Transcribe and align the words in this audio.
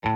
Hei 0.00 0.08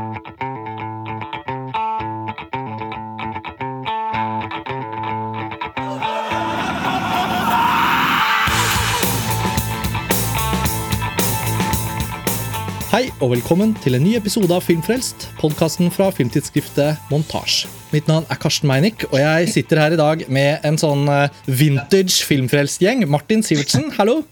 og 13.21 13.35
velkommen 13.35 13.75
til 13.85 13.99
en 13.99 14.05
ny 14.07 14.15
episode 14.17 14.49
av 14.49 14.63
Filmfrelst, 14.65 15.27
podkasten 15.37 15.91
fra 15.93 16.09
filmtidsskriftet 16.17 16.97
Montasj. 17.11 17.67
Mitt 17.93 18.09
navn 18.09 18.25
er 18.33 18.41
Karsten 18.41 18.71
Meinick, 18.71 19.05
og 19.11 19.19
jeg 19.21 19.51
sitter 19.53 19.83
her 19.83 19.93
i 19.93 19.99
dag 20.01 20.25
med 20.33 20.65
en 20.65 20.81
sånn 20.81 21.05
eh, 21.13 21.29
vintage 21.45 22.25
filmfrelst-gjeng. 22.25 23.05
Martin 23.13 23.45
Sivertsen, 23.45 23.93
hallo. 23.99 24.23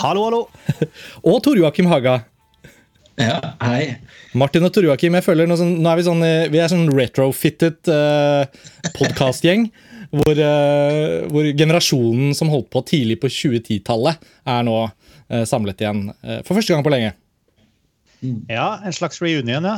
Hallo, 0.00 0.24
hallo. 0.30 0.42
Og 1.28 1.42
Tor 1.44 1.60
Joakim 1.60 1.92
Haga. 1.92 2.22
Ja, 3.16 3.36
hei. 3.64 3.96
Martin 4.36 4.66
og 4.66 4.74
Tor 4.76 4.84
Joakim, 4.84 5.14
jeg 5.16 5.24
føler 5.24 5.48
nå, 5.48 5.56
sånn, 5.56 5.78
nå 5.80 5.88
er 5.88 5.98
vi 5.98 6.04
sånn 6.04 6.22
eh, 6.26 6.48
Vi 6.52 6.60
er 6.60 6.68
sånn 6.68 6.88
retrofitted 6.92 7.88
uh, 7.88 8.44
podkastgjeng. 8.96 9.70
Hvor, 10.16 10.38
uh, 10.38 11.26
hvor 11.34 11.48
generasjonen 11.58 12.30
som 12.38 12.48
holdt 12.52 12.68
på 12.70 12.78
tidlig 12.86 13.16
på 13.20 13.26
2010-tallet, 13.26 14.20
er 14.48 14.60
nå 14.64 14.76
uh, 14.86 15.42
samlet 15.50 15.82
igjen 15.82 16.04
uh, 16.14 16.38
for 16.46 16.54
første 16.54 16.72
gang 16.72 16.84
på 16.86 16.92
lenge. 16.94 17.10
Ja, 18.46 18.68
en 18.86 18.94
slags 18.94 19.18
reunion, 19.20 19.66
ja. 19.66 19.74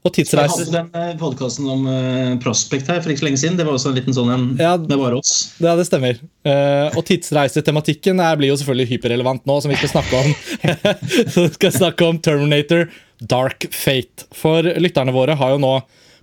Og 0.00 0.14
tidsreiser. 0.16 0.62
Jeg 0.64 0.72
hadde 0.72 0.92
den 0.94 1.18
podkasten 1.20 1.66
om 1.68 1.82
eh, 1.90 2.30
Prospect 2.40 2.88
her 2.88 3.02
for 3.04 3.12
ikke 3.12 3.20
så 3.20 3.26
lenge 3.26 3.40
siden. 3.42 3.58
Det 3.58 3.66
var 3.68 3.76
også 3.76 3.90
en 3.90 3.98
liten 3.98 4.16
sånn 4.16 4.30
en 4.32 4.46
Ja. 4.56 4.70
med 4.80 4.96
bare 4.96 5.18
oss. 5.18 5.52
Ja, 5.60 5.74
det 5.76 5.84
stemmer. 5.90 6.16
Eh, 6.48 6.96
og 6.96 7.04
tidsreisetematikken 7.04 8.22
blir 8.40 8.48
jo 8.48 8.56
selvfølgelig 8.56 8.94
hyperrelevant 8.94 9.44
nå, 9.44 9.58
som 9.60 9.68
vi 9.72 9.76
skal 9.76 9.92
snakke 9.92 10.22
om. 10.22 10.34
Så 11.34 11.44
vi 11.44 11.52
skal 11.58 11.76
snakke 11.76 12.08
om 12.08 12.18
Terminator 12.18 12.88
Dark 13.20 13.68
Fate. 13.76 14.24
For 14.32 14.64
lytterne 14.80 15.12
våre 15.12 15.36
har 15.36 15.52
jo 15.52 15.60
nå 15.60 15.74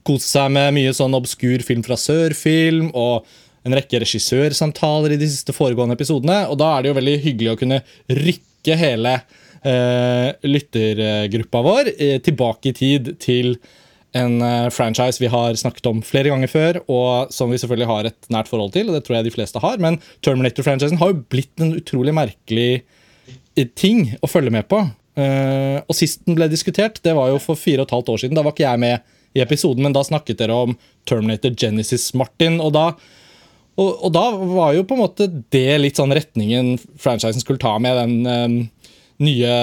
kost 0.07 0.31
seg 0.33 0.49
med 0.55 0.73
mye 0.73 0.95
sånn 0.97 1.13
obskur 1.17 1.61
film 1.67 1.83
fra 1.85 1.99
sør-film 1.99 2.89
og 2.97 3.27
en 3.67 3.75
rekke 3.77 3.99
regissørsamtaler 4.01 5.13
i 5.13 5.21
de 5.21 5.27
siste 5.29 5.53
foregående 5.53 5.97
episodene. 5.99 6.47
Og 6.49 6.57
da 6.57 6.73
er 6.77 6.81
det 6.85 6.93
jo 6.93 6.97
veldig 6.97 7.17
hyggelig 7.25 7.53
å 7.53 7.59
kunne 7.61 7.81
rykke 8.09 8.77
hele 8.79 9.19
eh, 9.19 9.43
lyttergruppa 9.65 11.61
vår 11.65 11.91
eh, 11.97 12.17
tilbake 12.23 12.71
i 12.71 12.77
tid 12.77 13.13
til 13.23 13.55
en 14.15 14.41
eh, 14.41 14.69
franchise 14.69 15.21
vi 15.21 15.29
har 15.31 15.55
snakket 15.55 15.89
om 15.89 16.01
flere 16.05 16.31
ganger 16.31 16.51
før, 16.51 16.79
og 16.87 17.33
som 17.33 17.51
vi 17.51 17.59
selvfølgelig 17.59 17.89
har 17.89 18.09
et 18.09 18.29
nært 18.33 18.49
forhold 18.51 18.73
til. 18.75 18.89
og 18.89 18.97
det 18.97 19.03
tror 19.05 19.19
jeg 19.19 19.27
de 19.27 19.35
fleste 19.35 19.61
har, 19.63 19.77
Men 19.77 19.99
Terminator-franchisen 20.25 21.01
har 21.01 21.11
jo 21.11 21.23
blitt 21.29 21.53
en 21.59 21.75
utrolig 21.77 22.15
merkelig 22.15 22.83
eh, 23.55 23.67
ting 23.75 24.15
å 24.21 24.31
følge 24.31 24.53
med 24.53 24.67
på. 24.71 24.81
Eh, 25.17 25.83
og 25.83 25.95
Sist 25.97 26.25
den 26.25 26.37
ble 26.37 26.49
diskutert, 26.49 27.01
det 27.03 27.15
var 27.17 27.29
jo 27.33 27.43
for 27.43 27.59
fire 27.59 27.83
og 27.83 27.89
et 27.89 27.95
halvt 27.97 28.09
år 28.13 28.23
siden. 28.23 28.37
Da 28.37 28.45
var 28.45 28.55
ikke 28.55 28.67
jeg 28.67 28.83
med 28.85 29.15
i 29.35 29.43
episoden, 29.43 29.83
men 29.83 29.93
da 29.93 30.05
snakket 30.05 30.39
dere 30.39 30.55
om 30.55 30.75
Terminator 31.05 31.53
Genesis, 31.53 32.13
Martin. 32.13 32.61
og 32.61 32.73
da 32.73 32.91
og, 33.77 33.91
og 34.07 34.09
da 34.09 34.23
var 34.33 34.71
jo 34.73 34.87
på 34.89 34.95
en 34.95 35.03
måte 35.03 35.27
det 35.53 35.75
litt 35.77 35.99
sånn 35.99 36.09
retningen 36.09 36.79
franchisen 36.97 37.43
skulle 37.43 37.61
ta 37.61 37.75
med 37.77 37.93
den 37.99 38.15
eh, 38.25 38.55
nye, 39.23 39.53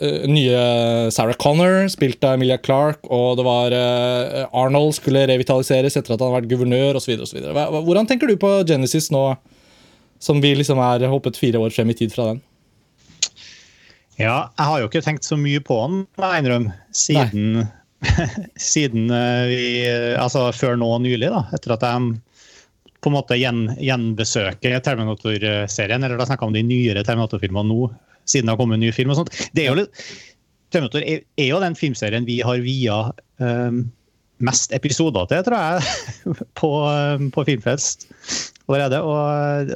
eh, 0.00 0.26
nye 0.28 1.10
Sarah 1.10 1.36
Connor, 1.40 1.88
spilt 1.88 2.24
av 2.24 2.36
Emilia 2.36 2.58
Clarke, 2.58 3.08
og 3.08 3.38
det 3.38 3.46
var 3.46 3.74
eh, 3.76 4.44
Arnold 4.52 4.94
skulle 4.98 5.24
revitaliseres 5.30 5.96
etter 5.96 6.14
at 6.14 6.20
han 6.20 6.30
hadde 6.30 6.42
vært 6.42 6.52
guvernør 6.52 7.00
osv. 7.00 7.16
Hvordan 7.24 8.10
tenker 8.10 8.30
du 8.30 8.36
på 8.40 8.52
Genesis 8.68 9.10
nå, 9.14 9.24
som 10.20 10.42
vi 10.44 10.52
liksom 10.58 10.80
er 10.84 11.08
hoppet 11.08 11.40
fire 11.40 11.62
år 11.62 11.72
frem 11.74 11.92
i 11.92 11.96
tid 11.96 12.12
fra 12.12 12.32
den? 12.32 12.42
Ja, 14.20 14.50
jeg 14.58 14.68
har 14.68 14.80
jo 14.82 14.88
ikke 14.90 15.04
tenkt 15.04 15.24
så 15.24 15.38
mye 15.40 15.62
på 15.64 15.78
den, 15.80 16.02
må 16.20 16.32
jeg 16.32 16.44
innrømme, 16.44 16.74
siden, 16.92 17.62
siden 18.72 19.12
eh, 19.12 19.46
vi 19.48 19.62
Altså 20.20 20.50
før 20.56 20.76
nå 20.80 20.90
nylig, 21.06 21.30
da. 21.32 21.46
Etter 21.56 21.76
at 21.76 21.86
jeg 21.88 22.18
på 23.00 23.08
en 23.08 23.16
måte 23.16 23.36
gjen, 23.40 23.62
gjenbesøker 23.80 24.76
Terminator-serien. 24.84 26.04
Eller 26.04 26.20
da 26.20 26.26
snakker 26.28 26.44
jeg 26.44 26.50
om 26.50 26.56
de 26.58 26.64
nyere 26.68 27.04
Terminator-filmene 27.06 27.72
nå, 27.72 27.88
siden 28.30 28.48
det 28.48 28.54
har 28.54 28.60
kommet 28.60 28.78
en 28.78 28.84
ny 28.86 28.92
film. 28.94 29.12
og 29.12 29.20
sånt. 29.20 29.34
Det 29.56 29.64
er 29.64 29.72
jo 29.72 29.78
litt, 29.82 30.04
Terminator 30.70 31.02
er, 31.02 31.24
er 31.40 31.48
jo 31.50 31.62
den 31.62 31.76
filmserien 31.78 32.26
vi 32.28 32.38
har 32.46 32.62
via 32.62 32.98
um, 33.42 33.84
mest 34.40 34.72
episoder 34.76 35.26
til, 35.30 35.42
tror 35.46 35.58
jeg, 35.58 35.94
på, 36.60 36.70
um, 36.86 37.30
på 37.34 37.46
Filmfest 37.48 38.06
allerede. 38.70 39.00
Og, 39.02 39.72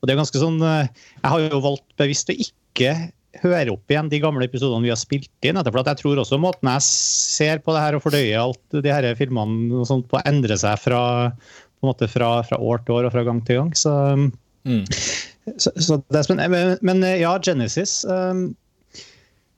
og 0.00 0.06
det 0.06 0.14
er 0.14 0.20
ganske 0.20 0.40
sånn 0.40 0.60
eh, 0.62 0.86
Jeg 1.18 1.32
har 1.32 1.42
jo 1.48 1.64
valgt 1.64 1.88
bevisst 2.00 2.30
å 2.30 2.36
ikke 2.36 2.92
høre 3.40 3.74
opp 3.74 3.92
igjen 3.92 4.08
de 4.10 4.20
gamle 4.22 4.46
episodene 4.46 4.86
vi 4.86 4.92
har 4.92 4.98
spilt 4.98 5.46
inn. 5.46 5.58
for 5.58 5.82
jeg 5.86 6.00
tror 6.00 6.22
også 6.22 6.38
måten 6.40 6.70
jeg 6.70 6.86
ser 6.86 7.60
på 7.62 7.74
det 7.74 7.82
her 7.82 7.96
og 7.98 8.04
fordøyer 8.04 8.40
alt 8.42 8.78
de 8.86 8.94
her 8.94 9.06
filmene 9.18 9.82
og 9.82 9.86
sånt 9.88 10.08
på 10.10 10.18
å 10.18 10.24
endre 10.26 10.56
seg 10.58 10.78
fra, 10.82 11.02
på 11.30 11.86
en 11.86 11.90
måte 11.92 12.08
fra, 12.10 12.40
fra 12.46 12.58
år 12.58 12.82
til 12.86 12.98
år 12.98 13.08
og 13.08 13.14
fra 13.14 13.26
gang 13.26 13.42
til 13.46 13.60
gang. 13.60 13.74
Så, 13.78 13.94
Mm. 14.60 14.84
Så, 15.56 15.72
så 15.76 15.96
det 16.10 16.18
er 16.20 16.26
spennende. 16.26 16.48
Men, 16.82 17.00
men 17.00 17.20
ja, 17.20 17.32
Genesis 17.42 18.00
um, 18.08 18.50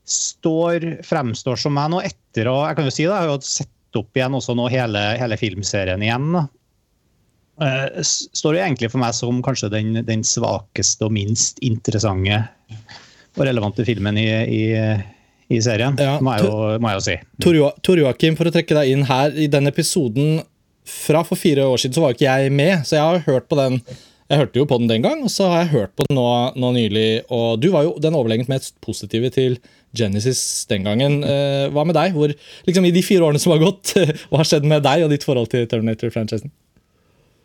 står, 0.08 0.86
fremstår 1.06 1.58
som 1.60 1.74
meg 1.76 1.90
nå 1.92 2.00
etter 2.04 2.48
å 2.50 2.56
Jeg 2.68 2.78
kan 2.78 2.88
jo 2.88 2.92
si 2.94 3.04
det, 3.04 3.12
jeg 3.12 3.18
har 3.26 3.30
jo 3.30 3.38
sett 3.46 3.98
opp 4.00 4.16
igjen 4.16 4.34
også 4.38 4.54
nå 4.56 4.66
hele, 4.72 5.00
hele 5.20 5.36
filmserien 5.36 6.02
igjen. 6.04 6.30
da. 6.32 6.46
Uh, 7.62 8.00
står 8.02 8.56
jo 8.56 8.62
egentlig 8.64 8.88
for 8.90 9.02
meg 9.02 9.12
som 9.14 9.42
kanskje 9.44 9.68
den, 9.74 9.98
den 10.08 10.22
svakeste 10.26 11.04
og 11.06 11.12
minst 11.14 11.60
interessante 11.62 12.38
og 13.36 13.42
relevante 13.46 13.84
filmen 13.88 14.16
i, 14.20 14.24
i, 14.52 14.62
i 15.52 15.58
serien, 15.64 15.94
Ja, 16.00 16.16
må, 16.24 16.34
jeg 16.36 16.48
jo, 16.48 16.56
må 16.82 16.90
jeg 16.90 16.98
jo 16.98 17.04
si. 17.06 17.14
Tor, 17.44 17.56
Jo- 17.56 17.74
Tor 17.84 18.00
Joakim, 18.00 18.34
for 18.36 18.48
å 18.48 18.52
trekke 18.52 18.76
deg 18.76 18.90
inn 18.92 19.04
her, 19.08 19.32
i 19.40 19.46
den 19.52 19.68
episoden 19.70 20.42
fra 20.88 21.22
for 21.24 21.38
fire 21.40 21.64
år 21.68 21.80
siden, 21.80 21.94
så 21.96 22.02
var 22.02 22.12
jo 22.12 22.18
ikke 22.18 22.28
jeg 22.32 22.52
med, 22.52 22.82
så 22.88 22.96
jeg 22.98 23.04
har 23.06 23.22
hørt 23.28 23.46
på 23.48 23.56
den 23.60 23.78
jeg 24.32 24.40
hørte 24.40 24.60
jo 24.62 24.66
på 24.68 24.78
den 24.80 24.88
den 24.88 25.04
gang, 25.04 25.20
og 25.26 25.30
så 25.32 25.50
har 25.50 25.62
jeg 25.62 25.72
hørt 25.74 25.92
på 25.98 26.06
den 26.08 26.16
nå, 26.16 26.26
nå 26.56 26.72
nylig. 26.72 27.22
Og 27.32 27.60
du 27.60 27.68
var 27.74 27.84
jo 27.84 27.94
den 28.00 28.16
overlegent 28.16 28.48
mest 28.48 28.74
positive 28.84 29.28
til 29.34 29.58
Genesis 29.96 30.64
den 30.70 30.88
gangen. 30.88 31.20
Eh, 31.20 31.68
hva 31.72 31.84
med 31.84 31.98
deg? 31.98 32.16
Hvor, 32.16 32.32
liksom 32.68 32.88
I 32.88 32.94
de 32.94 33.04
fire 33.04 33.28
årene 33.28 33.42
som 33.42 33.52
har 33.52 33.60
gått, 33.60 33.92
hva 34.30 34.40
har 34.40 34.48
skjedd 34.48 34.68
med 34.68 34.84
deg 34.86 35.04
og 35.04 35.12
ditt 35.12 35.26
forhold 35.28 35.52
til 35.52 35.68
Terminator-franchisen? 35.68 36.52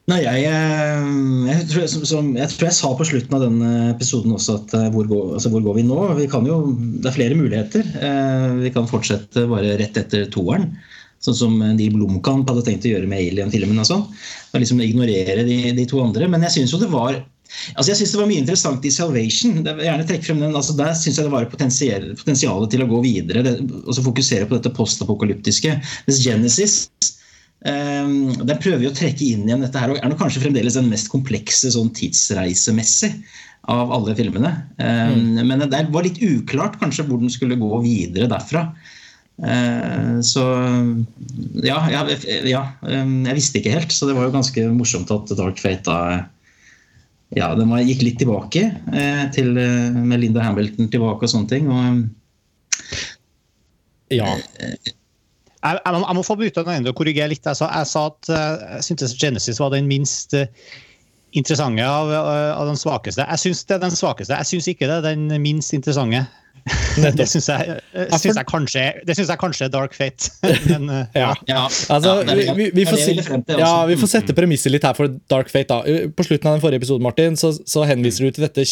Nei, 0.08 0.22
jeg, 0.24 0.48
eh, 0.48 1.08
jeg, 1.50 1.68
tror, 1.74 1.88
som, 1.92 2.06
som, 2.08 2.30
jeg 2.40 2.54
tror 2.54 2.70
jeg 2.70 2.78
sa 2.78 2.92
på 2.96 3.08
slutten 3.10 3.36
av 3.36 3.44
den 3.44 3.58
episoden 3.90 4.38
også 4.38 4.62
at 4.62 4.78
eh, 4.80 4.88
hvor 4.94 5.10
går, 5.12 5.34
altså, 5.36 5.52
hvor 5.52 5.66
går 5.66 5.82
vi 5.82 5.88
nå? 5.90 6.00
Vi 6.22 6.30
jo, 6.32 6.62
det 7.04 7.12
er 7.12 7.18
flere 7.18 7.40
muligheter. 7.40 7.90
Vi 8.64 8.72
kan 8.72 8.88
fortsette 8.88 9.44
bare 9.52 9.76
rett 9.84 10.00
etter 10.00 10.30
toeren. 10.32 10.72
Sånn 11.24 11.38
som 11.38 11.56
Neil 11.62 11.96
Blomkamp 11.96 12.50
hadde 12.50 12.66
tenkt 12.68 12.86
å 12.86 12.92
gjøre 12.92 13.10
med 13.10 13.24
Alien-filmen. 13.24 13.80
og 13.82 13.90
sånn. 13.90 14.06
Og 14.54 14.62
liksom 14.62 14.84
Ignorere 14.86 15.44
de, 15.48 15.58
de 15.78 15.88
to 15.90 16.04
andre. 16.04 16.30
Men 16.30 16.46
jeg 16.48 16.60
syns 16.60 16.76
jo 16.76 16.82
det 16.84 16.92
var 16.94 17.18
altså 17.80 17.94
jeg 17.94 17.98
synes 18.02 18.12
det 18.14 18.20
var 18.20 18.28
mye 18.30 18.44
interessant 18.44 18.86
i 18.86 18.94
Salvation. 18.94 19.62
Vil 19.66 19.86
gjerne 19.88 20.08
trekke 20.08 20.30
frem 20.30 20.42
den, 20.44 20.56
altså 20.60 20.76
Der 20.78 20.94
syns 21.00 21.18
jeg 21.18 21.30
det 21.30 21.34
var 21.34 21.48
potensial, 21.52 22.10
potensialet 22.20 22.74
til 22.74 22.84
å 22.84 22.90
gå 22.92 23.04
videre 23.06 23.46
det, 23.46 23.56
og 23.86 23.94
så 23.96 24.04
fokusere 24.06 24.50
på 24.50 24.60
dette 24.60 24.74
postapokalyptiske. 24.78 25.78
Mens 26.08 26.24
Genesis 26.26 26.82
Um, 27.66 28.30
den 28.46 28.60
prøver 28.62 28.86
jo 28.86 28.92
å 28.92 28.96
trekke 28.96 29.26
inn 29.26 29.48
igjen 29.48 29.64
dette 29.66 29.82
her, 29.82 29.90
og 29.90 29.98
er 29.98 30.12
nok 30.12 30.20
kanskje 30.22 30.44
fremdeles 30.44 30.76
den 30.78 30.92
mest 30.92 31.10
komplekse 31.10 31.72
sånn 31.74 31.90
tidsreisemessig 31.98 33.10
av 33.74 33.90
alle 33.96 34.14
filmene. 34.16 34.52
Um, 34.78 35.42
Men 35.42 35.66
det 35.66 35.82
var 35.92 36.06
litt 36.06 36.22
uklart 36.22 36.78
kanskje 36.80 37.08
hvor 37.08 37.20
den 37.20 37.34
skulle 37.34 37.58
gå 37.60 37.82
videre 37.84 38.30
derfra. 38.30 38.70
Uh, 39.38 40.18
så 40.26 40.44
ja, 41.62 41.78
ja, 41.94 42.00
ja 42.42 42.62
jeg 42.82 43.36
visste 43.38 43.60
ikke 43.60 43.76
helt, 43.76 43.94
så 43.94 44.10
det 44.10 44.16
var 44.18 44.26
jo 44.26 44.34
ganske 44.34 44.64
morsomt 44.74 45.14
at 45.14 45.30
Dark 45.38 45.62
Fate 45.62 45.86
da 45.86 46.00
ja, 47.36 47.52
den 47.60 47.70
gikk 47.86 48.02
litt 48.06 48.18
tilbake 48.22 48.64
uh, 48.88 49.26
til, 49.36 49.52
uh, 49.60 49.94
med 49.94 50.24
Linda 50.24 50.42
Hamilton 50.46 50.90
tilbake 50.90 51.28
og 51.28 51.34
sånne 51.34 51.52
ting. 51.54 51.70
Og, 51.70 52.08
Ja. 54.14 54.32
Jeg, 55.64 55.80
jeg, 55.84 56.02
jeg 56.08 56.16
må 56.16 56.24
få 56.24 56.38
bryte 56.40 56.64
den 56.64 56.80
ene 56.80 56.92
og 56.92 57.00
korrigere 57.00 57.32
litt. 57.32 57.46
Jeg 57.46 57.60
sa, 57.60 57.70
jeg 57.74 57.90
sa 57.90 58.06
at 58.12 58.30
eh, 58.32 58.66
jeg 58.78 58.86
syntes 58.92 59.16
Genesis 59.20 59.60
var 59.60 59.74
den 59.74 59.90
minst 59.90 60.36
eh, 60.38 60.52
interessante 61.36 61.84
av, 61.84 62.12
eh, 62.14 62.52
av 62.54 62.70
den 62.70 62.80
svakeste. 62.80 63.26
Jeg 63.26 63.44
syns 63.44 63.66
det 63.68 63.78
er 63.78 63.84
den 63.84 63.98
svakeste. 63.98 64.38
Jeg 64.38 64.52
syns 64.52 64.70
ikke 64.72 64.88
det 64.88 65.00
er 65.02 65.08
den 65.10 65.28
minst 65.44 65.76
interessante. 65.76 66.24
Det 66.98 67.28
syns 67.30 67.46
jeg, 67.52 67.76
eh, 67.94 68.08
syns 68.18 68.36
jeg, 68.40 68.46
kanskje, 68.50 68.84
det 69.06 69.14
syns 69.18 69.30
jeg 69.30 69.40
kanskje 69.40 69.68
er 69.68 69.72
Dark 69.74 69.94
Fate. 69.94 70.32
Men 70.72 70.90
eh, 70.90 71.20
Ja. 71.20 71.28
ja, 71.48 71.64
Altså, 71.94 72.16
vi, 72.58 72.70
vi, 72.74 72.86
får 72.90 72.98
ja, 73.60 73.72
vi 73.86 73.98
får 74.02 74.10
sette 74.12 74.34
premisset 74.38 74.74
litt 74.74 74.84
her 74.88 74.96
for 74.98 75.12
Dark 75.30 75.52
Fate. 75.54 75.68
da. 75.70 76.10
På 76.18 76.26
slutten 76.26 76.50
av 76.50 76.58
den 76.58 76.64
forrige 76.64 76.82
episoden 76.82 77.06
Martin, 77.06 77.38
så, 77.38 77.52
så 77.70 77.86
henviser 77.90 78.26
du 78.28 78.32
til 78.40 78.48
dette 78.48 78.66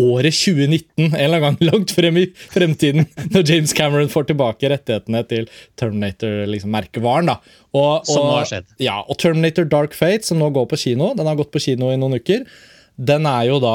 året 0.00 0.32
2019, 0.36 1.10
en 1.10 1.14
eller 1.20 1.36
annen 1.42 1.60
gang 1.60 1.60
langt 1.72 1.92
frem 1.96 2.16
i 2.22 2.26
fremtiden, 2.54 3.06
når 3.34 3.44
James 3.52 3.76
Cameron 3.76 4.08
får 4.12 4.30
tilbake 4.32 4.72
rettighetene 4.72 5.22
til 5.28 5.46
Terminator-merkevaren. 5.80 7.28
Liksom, 7.30 7.52
Og, 7.76 8.08
og- 8.08 8.32
har 8.38 8.48
skjedd. 8.48 8.72
Ja, 8.82 9.00
og 9.04 9.18
Terminator 9.20 9.64
Dark 9.68 9.94
Fate, 9.94 10.24
som 10.26 10.38
nå 10.40 10.48
går 10.54 10.66
på 10.72 10.78
kino, 10.80 11.12
den 11.16 11.26
har 11.28 11.36
gått 11.38 11.52
på 11.52 11.60
kino 11.62 11.92
i 11.92 12.00
noen 12.00 12.16
uker, 12.18 12.46
den 12.96 13.26
er 13.28 13.44
jo 13.50 13.58
da 13.60 13.74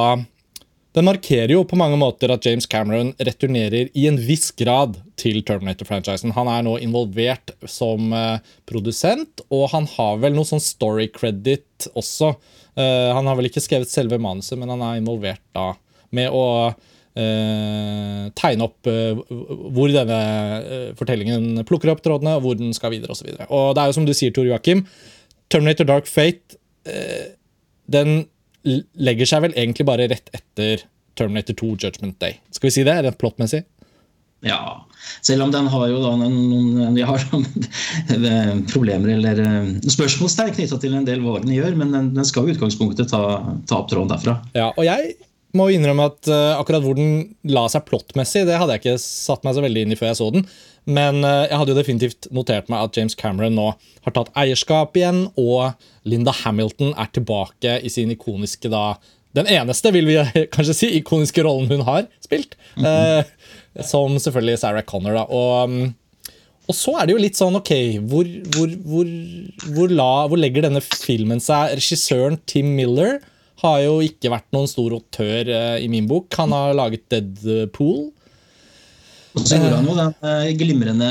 den 0.91 1.07
markerer 1.07 1.53
jo 1.53 1.63
på 1.67 1.77
mange 1.79 1.95
måter 1.99 2.33
at 2.33 2.45
James 2.45 2.67
Cameron 2.67 3.13
returnerer 3.23 3.88
i 3.95 4.07
en 4.09 4.17
viss 4.19 4.49
grad 4.59 4.97
til 5.19 5.39
Terminator-franchisen. 5.47 6.33
Han 6.35 6.49
er 6.51 6.65
nå 6.67 6.75
involvert 6.83 7.53
som 7.69 8.11
uh, 8.11 8.41
produsent, 8.67 9.43
og 9.47 9.69
han 9.71 9.88
har 9.93 10.19
vel 10.23 10.35
noe 10.35 10.47
sånn 10.47 10.63
story 10.63 11.07
credit 11.15 11.88
også. 11.95 12.33
Uh, 12.75 13.11
han 13.15 13.29
har 13.29 13.39
vel 13.39 13.47
ikke 13.47 13.63
skrevet 13.63 13.91
selve 13.91 14.19
manuset, 14.19 14.57
men 14.59 14.73
han 14.73 14.83
er 14.83 14.99
involvert 14.99 15.43
da 15.55 15.69
med 16.11 16.35
å 16.35 16.45
uh, 16.75 18.23
tegne 18.35 18.67
opp 18.67 18.91
hvor 18.91 19.95
denne 19.95 20.21
fortellingen 20.99 21.63
plukker 21.67 21.93
opp 21.93 22.03
trådene, 22.03 22.35
og 22.35 22.43
hvor 22.43 22.59
den 22.59 22.75
skal 22.75 22.91
videre 22.91 23.15
osv. 23.15 23.31
Og, 23.31 23.39
så 23.39 23.47
og 23.47 23.77
det 23.77 23.85
er 23.85 23.93
jo 23.93 23.99
som 24.01 24.09
du 24.09 24.15
sier, 24.17 24.35
Tor 24.35 24.49
Joakim, 24.49 24.83
Terminator 25.51 25.88
Dark 25.88 26.11
Fate 26.11 26.59
den 27.91 28.25
legger 28.63 29.29
seg 29.29 29.45
vel 29.47 29.55
egentlig 29.57 29.87
bare 29.89 30.07
rett 30.11 30.31
etter 30.35 30.85
Terminator 31.17 31.57
2 31.59 31.75
Judgment 31.81 32.19
Day. 32.21 32.39
Skal 32.53 32.69
vi 32.69 32.75
si 32.77 32.87
det, 32.87 32.97
rent 33.03 33.19
plottmessig? 33.21 33.63
Ja, 34.41 34.87
selv 35.21 35.45
om 35.45 35.51
den 35.53 35.67
har 35.69 35.83
jo 35.91 35.99
da 36.01 36.15
noen 36.17 36.95
de 36.95 37.03
har 37.05 37.25
problemer 38.73 39.13
eller 39.13 39.41
eh, 39.43 39.67
spørsmålstegn 39.93 40.55
knytta 40.55 40.79
til 40.81 40.95
en 40.97 41.05
del 41.05 41.21
valgene 41.21 41.59
gjør, 41.59 41.75
men 41.77 41.93
den, 41.93 42.07
den 42.15 42.25
skal 42.27 42.49
i 42.49 42.55
utgangspunktet 42.55 43.11
ta, 43.13 43.21
ta 43.69 43.81
opp 43.83 43.91
tråden 43.91 44.09
derfra. 44.09 44.39
Ja, 44.57 44.71
og 44.71 44.87
jeg 44.87 45.13
må 45.57 45.67
innrømme 45.73 46.07
at 46.09 46.29
uh, 46.31 46.57
akkurat 46.57 46.83
hvor 46.85 46.97
den 46.97 47.35
la 47.51 47.67
seg 47.69 47.85
plottmessig, 47.85 48.45
det 48.47 48.57
hadde 48.57 48.77
jeg 48.77 48.83
ikke 48.85 49.01
satt 49.03 49.45
meg 49.45 49.57
så 49.57 49.65
veldig 49.65 49.85
inn 49.85 49.93
i 49.93 49.99
før 49.99 50.11
jeg 50.11 50.19
så 50.21 50.29
den. 50.33 50.45
Men 50.89 51.21
uh, 51.21 51.45
jeg 51.45 51.57
hadde 51.59 51.73
jo 51.73 51.77
definitivt 51.77 52.27
notert 52.33 52.69
meg 52.71 52.87
at 52.87 52.97
James 52.97 53.15
Cameron 53.17 53.53
nå 53.57 53.67
har 53.75 54.15
tatt 54.15 54.31
eierskap 54.39 54.97
igjen, 54.97 55.27
og 55.37 55.77
Linda 56.09 56.33
Hamilton 56.41 56.95
er 56.97 57.11
tilbake 57.13 57.77
i 57.85 57.91
sin 57.93 58.13
ikoniske 58.13 58.71
da 58.71 58.95
Den 59.31 59.47
eneste, 59.47 59.93
vil 59.95 60.09
vi 60.09 60.17
kanskje 60.55 60.73
si, 60.75 60.87
ikoniske 60.99 61.43
rollen 61.45 61.69
hun 61.71 61.85
har 61.87 62.07
spilt. 62.19 62.57
Mm 62.75 62.83
-hmm. 62.83 63.19
eh, 63.19 63.83
som 63.85 64.19
selvfølgelig 64.19 64.59
Sarah 64.59 64.83
Connor. 64.83 65.13
da, 65.13 65.23
og... 65.23 65.69
Um, 65.69 65.95
og 66.69 66.75
så 66.75 66.93
er 66.99 67.07
det 67.07 67.15
jo 67.15 67.21
litt 67.21 67.35
sånn, 67.35 67.57
ok, 67.57 67.71
hvor, 68.07 68.27
hvor, 68.55 68.69
hvor, 69.75 69.89
la, 69.91 70.27
hvor 70.29 70.39
legger 70.39 70.61
denne 70.61 70.79
filmen 70.81 71.41
seg? 71.43 71.73
Regissøren 71.75 72.37
Tim 72.45 72.75
Miller 72.77 73.19
har 73.63 73.81
jo 73.83 73.99
ikke 74.05 74.31
vært 74.31 74.47
noen 74.55 74.69
stor 74.69 74.93
autør 74.95 75.51
eh, 75.51 75.83
i 75.83 75.89
min 75.91 76.07
bok. 76.09 76.29
Han 76.39 76.53
har 76.55 76.77
laget 76.77 77.03
Deadpool. 77.11 78.11
Og 79.31 79.43
så 79.47 79.57
gjorde 79.57 79.77
han 79.77 79.87
jo 79.87 79.95
den 79.97 80.13
uh, 80.25 80.47
glimrende 80.59 81.09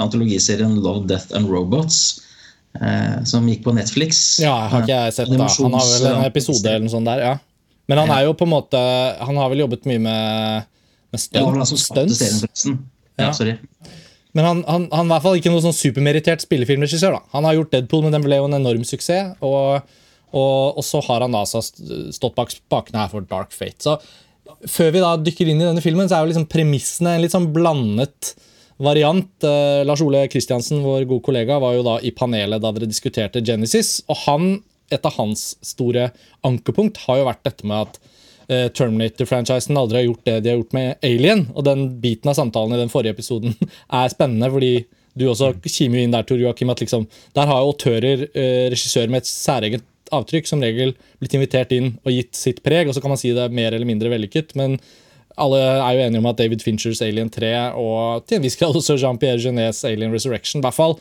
antologiserien 0.00 0.76
Love, 0.80 1.06
Death 1.10 1.34
and 1.36 1.50
Robots. 1.52 2.22
Uh, 2.72 3.20
som 3.28 3.44
gikk 3.50 3.66
på 3.66 3.74
Netflix. 3.76 4.22
Ja, 4.40 4.54
har 4.72 4.86
ikke 4.86 4.96
jeg 4.96 5.16
sett 5.18 5.32
da. 5.32 5.48
Han 5.60 5.74
har 5.76 5.88
vel 5.90 6.06
en 6.08 6.24
episode 6.24 6.64
eller 6.70 6.86
noe 6.86 6.94
sånt 6.94 7.10
der. 7.10 7.24
ja. 7.26 7.34
Men 7.90 7.98
han 7.98 8.12
er 8.14 8.22
jo 8.28 8.32
på 8.38 8.46
en 8.46 8.52
måte 8.52 8.78
Han 9.26 9.36
har 9.36 9.48
vel 9.50 9.64
jobbet 9.64 9.88
mye 9.90 10.00
med, 10.00 10.68
med 11.12 11.20
stunt, 11.20 11.66
stunts. 11.68 12.62
Ja, 13.20 13.32
sorry. 13.36 13.58
Men 14.32 14.46
han, 14.46 14.62
han, 14.64 14.86
han, 14.88 15.02
er 15.02 15.10
i 15.10 15.12
hvert 15.12 15.24
fall 15.26 15.40
ikke 15.40 15.52
noen 15.52 15.64
sånn 15.66 15.76
supermerittert 15.76 16.46
spillefilmregissør. 16.46 17.18
da. 17.18 17.32
Han 17.34 17.44
har 17.44 17.58
gjort 17.58 17.74
Deadpool, 17.74 18.06
men 18.06 18.14
den 18.14 18.24
ble 18.24 18.38
jo 18.40 18.46
en 18.48 18.56
enorm 18.56 18.86
suksess. 18.88 19.34
og 19.44 19.82
og, 20.32 20.78
og, 20.78 20.84
så 20.84 21.02
har 21.04 21.24
han 21.26 21.34
da 21.34 21.42
stått 21.44 22.36
bak 22.38 22.52
spakene 22.54 23.02
her 23.02 23.10
for 23.12 23.24
Dark 23.28 23.52
Fate. 23.52 23.76
Så 23.84 23.98
før 24.68 24.94
vi 24.94 25.02
da 25.02 25.12
dykker 25.18 25.50
inn 25.50 25.60
i 25.62 25.68
denne 25.68 25.82
filmen, 25.84 26.08
så 26.08 26.18
er 26.18 26.24
jo 26.24 26.32
liksom 26.32 26.48
premissene 26.50 27.16
en 27.16 27.22
litt 27.24 27.34
sånn 27.34 27.50
blandet 27.54 28.34
variant. 28.82 29.32
Eh, 29.46 29.82
Lars 29.86 30.02
Ole 30.04 30.26
Kristiansen, 30.32 30.82
vår 30.84 31.06
gode 31.10 31.24
kollega, 31.26 31.58
var 31.62 31.76
jo 31.76 31.84
da 31.86 31.98
i 32.02 32.14
panelet 32.14 32.62
da 32.62 32.72
dere 32.74 32.90
diskuterte 32.90 33.42
Genesis. 33.44 34.00
Og 34.10 34.24
han, 34.26 34.48
et 34.92 35.06
av 35.06 35.14
hans 35.18 35.52
store 35.64 36.10
ankepunkt 36.46 37.04
har 37.06 37.20
jo 37.20 37.28
vært 37.28 37.44
dette 37.46 37.68
med 37.68 37.86
at 37.86 38.00
eh, 38.48 38.66
Terminator-franchisen 38.74 39.78
aldri 39.78 40.02
har 40.02 40.08
gjort 40.10 40.26
det 40.28 40.40
de 40.42 40.52
har 40.52 40.58
gjort 40.60 40.76
med 40.78 41.06
Alien. 41.06 41.46
Og 41.54 41.66
den 41.68 41.86
biten 42.02 42.32
av 42.32 42.38
samtalen 42.38 42.76
i 42.76 42.82
den 42.82 42.92
forrige 42.92 43.16
episoden 43.16 43.56
er 44.02 44.12
spennende, 44.12 44.50
fordi 44.52 44.74
du 45.18 45.26
også 45.28 45.52
kimer 45.68 46.00
inn 46.00 46.14
der, 46.14 46.24
Tor 46.24 46.40
Joakim, 46.40 46.70
at 46.72 46.80
liksom, 46.80 47.04
der 47.36 47.48
har 47.48 47.60
jo 47.60 47.72
autører, 47.72 48.26
eh, 48.32 48.68
regissører 48.72 49.12
med 49.12 49.22
et 49.22 49.28
særegent 49.28 49.88
avtrykk 50.14 50.48
som 50.48 50.62
regel 50.64 50.94
blitt 51.20 51.36
invitert 51.38 51.72
inn 51.76 51.94
og 52.02 52.12
gitt 52.14 52.36
sitt 52.38 52.62
preg. 52.64 52.88
og 52.88 52.96
Så 52.96 53.02
kan 53.04 53.12
man 53.12 53.20
si 53.20 53.32
det 53.34 53.46
er 53.46 53.54
mer 53.54 53.72
eller 53.72 53.88
mindre 53.88 54.12
vellykket, 54.12 54.54
men 54.58 54.78
alle 55.40 55.60
er 55.64 55.96
jo 55.96 56.06
enige 56.06 56.20
om 56.20 56.28
at 56.28 56.40
David 56.40 56.62
Finchers 56.64 57.00
Alien 57.04 57.30
3 57.32 57.52
og 57.80 58.26
til 58.28 58.36
en 58.36 58.44
viss 58.44 58.58
grad 58.60 58.76
også 58.76 58.98
Jean-Pierre 59.00 59.40
Genets 59.40 59.80
Alien 59.88 60.12
Resurrection 60.12 60.60
i 60.60 60.66
hvert 60.66 60.76
fall 60.76 60.98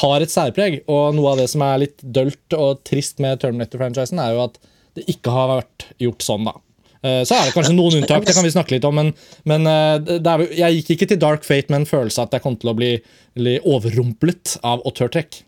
har 0.00 0.22
et 0.22 0.32
særpreg. 0.32 0.82
Og 0.90 1.14
noe 1.16 1.32
av 1.32 1.40
det 1.40 1.48
som 1.52 1.64
er 1.66 1.84
litt 1.86 2.02
dølt 2.02 2.56
og 2.56 2.82
trist 2.86 3.22
med 3.22 3.40
Terminator-franchisen, 3.42 4.20
er 4.22 4.36
jo 4.36 4.44
at 4.46 4.60
det 4.98 5.06
ikke 5.10 5.32
har 5.34 5.54
vært 5.56 5.88
gjort 6.02 6.26
sånn, 6.26 6.46
da. 6.48 6.56
Eh, 7.00 7.22
så 7.24 7.36
er 7.36 7.48
det 7.48 7.54
kanskje 7.56 7.76
noen 7.76 8.02
unntak, 8.02 8.26
det 8.28 8.34
kan 8.36 8.44
vi 8.44 8.52
snakke 8.52 8.74
litt 8.74 8.84
om, 8.84 8.98
men, 8.98 9.12
men 9.48 9.68
eh, 9.70 10.18
er, 10.18 10.42
jeg 10.52 10.80
gikk 10.80 10.90
ikke 10.96 11.12
til 11.14 11.20
Dark 11.22 11.46
Fate 11.46 11.72
med 11.72 11.82
en 11.82 11.88
følelse 11.88 12.26
at 12.26 12.36
jeg 12.36 12.44
kom 12.44 12.58
til 12.60 12.72
å 12.72 12.76
bli, 12.76 12.90
bli 13.38 13.56
overrumplet 13.64 14.58
av 14.66 14.84
autørtrekk. 14.84 15.40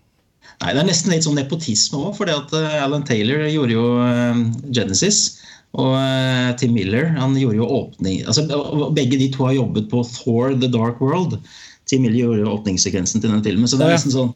Nei, 0.60 0.74
Det 0.74 0.82
er 0.82 0.88
nesten 0.88 1.14
litt 1.14 1.26
sånn 1.26 1.38
nepotisme 1.38 2.00
òg. 2.00 2.16
For 2.18 2.30
uh, 2.30 2.82
Alan 2.82 3.06
Taylor 3.08 3.46
gjorde 3.48 3.76
jo 3.76 3.86
uh, 4.02 4.42
Genesis. 4.68 5.40
Og 5.72 5.96
uh, 5.96 6.52
Tim 6.60 6.74
Miller 6.76 7.14
han 7.16 7.32
gjorde 7.38 7.56
jo 7.56 7.66
åpning 7.78 8.18
altså 8.28 8.44
Begge 8.92 9.16
de 9.16 9.30
to 9.32 9.46
har 9.46 9.54
jobbet 9.56 9.86
på 9.88 10.02
Thor 10.18 10.52
The 10.52 10.68
Dark 10.68 11.00
World. 11.00 11.38
Tim 11.88 12.04
Miller 12.04 12.18
gjorde 12.18 12.44
jo 12.44 12.54
åpningssekvensen 12.58 13.22
til 13.22 13.32
den 13.32 13.44
filmen. 13.44 13.68
så 13.68 13.80
det 13.80 13.88
er 13.88 13.96
liksom 13.96 14.16
sånn 14.16 14.32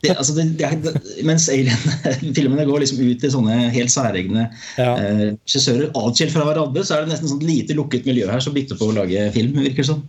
det, 0.00 0.14
altså 0.16 0.32
det, 0.32 0.44
det, 0.56 0.92
mens 1.28 1.44
Alien-filmene 1.52 2.64
går 2.70 2.80
liksom 2.80 3.02
ut 3.04 3.18
til 3.20 3.32
sånne 3.34 3.56
helt 3.74 3.92
særegne 3.92 4.46
ja. 4.80 4.94
regissører 4.96 5.90
atskilt 5.92 6.32
fra 6.32 6.46
hverandre, 6.48 6.84
så 6.88 6.96
er 6.96 7.04
det 7.04 7.12
nesten 7.12 7.28
sånn 7.28 7.42
lite 7.44 7.76
lukket 7.76 8.08
miljø 8.08 8.30
her 8.30 8.40
som 8.40 8.54
bytter 8.56 8.80
på 8.80 8.88
å 8.88 8.94
lage 8.96 9.26
film. 9.34 9.58
virker 9.60 9.84
sånn. 9.84 10.00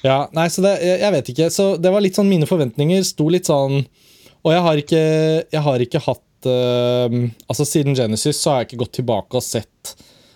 Ja, 0.00 0.22
nei, 0.36 0.46
så 0.52 0.64
det, 0.64 0.78
jeg 0.80 1.12
vet 1.12 1.28
ikke. 1.34 1.50
Så 1.52 1.74
det 1.76 1.92
var 1.92 2.04
litt 2.04 2.16
sånn 2.16 2.30
mine 2.32 2.48
forventninger 2.48 3.04
sto 3.04 3.28
litt 3.32 3.52
sånn 3.52 3.82
og 4.44 4.52
jeg 4.52 4.64
har 4.66 4.80
ikke, 4.80 5.04
jeg 5.52 5.62
har 5.66 5.84
ikke 5.84 6.02
hatt 6.04 6.48
uh, 6.48 7.14
Altså 7.48 7.64
Siden 7.68 7.96
Genesis 7.96 8.40
så 8.40 8.52
har 8.52 8.62
jeg 8.62 8.70
ikke 8.70 8.82
gått 8.84 8.98
tilbake 9.00 9.40
og 9.40 9.44
sett 9.44 9.94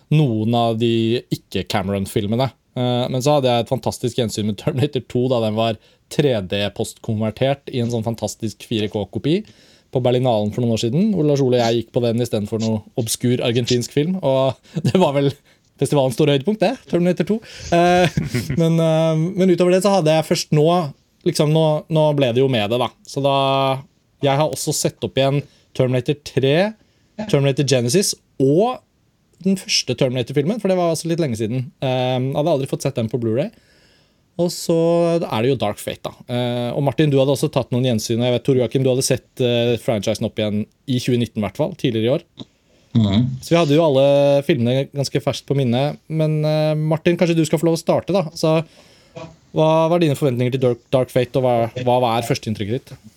noen 0.09 0.55
av 0.57 0.79
de 0.81 1.21
ikke-Cameron-filmene. 1.35 2.47
Uh, 2.79 3.05
men 3.13 3.21
så 3.21 3.37
hadde 3.37 3.53
jeg 3.53 3.67
et 3.67 3.73
fantastisk 3.73 4.21
gjensyn 4.21 4.49
med 4.49 4.57
Terminator 4.61 5.05
2 5.05 5.25
da 5.35 5.41
den 5.45 5.59
var 5.59 5.81
3D-postkonvertert 6.15 7.69
i 7.75 7.83
en 7.83 7.93
sånn 7.93 8.07
fantastisk 8.07 8.65
4K-kopi 8.65 9.43
på 9.93 10.03
Berlinalen 10.05 10.53
for 10.55 10.65
noen 10.65 10.77
år 10.77 10.83
siden. 10.87 11.13
Hvor 11.13 11.29
Lars 11.29 11.43
Ole 11.45 11.61
og 11.61 11.65
jeg 11.65 11.83
gikk 11.83 11.93
på 11.97 12.03
den 12.05 12.25
istedenfor 12.25 12.63
noe 12.63 12.83
obskur 13.01 13.43
argentinsk 13.45 13.93
film. 13.95 14.17
Og 14.23 14.57
det 14.89 14.97
var 15.01 15.17
vel 15.17 15.33
festivalens 15.79 16.17
store 16.19 16.37
høydepunkt, 16.37 16.65
det. 16.65 16.75
Terminator 16.91 17.29
2. 17.29 17.39
Uh, 17.73 18.23
men, 18.61 18.81
uh, 18.81 19.13
men, 19.15 19.53
utover 19.53 19.77
det 19.77 19.85
så 19.85 19.99
hadde 19.99 20.17
jeg 20.17 20.29
først 20.31 20.57
nå 20.57 20.67
liksom 21.27 21.53
nå, 21.53 21.67
nå, 21.93 22.05
ble 22.17 22.31
det 22.33 22.41
jo 22.41 22.49
med 22.51 22.71
det, 22.73 22.79
da. 22.81 22.89
Så 23.07 23.21
da 23.25 23.37
jeg 24.25 24.41
har 24.41 24.51
også 24.51 24.75
sett 24.75 25.05
opp 25.07 25.19
igjen 25.19 25.41
Terminator 25.77 26.19
3, 26.27 26.53
Terminator 27.29 27.67
Genesis 27.69 28.15
og 28.43 28.81
den 29.45 29.59
første 29.59 29.95
Terminator-filmen, 29.95 30.59
for 30.59 30.71
det 30.71 30.77
var 30.79 30.93
altså 30.93 31.11
litt 31.11 31.23
lenge 31.23 31.39
siden. 31.39 31.69
Um, 31.79 32.31
jeg 32.33 32.39
hadde 32.41 32.55
aldri 32.57 32.71
fått 32.71 32.87
sett 32.87 32.99
den 32.99 33.11
på 33.11 33.21
Blu-ray 33.23 33.53
Og 34.43 34.51
så 34.51 34.79
er 35.21 35.45
det 35.45 35.53
jo 35.53 35.59
Dark 35.61 35.79
Fate. 35.79 36.11
da. 36.11 36.15
Uh, 36.27 36.71
og 36.75 36.83
Martin, 36.89 37.13
du 37.13 37.19
hadde 37.21 37.35
også 37.37 37.51
tatt 37.55 37.71
noen 37.75 37.87
gjensyn. 37.87 38.23
Jeg 38.25 38.35
vet, 38.35 38.45
Tor 38.47 38.59
Joakim, 38.59 38.87
du 38.87 38.91
hadde 38.91 39.07
sett 39.07 39.45
uh, 39.45 39.77
franchisen 39.83 40.27
opp 40.27 40.39
igjen 40.39 40.65
i 40.87 40.99
2019, 40.99 41.39
hvert 41.45 41.61
fall, 41.61 41.75
tidligere 41.79 42.09
i 42.09 42.15
år. 42.17 42.27
Mm. 42.99 43.29
Så 43.45 43.53
vi 43.53 43.59
hadde 43.61 43.77
jo 43.77 43.85
alle 43.85 44.07
filmene 44.47 44.89
ganske 44.91 45.23
ferskt 45.23 45.47
på 45.47 45.59
minne. 45.59 45.85
Men 46.11 46.41
uh, 46.43 46.75
Martin, 46.75 47.19
kanskje 47.21 47.39
du 47.39 47.45
skal 47.47 47.63
få 47.63 47.71
lov 47.71 47.79
å 47.79 47.83
starte? 47.83 48.15
da. 48.17 48.27
Så, 48.35 48.59
hva 49.55 49.71
var 49.91 50.03
dine 50.03 50.19
forventninger 50.19 50.57
til 50.57 50.65
Dark, 50.67 50.83
Dark 50.95 51.15
Fate, 51.15 51.39
og 51.39 51.47
hva, 51.47 52.01
hva 52.03 52.17
er 52.17 52.27
førsteinntrykket 52.27 52.91
ditt? 52.91 53.15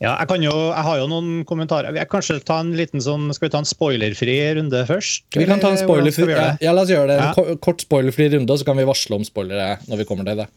Ja, 0.00 0.14
jeg, 0.16 0.40
jo, 0.46 0.52
jeg, 0.70 0.84
har 0.86 0.96
jo 0.96 1.08
noen 1.10 1.42
kommentarer. 1.44 1.92
Jeg 1.92 2.08
kanskje 2.08 2.38
ta 2.48 2.62
en 2.62 2.72
liten 2.72 3.02
sånn, 3.04 3.26
Skal 3.36 3.50
vi 3.50 3.52
ta 3.52 3.60
en 3.60 3.68
spoilerfri 3.68 4.36
runde 4.56 4.80
først? 4.88 5.26
Vi 5.36 5.44
kan 5.48 5.60
ta 5.60 5.74
en 5.74 5.80
spoilerfri, 5.80 6.30
ja, 6.32 6.54
ja, 6.62 6.72
la 6.72 6.86
oss 6.86 6.92
gjøre 6.92 7.10
det. 7.10 7.18
Ja. 7.20 7.58
kort 7.60 7.84
spoilerfri 7.84 8.30
runde, 8.32 8.56
så 8.56 8.64
kan 8.64 8.80
vi 8.80 8.88
varsle 8.88 9.18
om 9.18 9.26
spoilere 9.28 9.74
når 9.90 10.00
vi 10.00 10.08
kommer 10.08 10.24
til 10.24 10.40
det. 10.40 10.48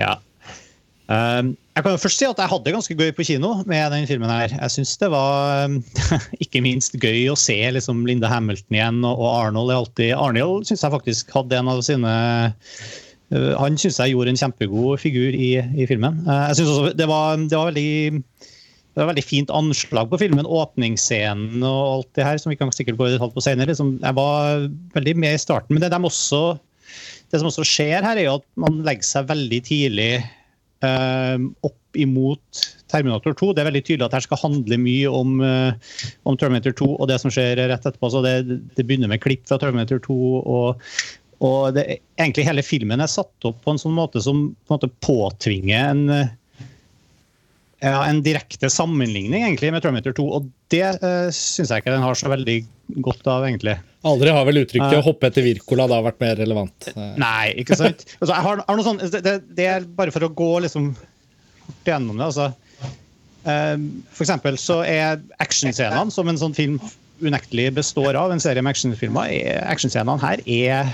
Ja. 0.00 0.16
Um, 1.06 1.52
jeg 1.76 1.84
kan 1.84 1.92
jo 1.92 2.00
først 2.00 2.18
si 2.18 2.26
at 2.26 2.40
jeg 2.40 2.50
hadde 2.50 2.72
ganske 2.74 2.94
gøy 2.98 3.12
på 3.14 3.24
kino 3.28 3.52
med 3.68 3.92
den 3.92 4.08
filmen. 4.08 4.32
her. 4.32 4.54
Jeg 4.54 4.72
syns 4.74 4.96
det 4.98 5.12
var 5.12 5.68
um, 5.68 5.76
ikke 6.44 6.64
minst 6.64 6.96
gøy 6.96 7.28
å 7.28 7.36
se 7.36 7.58
liksom, 7.76 8.06
Linda 8.08 8.32
Hamilton 8.32 8.80
igjen, 8.80 9.04
og, 9.04 9.20
og 9.20 9.28
Arnold 9.44 9.74
alltid 9.76 10.16
Arnold 10.16 10.64
syns 10.70 10.88
jeg 10.88 10.94
faktisk 10.96 11.36
hadde 11.36 11.60
en 11.60 11.68
av 11.76 11.84
sine 11.84 12.14
han 13.34 13.78
syns 13.80 13.98
jeg 13.98 14.14
gjorde 14.14 14.30
en 14.34 14.38
kjempegod 14.38 15.00
figur 15.02 15.34
i, 15.34 15.56
i 15.58 15.86
filmen. 15.90 16.20
Eh, 16.26 16.44
jeg 16.50 16.60
synes 16.60 16.74
også 16.74 16.92
det 16.98 17.08
var, 17.10 17.40
det 17.42 17.58
var 17.58 17.72
veldig 17.72 18.20
det 18.96 19.02
var 19.02 19.10
veldig 19.10 19.26
fint 19.26 19.50
anslag 19.52 20.08
på 20.08 20.20
filmen. 20.22 20.46
Åpningsscenen 20.48 21.64
og 21.66 21.80
alt 21.90 22.12
det 22.16 22.24
her, 22.24 22.38
som 22.40 22.52
vi 22.52 22.56
kan 22.56 22.70
sikkert 22.72 22.96
gå 22.96 23.10
i 23.10 23.16
detalj 23.16 23.34
på 23.34 23.44
senere. 23.44 23.68
Liksom, 23.68 23.98
jeg 24.00 24.16
var 24.16 24.62
veldig 24.94 25.16
med 25.20 25.36
i 25.36 25.42
starten. 25.42 25.76
Men 25.76 25.84
det, 25.84 25.90
de 25.92 26.00
også, 26.08 26.40
det, 27.28 27.36
som 27.36 27.50
også 27.50 27.66
skjer 27.68 28.06
her, 28.06 28.16
er 28.16 28.24
jo 28.24 28.38
at 28.38 28.46
man 28.62 28.80
legger 28.86 29.04
seg 29.04 29.28
veldig 29.28 29.60
tidlig 29.68 30.14
eh, 30.22 31.36
opp 31.68 32.00
imot 32.00 32.62
Terminator 32.88 33.36
2. 33.36 33.50
Det 33.52 33.62
er 33.62 33.68
veldig 33.68 33.84
tydelig 33.84 34.06
at 34.06 34.16
her 34.16 34.24
skal 34.24 34.40
handle 34.40 34.80
mye 34.80 35.12
om, 35.12 35.36
eh, 35.44 36.00
om 36.24 36.40
Terminator 36.40 36.72
2 36.80 36.88
og 36.94 37.12
det 37.12 37.20
som 37.20 37.32
skjer 37.34 37.60
rett 37.68 37.84
etterpå. 37.84 38.14
så 38.14 38.24
Det, 38.24 38.36
det 38.78 38.86
begynner 38.86 39.12
med 39.12 39.20
klipp 39.20 39.44
fra 39.50 39.60
Terminator 39.60 40.00
2. 40.08 40.18
og, 40.40 40.88
og 41.44 41.74
det, 41.76 41.84
egentlig 42.16 42.46
Hele 42.46 42.64
filmen 42.64 43.02
er 43.02 43.10
satt 43.12 43.48
opp 43.48 43.58
på 43.64 43.74
en 43.74 43.80
sånn 43.80 43.96
måte 43.96 44.22
som 44.24 44.48
på 44.54 44.72
en 44.72 44.78
måte 44.78 44.92
påtvinger 45.04 45.90
en 45.90 46.04
eh, 46.14 46.34
ja, 47.84 48.06
en 48.06 48.22
direkte 48.24 48.70
sammenligning 48.72 49.42
egentlig 49.44 49.68
med 49.74 49.84
Terminator 49.84 50.14
2, 50.16 50.24
og 50.38 50.46
det 50.72 50.86
uh, 51.02 51.28
syns 51.34 51.70
jeg 51.70 51.82
ikke 51.82 51.92
den 51.92 52.04
har 52.04 52.16
så 52.18 52.30
veldig 52.32 52.56
godt 53.04 53.28
av, 53.28 53.44
egentlig. 53.44 53.76
Aldri 54.06 54.32
har 54.32 54.46
vel 54.48 54.62
uttrykket 54.62 54.96
'å 54.96 55.04
hoppe 55.04 55.28
etter 55.28 55.44
Wirkola' 55.44 55.88
da 55.90 56.00
vært 56.06 56.22
mer 56.22 56.38
relevant. 56.40 56.88
Nei, 57.20 57.52
ikke 57.60 57.76
sant. 57.78 58.06
Altså, 58.20 58.32
har, 58.32 58.62
har 58.64 58.82
sånn, 58.86 59.02
det, 59.12 59.34
det, 59.58 59.66
er 59.68 59.88
bare 59.98 60.14
for 60.14 60.24
å 60.24 60.32
gå 60.32 60.52
liksom 60.64 60.94
gjennom 61.84 62.16
det. 62.16 62.30
altså. 62.30 62.52
Uh, 63.46 63.76
for 64.10 64.24
eksempel 64.24 64.56
så 64.58 64.80
er 64.88 65.20
actionscenene, 65.42 66.10
som 66.14 66.32
en 66.32 66.40
sånn 66.40 66.56
film 66.56 66.80
unektelig 67.20 67.72
består 67.72 68.14
av, 68.14 68.32
en 68.32 68.40
serie 68.42 68.62
med 68.62 68.74
actionfilmer, 68.74 69.30
actionscenene 69.64 70.20
her 70.20 70.42
er 70.44 70.90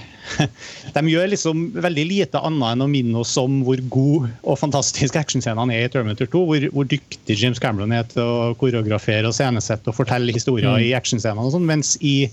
De 0.95 1.03
gjør 1.11 1.33
liksom 1.33 1.65
veldig 1.83 2.05
lite 2.07 2.41
annet 2.47 2.77
enn 2.77 2.85
å 2.85 2.91
minne 2.91 3.23
oss 3.25 3.35
om 3.41 3.59
hvor 3.67 3.81
god 3.91 4.29
og 4.47 4.59
fantastisk 4.61 5.19
actionscenene 5.19 5.75
er 5.75 5.89
i 5.89 5.91
Terminator 5.93 6.31
2. 6.31 6.43
Hvor, 6.49 6.67
hvor, 6.77 6.89
dyktig 6.89 7.37
James 7.41 7.59
Cameron 7.63 7.95
er 7.97 8.07
til 8.11 8.23
å 8.23 8.53
koreografere 8.61 9.27
og 9.29 9.35
scenesette 9.37 9.91
og 9.91 9.99
fortelle 9.99 10.35
historier 10.35 10.71
mm. 10.71 10.87
i 10.87 10.95
actionscenene. 10.97 11.49
og 11.49 11.57
sånn, 11.57 11.67
Mens 11.69 11.97
i, 12.01 12.31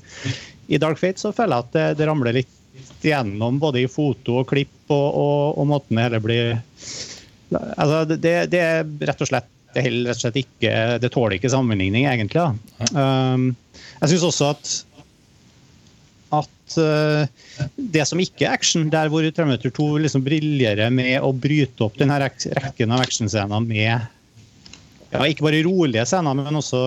i, 0.68 0.78
Dark 0.78 1.02
Fate 1.02 1.22
så 1.22 1.34
føler 1.36 1.58
jeg 1.58 1.66
at 1.66 1.78
det, 1.78 1.88
det, 2.00 2.10
ramler 2.10 2.40
litt 2.42 2.56
gjennom 3.02 3.58
både 3.60 3.82
i 3.82 3.90
foto 3.90 4.42
og 4.44 4.50
klipp 4.52 4.94
og, 4.94 5.08
og, 5.10 5.58
og 5.60 5.70
måten 5.74 5.98
det 5.98 6.06
hele 6.06 6.22
blir 6.24 6.60
altså 7.50 8.04
det, 8.10 8.34
det, 8.52 8.60
er 8.60 9.08
rett 9.10 9.24
og 9.24 9.30
slett 9.30 9.50
det, 9.76 9.86
rett 9.86 10.14
og 10.16 10.22
slett 10.22 10.40
ikke, 10.42 10.76
det 11.02 11.12
tåler 11.14 11.38
ikke 11.38 11.52
sammenligning, 11.54 12.08
egentlig. 12.10 12.46
Um, 12.94 13.52
jeg 14.00 14.14
syns 14.14 14.30
også 14.32 14.54
at 14.54 14.78
at 16.30 16.76
uh, 16.78 17.26
det 17.76 18.04
som 18.06 18.20
ikke 18.22 18.46
er 18.46 18.54
action, 18.54 18.90
der 18.94 19.10
hvor 19.10 19.26
Terminator 19.26 19.74
2 19.74 19.88
liksom 20.06 20.22
briljerer 20.26 20.92
med 20.94 21.16
å 21.26 21.32
bryte 21.34 21.88
opp 21.88 21.98
denne 21.98 22.20
rekken 22.22 22.94
av 22.94 23.02
actionscener 23.02 23.64
med 23.66 23.96
ja, 25.10 25.24
ikke 25.26 25.48
bare 25.48 25.64
rolige 25.66 26.06
scener, 26.06 26.38
men 26.38 26.60
også 26.60 26.82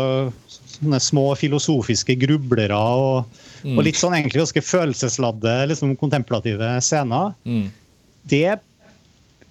sånne 0.46 1.00
små 1.02 1.24
filosofiske 1.38 2.14
grublere 2.22 2.76
og, 2.78 3.40
mm. 3.66 3.74
og 3.74 3.86
litt 3.86 3.98
sånn 3.98 4.14
egentlig 4.14 4.44
ganske 4.44 4.62
følelsesladde, 4.62 5.56
liksom 5.72 5.96
kontemplative 5.98 6.76
scener. 6.86 7.34
Mm. 7.42 7.66
Det 8.30 8.60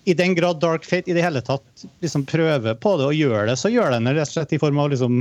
i 0.10 0.16
den 0.18 0.36
grad 0.38 0.60
Dark 0.62 0.86
Fate 0.88 1.12
i 1.12 1.16
det 1.16 1.24
hele 1.24 1.42
tatt 1.46 1.86
liksom 2.02 2.26
prøver 2.30 2.78
på 2.82 2.96
det 2.98 3.10
og 3.10 3.18
gjør 3.18 3.50
det, 3.52 3.58
så 3.62 3.70
gjør 3.70 3.94
den 3.94 4.10
det 4.10 4.16
rett 4.18 4.32
og 4.32 4.38
slett 4.38 4.56
i 4.56 4.62
form 4.62 4.80
av 4.82 4.94
liksom 4.94 5.20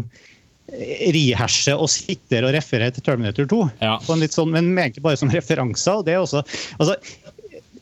riherse 1.15 1.75
og 1.75 1.91
sitter 1.91 2.47
og 2.47 2.55
refererer 2.55 2.95
til 2.95 3.05
Terminator 3.05 3.49
2. 3.51 3.61
Ja. 3.83 3.97
Sånn, 4.07 4.55
men 4.55 4.73
egentlig 4.79 5.05
bare 5.05 5.19
som 5.21 5.33
referanser. 5.39 6.01
og 6.01 6.07
det 6.07 6.17
er 6.17 6.23
også, 6.23 6.45
altså, 6.79 6.97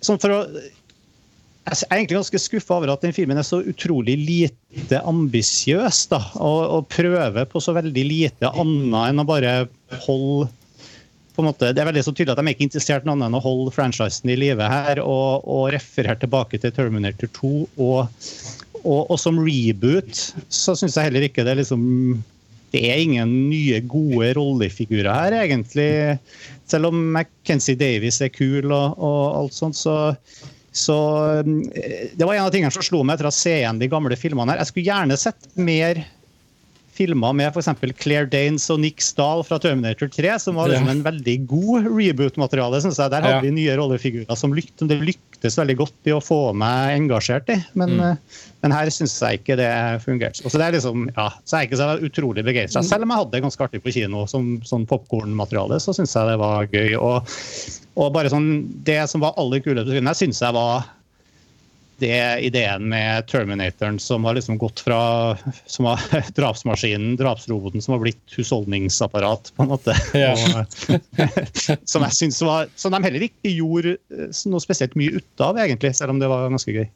sånn 0.00 0.20
for 0.22 0.40
å 0.40 0.42
jeg 1.68 1.84
er 1.84 1.98
egentlig 1.98 2.16
ganske 2.16 2.40
skuffa 2.40 2.78
over 2.78 2.94
at 2.94 3.02
den 3.04 3.12
filmen 3.12 3.36
er 3.36 3.44
så 3.44 3.58
utrolig 3.60 4.14
lite 4.16 5.02
ambisiøs. 5.04 5.98
Og, 6.14 6.60
og, 6.64 6.86
prøver 6.88 7.44
på 7.50 7.60
så 7.60 7.74
veldig 7.76 8.04
lite 8.08 8.48
annet 8.48 9.10
enn 9.10 9.20
å 9.20 9.26
bare 9.28 9.52
holde 10.06 10.48
på 11.38 11.44
en 11.44 11.52
måte, 11.52 11.70
Det 11.70 11.82
er 11.82 11.86
veldig 11.86 12.02
så 12.02 12.10
tydelig 12.10 12.34
at 12.34 12.40
de 12.40 12.50
er 12.50 12.56
ikke 12.56 12.66
interessert 12.66 13.04
noe 13.06 13.14
annet 13.14 13.28
enn 13.30 13.38
å 13.38 13.44
holde 13.44 13.74
franchisen 13.74 14.32
i 14.32 14.38
live 14.38 14.66
her 14.66 14.98
og, 15.04 15.46
og 15.46 15.68
referere 15.70 16.18
tilbake 16.18 16.58
til 16.58 16.74
Terminator 16.74 17.30
2. 17.36 17.52
Og, 17.78 18.24
og, 18.82 19.00
og 19.04 19.14
som 19.22 19.38
reboot 19.38 20.24
så 20.50 20.74
syns 20.74 20.98
jeg 20.98 21.06
heller 21.12 21.28
ikke 21.28 21.46
det 21.46 21.54
er 21.54 21.62
liksom 21.62 21.86
det 22.74 22.82
er 22.84 23.00
ingen 23.00 23.30
nye, 23.48 23.78
gode 23.88 24.34
rollefigurer 24.36 25.08
her, 25.08 25.36
egentlig. 25.38 26.18
Selv 26.68 26.90
om 26.90 26.98
McKenzie 27.14 27.78
Davies 27.80 28.20
er 28.20 28.34
kul 28.34 28.66
og, 28.66 28.98
og 28.98 29.22
alt 29.38 29.56
sånt, 29.56 29.78
så, 29.78 29.94
så 30.76 30.98
eh, 31.38 32.10
Det 32.12 32.26
var 32.26 32.34
en 32.34 32.48
av 32.48 32.52
tingene 32.52 32.74
som 32.74 32.84
slo 32.84 33.00
meg 33.06 33.16
etter 33.16 33.30
å 33.30 33.34
se 33.34 33.54
igjen 33.62 33.80
de 33.80 33.88
gamle 33.88 34.18
filmene. 34.20 34.52
her. 34.52 34.60
Jeg 34.60 34.72
skulle 34.72 34.90
gjerne 34.90 35.20
sett 35.22 35.48
mer 35.56 36.02
filmer 36.98 37.34
med 37.36 37.52
f.eks. 37.52 37.70
Claire 38.00 38.28
Danes 38.30 38.66
og 38.72 38.80
Nick 38.82 39.02
Stahl 39.04 39.44
fra 39.46 39.60
Terminator 39.62 40.10
3, 40.12 40.34
som 40.42 40.58
var 40.58 40.70
liksom 40.72 40.90
en 40.92 41.04
veldig 41.06 41.36
god 41.50 41.86
reboot-materiale. 41.86 42.80
synes 42.84 42.98
jeg. 43.00 43.12
Der 43.14 43.24
hadde 43.24 43.46
vi 43.46 43.54
nye 43.54 43.76
rollefigurer 43.78 44.38
som 44.38 44.54
lykt, 44.56 44.82
det 44.90 44.98
lyktes 45.00 45.58
veldig 45.58 45.78
godt 45.82 46.10
i 46.10 46.14
å 46.16 46.22
få 46.24 46.40
meg 46.58 46.96
engasjert 46.96 47.50
i. 47.54 47.58
Men, 47.78 47.96
mm. 47.96 48.04
Eh, 48.08 48.44
men 48.64 48.74
her 48.74 48.90
syns 48.94 49.16
jeg 49.22 49.40
ikke 49.40 49.58
det 49.60 49.70
fungerte. 50.02 50.42
Så, 50.42 50.58
det 50.58 50.66
er 50.66 50.76
liksom, 50.78 51.08
ja, 51.14 51.30
så 51.44 51.56
er 51.56 51.64
jeg 51.64 51.70
ikke 51.70 51.80
så 51.82 51.90
utrolig 52.10 52.46
begeistra. 52.46 52.84
Selv 52.86 53.06
om 53.06 53.14
jeg 53.14 53.22
hadde 53.22 53.36
det 53.36 53.44
ganske 53.46 53.68
artig 53.68 53.82
på 53.84 53.94
kino 53.94 54.26
som 54.30 54.56
sånn 54.66 54.86
popkornmateriale, 54.90 55.78
så 55.82 55.94
syns 55.96 56.16
jeg 56.16 56.32
det 56.32 56.38
var 56.42 56.68
gøy. 56.74 56.98
Og, 56.98 57.34
og 57.98 58.14
bare 58.14 58.32
sånn, 58.32 58.52
det 58.86 59.00
som 59.10 59.22
var 59.24 59.38
aller 59.38 59.62
kuleste 59.64 59.94
filmen, 59.94 60.18
syns 60.18 60.42
jeg 60.42 60.56
var 60.56 60.88
det 61.98 62.40
ideen 62.46 62.88
med 62.88 63.26
Terminatoren 63.26 63.98
som 63.98 64.24
har 64.24 64.36
liksom 64.38 64.58
gått 64.58 64.80
fra 64.80 65.36
som 65.66 65.84
har, 65.84 66.00
drapsmaskinen, 66.36 67.16
drapsroboten, 67.16 67.82
som 67.82 67.92
har 67.92 68.02
blitt 68.02 68.36
husholdningsapparat, 68.36 69.52
på 69.56 69.62
en 69.62 69.72
måte. 69.72 69.96
Ja. 70.14 70.34
Og, 70.34 71.00
som 71.92 72.06
jeg 72.06 72.18
synes 72.20 72.42
var, 72.42 72.70
som 72.78 72.94
de 72.94 73.02
heller 73.04 73.26
ikke 73.28 73.54
gjorde 73.54 73.96
eh, 74.14 74.30
noe 74.50 74.62
spesielt 74.62 74.96
mye 74.98 75.18
ut 75.18 75.44
av, 75.44 75.58
egentlig, 75.58 75.94
selv 75.98 76.14
om 76.14 76.22
det 76.22 76.30
var 76.30 76.48
ganske 76.52 76.74
gøy. 76.74 76.86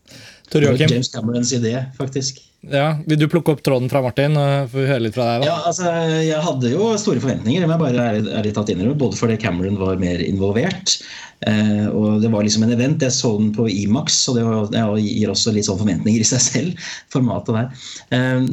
Tor 0.52 0.66
Joakim? 0.68 0.90
James 0.92 1.12
Camerons 1.12 1.52
idé, 1.56 1.76
faktisk. 1.98 2.42
Ja, 2.70 2.92
Vil 3.06 3.18
du 3.18 3.26
plukke 3.26 3.56
opp 3.56 3.62
tråden 3.66 3.90
fra 3.90 4.02
Martin? 4.04 4.36
Får 4.70 4.76
vi 4.76 4.86
høre 4.86 5.02
litt 5.02 5.16
fra 5.16 5.24
deg 5.32 5.42
da? 5.42 5.48
Ja, 5.48 5.56
altså, 5.66 5.88
Jeg 6.22 6.44
hadde 6.44 6.70
jo 6.70 6.92
store 7.00 7.22
forventninger, 7.24 7.64
men 7.64 7.74
jeg 7.74 7.82
bare 7.82 8.04
er, 8.12 8.20
er 8.38 8.46
litt 8.46 8.54
tatt 8.54 8.70
inn 8.70 8.84
i 8.84 8.86
det, 8.86 8.94
både 9.00 9.18
fordi 9.18 9.38
Cameron 9.42 9.80
var 9.80 9.98
mer 9.98 10.22
involvert. 10.22 10.94
Eh, 11.42 11.88
og 11.90 12.22
Det 12.22 12.30
var 12.30 12.46
liksom 12.46 12.62
en 12.62 12.74
event. 12.76 13.02
Jeg 13.02 13.14
så 13.16 13.32
den 13.38 13.50
på 13.56 13.66
Imax, 13.66 14.20
og 14.30 14.38
det, 14.38 14.44
var, 14.46 14.70
ja, 14.76 14.86
gir 15.02 15.32
også 15.32 15.54
litt 15.56 15.66
sånn 15.66 15.80
forventninger 15.80 16.22
i 16.22 16.28
seg 16.28 16.44
selv. 16.44 16.88
formatet 17.12 17.58
der. 17.58 17.84
Eh, 18.14 18.46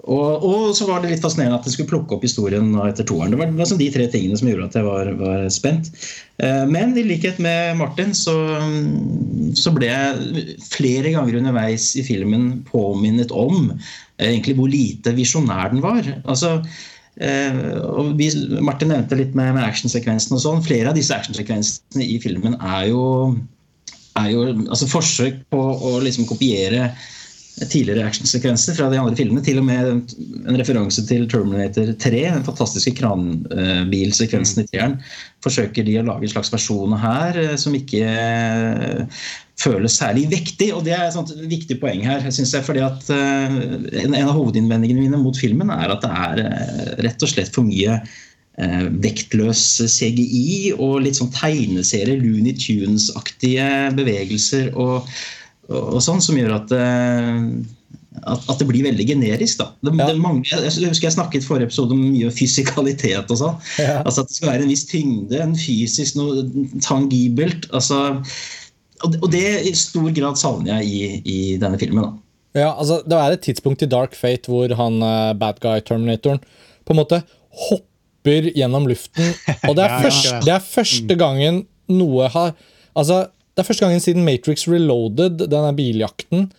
og, 0.00 0.48
og, 0.48 0.72
så 0.78 0.88
var 0.88 1.02
det 1.02 1.12
litt 1.12 1.24
fascinerende 1.24 1.60
at 1.60 1.68
det 1.68 1.74
skulle 1.76 1.92
plukke 1.92 2.16
opp 2.16 2.24
historien 2.24 2.72
etter 2.86 3.04
toeren. 3.08 3.36
Det 3.36 3.42
var, 3.42 3.68
sånn 3.68 3.82
de 3.82 3.92
tre 3.92 4.08
tingene 4.12 4.40
som 4.40 4.48
gjorde 4.48 4.70
at 4.70 4.80
jeg 4.80 4.88
var, 4.88 5.12
var 5.20 5.48
spent. 5.52 5.92
Eh, 6.40 6.64
men 6.66 6.96
i 6.98 7.04
likhet 7.04 7.38
med 7.42 7.76
Martin 7.76 8.14
så, 8.16 8.34
så 9.58 9.72
ble 9.74 9.90
jeg 9.90 10.56
flere 10.72 11.12
ganger 11.14 11.38
underveis 11.42 11.92
i 12.00 12.04
filmen 12.06 12.62
påminnet 12.70 13.34
om 13.36 13.70
eh, 13.72 14.32
egentlig 14.32 14.56
hvor 14.58 14.72
lite 14.72 15.14
visjonær 15.16 15.74
den 15.74 15.84
var. 15.84 16.08
Altså, 16.24 16.56
eh, 17.20 17.62
vi, 18.18 18.30
Martin 18.64 18.94
nevnte 18.94 19.18
litt 19.20 19.36
med, 19.38 19.54
med 19.58 19.66
actionsekvensene 19.66 20.38
og 20.38 20.44
sånn. 20.46 20.66
Flere 20.66 20.92
av 20.92 20.98
disse 20.98 21.16
actionsekvensene 21.16 22.06
i 22.06 22.18
filmen 22.22 22.56
er 22.58 22.88
jo, 22.90 23.04
er 24.18 24.30
jo 24.32 24.46
altså 24.64 24.90
forsøk 24.90 25.44
på 25.52 25.66
å 25.92 25.98
liksom 26.02 26.28
kopiere 26.30 26.94
tidligere 27.60 28.06
actionsekvenser 28.08 28.76
fra 28.78 28.88
de 28.90 28.98
andre 28.98 29.16
filmene. 29.18 29.42
Til 29.44 29.60
og 29.60 29.66
med 29.66 29.90
en 29.92 30.58
referanse 30.58 31.04
til 31.06 31.26
Terminator 31.30 31.92
3, 32.00 32.22
den 32.24 32.46
fantastiske 32.46 32.94
kranbilsekvensen 32.98 34.62
i 34.62 34.66
treeren. 34.70 34.96
Forsøker 35.44 35.86
de 35.86 35.98
å 36.00 36.06
lage 36.06 36.28
en 36.28 36.32
slags 36.32 36.52
versjon 36.54 36.96
her 37.02 37.38
eh, 37.42 37.54
som 37.60 37.76
ikke 37.76 38.08
føles 39.60 39.98
særlig 40.00 40.26
vektig. 40.32 40.72
Og 40.74 40.86
det 40.86 40.96
er 40.96 41.10
et 41.10 41.36
viktig 41.50 41.78
poeng 41.82 42.02
her. 42.06 42.24
synes 42.30 42.54
jeg, 42.56 42.66
fordi 42.66 42.82
at 42.86 43.12
uh, 43.12 43.60
en, 44.00 44.16
av 44.24 44.34
hovedinnvendingene 44.34 45.04
mine 45.04 45.20
mot 45.22 45.38
filmen 45.38 45.70
er 45.74 45.92
at 45.92 46.02
det 46.02 46.12
er 46.24 47.02
rett 47.06 47.22
og 47.22 47.34
slett 47.34 47.52
for 47.54 47.68
mye 47.68 48.00
vektløs 49.02 49.62
CGI 49.88 50.74
og 50.74 50.98
litt 51.06 51.16
sånn 51.16 51.30
tegneserie, 51.32 52.18
Looney 52.20 52.52
Tunes-aktige 52.60 53.64
bevegelser 53.96 54.74
og, 54.76 55.08
og, 55.72 55.96
og, 55.96 56.02
sånn, 56.04 56.22
som 56.24 56.38
gjør 56.38 56.58
at 56.60 56.76
at, 58.22 58.42
at, 58.44 58.58
det 58.60 58.66
blir 58.68 58.84
veldig 58.84 59.06
generisk. 59.08 59.58
da. 59.58 59.70
Det, 59.82 59.92
ja. 59.98 60.06
det 60.12 60.20
mange, 60.20 60.44
jeg 60.46 60.88
husker 60.90 61.08
jeg 61.08 61.14
snakket 61.16 61.42
i 61.42 61.46
forrige 61.48 61.70
episode 61.70 61.96
om 61.96 62.02
mye 62.04 62.30
fysikalitet. 62.34 63.30
og 63.32 63.38
sånn. 63.40 63.56
Ja. 63.80 64.02
Altså 64.02 64.22
At 64.22 64.30
det 64.30 64.36
skal 64.36 64.52
være 64.52 64.66
en 64.66 64.72
viss 64.72 64.84
tyngde, 64.90 65.38
en 65.42 65.56
fysisk, 65.58 66.18
noe 66.20 66.44
tangibelt. 66.84 67.70
altså 67.72 68.20
og 69.02 69.32
det 69.32 69.46
i 69.66 69.72
stor 69.74 70.12
grad 70.14 70.38
savner 70.38 70.78
jeg 70.78 70.86
i, 70.86 71.06
i 71.26 71.38
denne 71.58 71.78
filmen. 71.80 72.04
da. 72.04 72.12
Ja, 72.62 72.68
altså 72.70 73.00
Det 73.02 73.18
er 73.18 73.34
et 73.34 73.40
tidspunkt 73.42 73.82
i 73.82 73.88
Dark 73.90 74.14
Fate 74.14 74.50
hvor 74.50 74.74
han 74.78 75.00
uh, 75.02 75.32
bad 75.38 75.58
guy-terminatoren 75.62 76.42
på 76.84 76.94
en 76.94 77.00
måte 77.00 77.22
hopper 77.66 78.50
gjennom 78.52 78.86
luften. 78.90 79.32
Og 79.68 79.76
det 79.78 79.86
er, 79.88 79.96
først, 80.06 80.28
det 80.44 80.54
er 80.54 80.66
første 80.66 81.18
gangen 81.18 81.64
noe 81.92 82.28
har 82.32 82.54
Altså, 82.92 83.22
det 83.52 83.62
er 83.62 83.68
første 83.68 83.84
gangen 83.84 84.02
siden 84.02 84.24
Matrix 84.26 84.66
Reloaded, 84.70 85.44
denne 85.52 85.72
biljakten, 85.76 86.50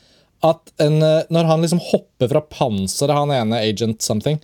at 0.44 0.74
en, 0.84 1.00
uh, 1.02 1.24
når 1.34 1.48
han 1.50 1.64
liksom 1.64 1.82
hopper 1.92 2.30
fra 2.32 2.44
panseret, 2.52 3.16
han 3.16 3.32
ene 3.34 3.62
Agent 3.64 4.04
Something 4.04 4.42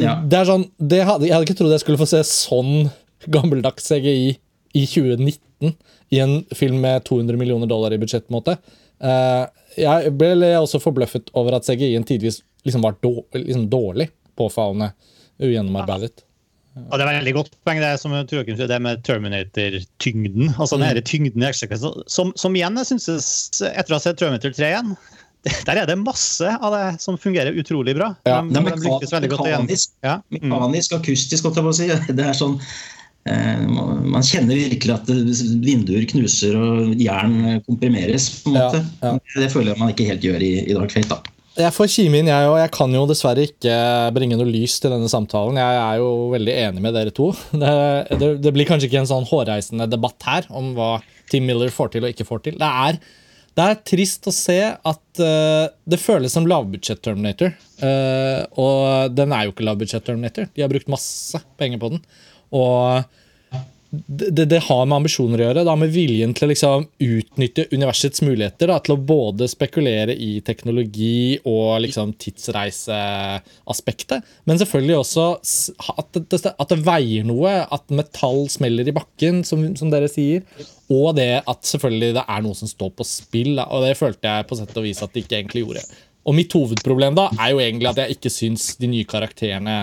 ja. 0.00 0.16
det 0.26 0.40
er 0.40 0.48
sånn, 0.48 0.64
det 0.78 1.02
hadde, 1.06 1.28
Jeg 1.28 1.36
hadde 1.36 1.46
ikke 1.46 1.58
trodd 1.58 1.74
jeg 1.74 1.82
skulle 1.84 2.00
få 2.00 2.08
se 2.10 2.22
sånn 2.26 2.88
gammeldags 3.30 3.86
CGI 3.88 4.34
i 4.74 4.86
2019 4.90 5.74
i 6.14 6.20
en 6.22 6.40
film 6.54 6.80
med 6.82 7.04
200 7.06 7.38
millioner 7.40 7.70
dollar 7.70 7.94
i 7.94 7.98
budsjett. 7.98 8.26
på 8.26 8.34
en 8.34 8.36
måte. 8.36 8.56
Eh, 9.00 9.44
jeg 9.80 10.12
ble 10.18 10.50
også 10.58 10.80
forbløffet 10.82 11.30
over 11.38 11.56
at 11.56 11.66
CGI-en 11.66 12.04
tidvis 12.06 12.42
liksom 12.66 12.84
var 12.84 12.98
dårlig, 13.02 13.46
liksom 13.46 13.68
dårlig, 13.70 14.08
påfallende, 14.38 14.90
ugjennomarbeidet. 15.42 16.26
Og 16.74 16.94
det 16.98 17.04
er 17.04 17.10
veldig 17.20 17.34
godt 17.36 17.52
poeng 17.66 17.78
det 17.82 17.92
som 18.02 18.14
sier, 18.16 18.70
det 18.70 18.78
med 18.82 19.02
Terminator-tyngden. 19.06 20.54
altså 20.58 20.78
den 20.80 20.88
her 20.88 21.00
tyngden 21.06 21.44
i 21.44 21.46
som, 22.10 22.32
som 22.36 22.56
igjen 22.58 22.80
jeg 22.82 22.88
synes, 22.94 23.60
etter 23.70 23.94
å 23.94 23.98
ha 24.00 24.02
sett 24.02 24.18
Terminator 24.18 24.54
3 24.56 24.72
igjen 24.72 24.96
der 25.68 25.82
er 25.82 25.86
det 25.90 25.98
masse 26.00 26.48
av 26.56 26.72
det 26.72 26.84
som 27.04 27.18
fungerer 27.20 27.52
utrolig 27.60 27.92
bra. 27.98 28.14
Ja. 28.24 28.38
De, 28.40 28.48
de, 28.56 28.62
de 28.64 28.88
lykkes 28.88 29.12
veldig 29.12 29.28
godt 29.34 29.48
igjen. 29.50 29.66
Ja. 30.06 30.14
Mm. 30.32 30.46
mekanisk 30.48 30.94
akustisk, 30.96 31.44
holdt 31.44 31.60
jeg 31.60 31.66
på 31.66 31.72
å 31.74 31.76
si. 31.76 31.88
Det 32.16 32.24
er 32.24 32.38
sånn 32.38 32.54
eh, 33.28 33.60
man 33.68 34.24
kjenner 34.24 34.56
virkelig 34.56 34.94
at 34.96 35.12
vinduer 35.66 36.08
knuser 36.14 36.56
og 36.56 36.94
jern 36.96 37.36
eh, 37.44 37.60
komprimeres. 37.68 38.30
på 38.40 38.54
en 38.54 38.56
Ja, 38.56 38.64
måte. 38.70 38.82
ja. 39.04 39.14
Det 39.36 39.52
føler 39.52 39.74
jeg 39.74 39.82
man 39.84 39.92
ikke 39.92 40.08
helt 40.08 40.24
gjør 40.24 40.48
i, 40.48 40.52
i 40.64 40.78
Dark 40.80 40.96
Fate. 40.96 41.12
da. 41.12 41.33
Jeg 41.54 41.70
får 41.70 41.90
kime 41.92 42.18
inn, 42.18 42.28
jeg 42.28 42.46
òg. 42.48 42.56
Jeg 42.58 42.70
kan 42.74 42.94
jo 42.96 43.04
dessverre 43.06 43.44
ikke 43.46 43.74
bringe 44.16 44.34
noe 44.38 44.48
lys 44.48 44.80
til 44.82 44.90
denne 44.90 45.06
samtalen. 45.10 45.60
Jeg 45.60 45.76
er 45.78 46.00
jo 46.00 46.08
veldig 46.32 46.54
enig 46.64 46.82
med 46.82 46.96
dere 46.96 47.14
to. 47.14 47.28
Det, 47.64 47.74
det, 48.18 48.30
det 48.42 48.52
blir 48.54 48.66
kanskje 48.66 48.88
ikke 48.88 49.04
en 49.04 49.10
sånn 49.10 49.28
hårreisende 49.28 49.86
debatt 49.90 50.26
her 50.26 50.48
om 50.50 50.72
hva 50.74 50.96
Tim 51.30 51.46
Miller 51.46 51.70
får 51.72 51.94
til 51.94 52.06
og 52.06 52.10
ikke 52.10 52.26
får 52.26 52.42
til. 52.48 52.58
Det 52.58 52.70
er, 52.88 52.98
det 53.54 53.68
er 53.70 53.82
trist 53.86 54.26
å 54.26 54.34
se 54.34 54.58
at 54.74 55.22
uh, 55.22 55.70
det 55.86 56.02
føles 56.02 56.34
som 56.34 56.48
lavbudsjett 56.50 57.04
Terminator. 57.06 57.54
Uh, 57.78 58.42
og 58.58 59.14
den 59.14 59.34
er 59.36 59.46
jo 59.46 59.54
ikke 59.54 59.68
lavbudsjett 59.68 60.06
Terminator. 60.10 60.50
De 60.50 60.66
har 60.66 60.72
brukt 60.72 60.90
masse 60.90 61.38
penger 61.60 61.78
på 61.82 61.94
den. 61.94 62.02
Og 62.54 63.06
det, 64.06 64.44
det, 64.50 64.60
har 64.66 64.86
med 64.86 64.96
ambisjoner 65.00 65.40
å 65.40 65.44
gjøre. 65.48 65.64
Det 65.64 65.72
har 65.72 65.80
med 65.80 65.94
viljen 65.94 66.34
til 66.36 66.46
å 66.46 66.50
liksom 66.50 66.86
utnytte 67.04 67.66
universets 67.72 68.22
muligheter. 68.24 68.66
Da, 68.70 68.76
til 68.84 68.94
å 68.96 69.04
både 69.10 69.44
spekulere 69.50 70.12
i 70.14 70.40
teknologi 70.46 71.38
og 71.42 71.82
liksom 71.84 72.08
tidsreiseaspektet. 72.22 74.18
Men 74.48 74.60
selvfølgelig 74.60 74.96
også 75.00 75.24
at 75.94 76.18
det, 76.18 76.38
at 76.52 76.70
det 76.72 76.86
veier 76.86 77.24
noe. 77.28 77.52
At 77.74 77.84
metall 77.94 78.40
smeller 78.52 78.88
i 78.88 78.96
bakken, 78.96 79.34
som, 79.46 79.58
som 79.78 79.88
dere 79.92 80.08
sier. 80.12 80.40
Og 80.92 81.06
det 81.18 81.32
at 81.40 81.68
selvfølgelig 81.68 82.10
det 82.18 82.26
er 82.28 82.40
noe 82.44 82.56
som 82.58 82.68
står 82.70 82.90
på 82.98 83.04
spill. 83.08 83.52
Da, 83.58 83.64
og 83.70 83.78
det 83.86 84.00
følte 84.00 84.24
jeg 84.30 84.48
på 84.50 84.54
sett 84.60 84.76
og 84.76 84.86
vis 84.86 85.02
at 85.04 85.12
det 85.14 85.20
ikke 85.24 85.38
egentlig 85.40 85.62
gjorde. 85.64 85.84
Og 86.24 86.32
mitt 86.36 86.52
hovedproblem 86.56 87.14
da 87.16 87.24
er 87.36 87.48
jo 87.52 87.60
egentlig 87.60 87.90
at 87.90 88.00
jeg 88.00 88.16
ikke 88.16 88.32
syns 88.32 88.62
de 88.80 88.88
nye 88.88 89.08
karakterene 89.08 89.76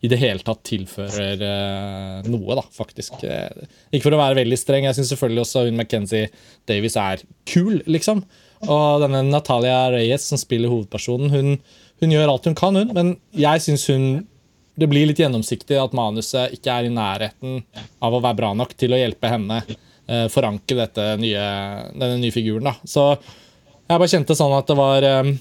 i 0.00 0.08
det 0.08 0.16
hele 0.20 0.40
tatt 0.44 0.62
tilfører 0.64 1.42
eh, 1.44 2.28
noe, 2.30 2.56
da, 2.56 2.64
faktisk. 2.72 3.20
Eh, 3.26 3.66
ikke 3.92 4.06
for 4.06 4.16
å 4.16 4.20
være 4.22 4.38
veldig 4.40 4.58
streng, 4.58 4.86
jeg 4.88 4.96
syns 4.96 5.12
selvfølgelig 5.12 5.44
også 5.44 5.66
hun 5.66 5.76
Mackenzie 5.76 6.30
Davies 6.68 6.96
er 7.00 7.24
kul, 7.48 7.82
liksom. 7.84 8.22
Og 8.68 9.02
denne 9.04 9.22
Natalia 9.28 9.90
Reyes 9.92 10.24
som 10.28 10.40
spiller 10.40 10.72
hovedpersonen, 10.72 11.32
hun, 11.32 11.60
hun 12.00 12.14
gjør 12.14 12.32
alt 12.32 12.48
hun 12.48 12.56
kan, 12.56 12.76
hun. 12.76 12.94
Men 12.96 13.14
jeg 13.36 13.64
syns 13.64 13.86
hun 13.92 14.26
Det 14.80 14.86
blir 14.88 15.04
litt 15.08 15.18
gjennomsiktig 15.20 15.76
at 15.76 15.92
manuset 15.92 16.54
ikke 16.56 16.72
er 16.72 16.86
i 16.86 16.92
nærheten 16.94 17.58
av 18.00 18.14
å 18.14 18.20
være 18.22 18.38
bra 18.38 18.52
nok 18.56 18.70
til 18.80 18.94
å 18.94 19.00
hjelpe 19.00 19.28
henne 19.28 19.58
eh, 19.66 20.24
forankre 20.32 20.86
nye, 21.20 21.42
denne 21.92 22.16
nye 22.22 22.32
figuren, 22.32 22.70
da. 22.70 22.72
Så 22.88 23.10
jeg 23.10 23.98
bare 23.98 24.08
kjente 24.08 24.36
sånn 24.38 24.54
at 24.56 24.70
det 24.70 24.76
var 24.78 25.04
eh, 25.04 25.32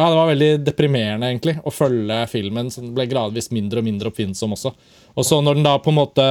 ja, 0.00 0.08
Det 0.08 0.16
var 0.16 0.30
veldig 0.30 0.50
deprimerende 0.64 1.28
egentlig 1.28 1.56
å 1.66 1.72
følge 1.74 2.18
filmen, 2.32 2.70
som 2.72 2.90
ble 2.96 3.06
gradvis 3.10 3.50
mindre 3.52 3.82
og 3.82 3.86
mindre 3.86 4.10
oppfinnsom 4.12 4.56
også. 4.56 4.72
Og 5.14 5.26
så 5.26 5.40
når 5.44 5.58
den 5.58 5.66
da 5.66 5.76
på 5.82 5.92
en 5.92 5.98
måte 6.00 6.28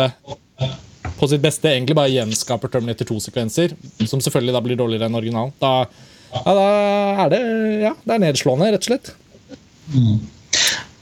på 1.19 1.27
sitt 1.29 1.43
beste 1.43 1.69
egentlig 1.71 1.97
bare 1.99 2.11
gjenskaper 2.13 2.71
Terminator 2.71 3.07
2-sekvenser, 3.09 3.75
som 4.07 4.23
selvfølgelig 4.23 4.55
da 4.55 4.63
blir 4.65 4.79
dårligere 4.79 5.09
enn 5.09 5.19
originalen, 5.19 5.53
da, 5.61 5.85
ja, 6.33 6.43
da 6.47 6.65
er 7.25 7.31
det 7.33 7.41
ja, 7.83 7.93
det 8.03 8.15
er 8.15 8.25
nedslående, 8.25 8.73
rett 8.73 8.85
og 8.85 8.91
slett. 8.91 9.13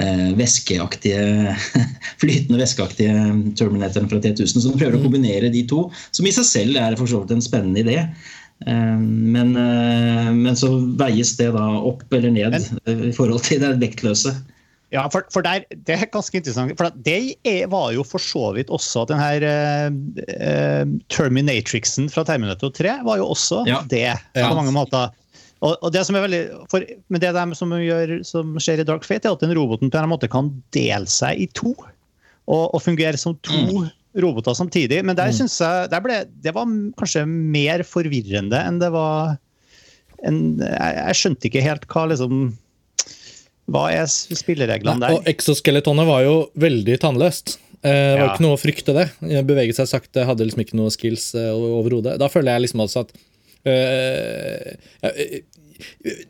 eh, 0.00 0.30
væskeaktige 0.38 1.54
flytende 2.22 2.60
væskeaktige 2.60 3.14
Terminatoren 3.58 4.10
fra 4.10 4.18
T1000. 4.24 4.56
Så 4.56 4.68
den 4.70 4.80
prøver 4.80 4.96
å 4.98 5.04
kombinere 5.04 5.52
de 5.52 5.62
to, 5.70 5.80
som 6.10 6.24
i 6.26 6.34
seg 6.34 6.46
selv 6.48 6.72
er 6.80 6.98
for 7.00 7.06
så 7.10 7.16
vidt 7.22 7.34
en 7.36 7.44
spennende 7.44 7.80
idé. 7.84 7.98
Eh, 8.66 8.98
Men, 9.34 9.56
eh, 9.58 10.30
men 10.32 10.54
så 10.56 10.70
veies 10.98 11.34
det 11.40 11.50
da 11.56 11.64
opp 11.82 12.04
eller 12.14 12.30
ned 12.30 12.54
men, 12.54 13.08
i 13.10 13.12
forhold 13.16 13.42
til 13.48 13.60
det 13.64 13.74
vektløse. 13.82 14.34
Ja, 14.94 15.08
for, 15.10 15.24
for 15.34 15.42
der, 15.42 15.64
Det 15.74 15.96
er 15.96 16.06
ganske 16.12 16.38
interessant. 16.38 16.76
for 16.78 16.90
Det 17.02 17.34
er, 17.42 17.66
var 17.66 17.90
jo 17.96 18.04
for 18.06 18.22
så 18.22 18.52
vidt 18.54 18.70
også 18.70 19.02
den 19.10 19.18
her 19.18 19.42
eh, 19.42 19.90
eh, 20.38 20.84
Terminatrixen 21.10 22.06
fra 22.12 22.22
Terminator 22.28 22.70
3 22.70 23.00
var 23.04 23.18
jo 23.18 23.26
også 23.34 23.64
Ja. 23.66 23.82
det, 23.90 24.04
Ja. 24.36 24.48
på 24.48 24.54
mange 24.54 24.72
måter. 24.72 25.10
Og, 25.64 25.78
og 25.82 25.92
det 25.92 26.04
som 26.06 26.14
er 26.16 26.26
veldig, 26.28 26.42
for, 26.70 26.84
men 27.08 27.20
det 27.22 27.32
som, 27.56 27.70
gjør, 27.72 28.18
som 28.24 28.54
skjer 28.60 28.80
i 28.82 28.84
Dark 28.86 29.04
Fate, 29.04 29.26
er 29.28 29.32
at 29.32 29.40
den 29.40 29.54
roboten 29.56 29.90
på 29.90 29.98
en 29.98 30.10
måte 30.12 30.28
kan 30.30 30.50
dele 30.76 31.06
seg 31.08 31.40
i 31.40 31.46
to. 31.56 31.72
Og, 32.46 32.74
og 32.74 32.82
fungere 32.84 33.16
som 33.16 33.34
to 33.42 33.86
roboter 34.22 34.54
samtidig. 34.54 35.00
Men 35.04 35.16
der 35.18 35.32
synes 35.34 35.56
jeg 35.60 35.88
der 35.90 36.00
ble, 36.04 36.20
det 36.44 36.52
var 36.54 36.68
kanskje 37.00 37.24
mer 37.28 37.82
forvirrende 37.88 38.60
enn 38.68 38.78
det 38.82 38.92
var 38.94 39.36
en, 40.24 40.38
jeg, 40.62 40.92
jeg 41.00 41.18
skjønte 41.20 41.48
ikke 41.50 41.62
helt 41.66 41.82
hva 41.90 42.06
liksom 42.12 42.44
Hva 43.68 43.82
er 43.92 44.06
spillereglene 44.08 45.00
der? 45.00 45.14
Og 45.18 45.26
exoskeletonet 45.28 46.04
var 46.08 46.22
jo 46.24 46.34
veldig 46.60 46.98
tannløst. 47.00 47.56
Eh, 47.80 47.90
Det 47.90 48.18
var 48.20 48.26
Ja. 48.26 48.32
ikke 48.34 48.44
noe 48.44 48.56
å 48.56 48.60
frykte 48.60 48.92
det. 48.96 49.06
Beveget 49.48 49.76
seg 49.78 49.88
sakte, 49.88 50.24
hadde 50.28 50.44
liksom 50.44 50.60
ikke 50.64 50.76
noe 50.76 50.92
skills 50.92 51.30
eh, 51.34 51.48
overhodet. 51.52 52.18
Da 52.20 52.28
føler 52.28 52.52
jeg 52.54 52.66
liksom 52.66 52.80
også 52.84 53.04
at 53.06 53.12
eh, 53.64 54.76
eh, 55.02 55.40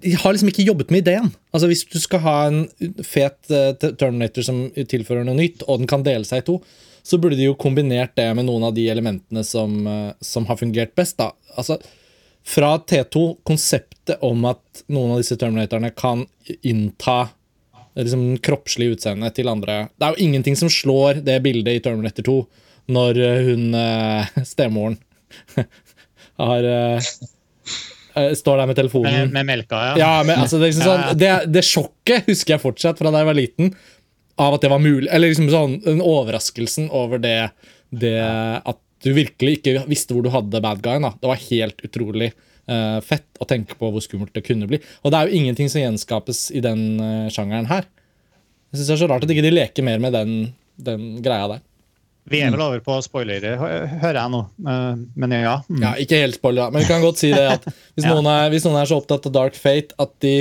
De 0.02 0.14
har 0.22 0.32
liksom 0.32 0.48
ikke 0.50 0.64
jobbet 0.66 0.90
med 0.94 1.02
ideen. 1.04 1.30
Altså 1.52 1.66
Hvis 1.70 1.84
du 1.90 1.98
skal 2.00 2.22
ha 2.24 2.36
en 2.48 2.62
fet 3.04 3.36
Terminator 3.82 4.42
som 4.46 4.68
tilfører 4.74 5.26
noe 5.26 5.36
nytt, 5.38 5.62
og 5.68 5.82
den 5.82 5.90
kan 5.90 6.02
dele 6.06 6.24
seg 6.24 6.42
i 6.42 6.46
to, 6.48 6.60
så 7.04 7.18
burde 7.18 7.36
de 7.36 7.50
jo 7.50 7.54
kombinert 7.60 8.14
det 8.16 8.30
med 8.36 8.46
noen 8.48 8.64
av 8.64 8.74
de 8.74 8.86
elementene 8.88 9.44
som, 9.44 9.86
eh, 9.86 10.12
som 10.24 10.46
har 10.46 10.56
fungert 10.56 10.94
best. 10.96 11.18
da. 11.18 11.32
Altså 11.56 11.78
fra 12.44 12.78
T2, 12.78 13.36
konseptet 13.44 14.22
om 14.24 14.44
at 14.44 14.84
noen 14.92 15.14
av 15.14 15.20
disse 15.20 15.36
Terminatorene 15.40 15.90
kan 15.96 16.26
innta 16.62 17.28
liksom 17.94 18.38
kroppslig 18.44 18.90
utseende 18.96 19.30
til 19.32 19.48
andre 19.48 19.88
Det 19.94 20.04
er 20.04 20.16
jo 20.16 20.26
ingenting 20.26 20.56
som 20.58 20.68
slår 20.68 21.22
det 21.24 21.38
bildet 21.44 21.78
i 21.78 21.82
Terminator 21.84 22.26
2 22.26 22.34
når 22.96 23.20
eh, 23.20 23.44
hun 23.48 23.78
eh, 23.80 24.42
stemoren 24.54 24.98
har 26.40 26.72
Står 28.14 28.60
der 28.60 28.68
med 28.70 28.76
telefonen. 28.78 29.10
Med, 29.10 29.32
med 29.32 29.46
melka, 29.46 29.74
ja. 29.74 29.94
Ja, 29.98 30.10
men 30.22 30.38
altså, 30.38 30.60
det, 30.60 30.68
liksom 30.68 30.84
sånn, 30.86 31.16
det, 31.18 31.30
det 31.50 31.64
sjokket 31.66 32.28
husker 32.28 32.54
jeg 32.54 32.62
fortsatt 32.62 33.00
fra 33.00 33.10
da 33.10 33.24
jeg 33.24 33.26
var 33.26 33.34
liten, 33.34 33.72
av 34.40 34.56
at 34.56 34.64
det 34.64 34.70
var 34.72 34.82
mulig. 34.82 35.08
Eller 35.10 35.30
liksom 35.30 35.50
sånn, 35.52 35.76
den 35.84 36.02
overraskelsen 36.04 36.88
over 36.94 37.20
det, 37.22 37.50
det 37.94 38.16
at 38.64 38.80
du 39.04 39.12
virkelig 39.12 39.58
ikke 39.58 39.84
visste 39.90 40.16
hvor 40.16 40.24
du 40.24 40.30
hadde 40.32 40.62
bad 40.64 40.80
guyen. 40.84 41.04
Da. 41.06 41.12
Det 41.20 41.28
var 41.30 41.42
helt 41.50 41.82
utrolig 41.84 42.30
uh, 42.70 42.98
fett 43.04 43.26
å 43.42 43.48
tenke 43.48 43.76
på 43.78 43.90
hvor 43.92 44.02
skummelt 44.04 44.32
det 44.34 44.46
kunne 44.46 44.68
bli. 44.70 44.80
Og 45.04 45.12
det 45.12 45.18
er 45.20 45.28
jo 45.28 45.42
ingenting 45.42 45.68
som 45.70 45.82
gjenskapes 45.84 46.46
i 46.56 46.62
den 46.64 46.86
uh, 47.02 47.28
sjangeren 47.32 47.68
her. 47.70 47.86
Jeg 48.72 48.80
synes 48.80 48.88
det 48.90 48.96
er 48.96 49.02
så 49.04 49.10
rart 49.12 49.26
at 49.26 49.30
ikke 49.30 49.44
de 49.46 49.54
leker 49.54 49.86
mer 49.86 50.00
med 50.02 50.16
den, 50.16 50.34
den 50.82 51.06
greia 51.22 51.46
der. 51.52 51.62
Vi 52.24 52.40
er 52.40 52.54
vel 52.54 52.62
over 52.64 52.80
på 52.80 52.94
spoilere, 53.04 53.50
hører 53.60 54.16
jeg 54.16 54.32
nå. 54.32 54.38
Eh, 54.64 55.00
Men 55.20 55.34
ja. 55.36 55.58
Mm. 55.68 55.82
Ja, 55.82 55.90
Ikke 56.00 56.22
helt 56.22 56.38
spoiler, 56.38 56.70
men 56.72 56.80
vi 56.80 56.88
kan 56.88 57.02
godt 57.04 57.20
si 57.20 57.28
det 57.34 57.44
at 57.58 57.66
hvis, 57.68 58.00
Ja. 58.06 58.14
noen 58.14 58.30
er, 58.32 58.46
hvis 58.54 58.64
noen 58.64 58.78
er 58.80 58.88
så 58.88 58.96
opptatt 58.96 59.28
av 59.28 59.34
Dark 59.36 59.58
Fate 59.60 59.92
at 60.00 60.14
de 60.24 60.32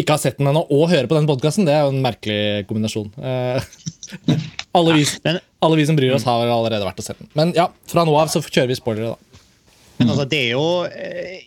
ikke 0.00 0.16
har 0.16 0.22
sett 0.22 0.40
den 0.40 0.50
ennå, 0.50 0.64
og 0.74 0.88
hører 0.90 1.06
på 1.10 1.16
den 1.16 1.28
podkasten, 1.28 1.68
det 1.68 1.74
er 1.76 1.84
jo 1.84 1.92
en 1.92 2.02
merkelig 2.02 2.64
kombinasjon. 2.68 3.12
Eh, 3.18 3.68
alle, 4.78 4.96
vi, 4.98 5.04
alle 5.62 5.78
vi 5.78 5.86
som 5.86 5.98
bryr 5.98 6.16
oss, 6.16 6.26
har 6.26 6.50
allerede 6.50 6.86
vært 6.86 6.98
og 7.02 7.06
sett 7.06 7.20
den. 7.20 7.30
Men 7.38 7.54
ja, 7.56 7.68
fra 7.90 8.06
nå 8.06 8.16
av 8.18 8.32
så 8.32 8.42
kjører 8.42 8.72
vi 8.72 8.80
spoilere, 8.80 9.14
da. 9.14 9.40
Men 10.00 10.10
altså, 10.10 10.26
det 10.26 10.40
er 10.40 10.52
jo 10.56 10.66
eh, 10.90 11.44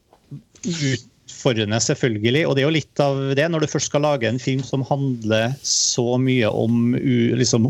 utfordrende, 0.63 1.81
selvfølgelig. 1.83 2.45
Og 2.47 2.55
det 2.55 2.63
er 2.63 2.69
jo 2.69 2.75
litt 2.77 3.03
av 3.03 3.19
det, 3.35 3.49
når 3.51 3.65
du 3.65 3.71
først 3.73 3.91
skal 3.91 4.05
lage 4.07 4.31
en 4.31 4.39
film 4.39 4.63
som 4.63 4.85
handler 4.87 5.57
så 5.67 6.15
mye 6.21 6.47
om 6.47 6.95
liksom, 6.95 7.67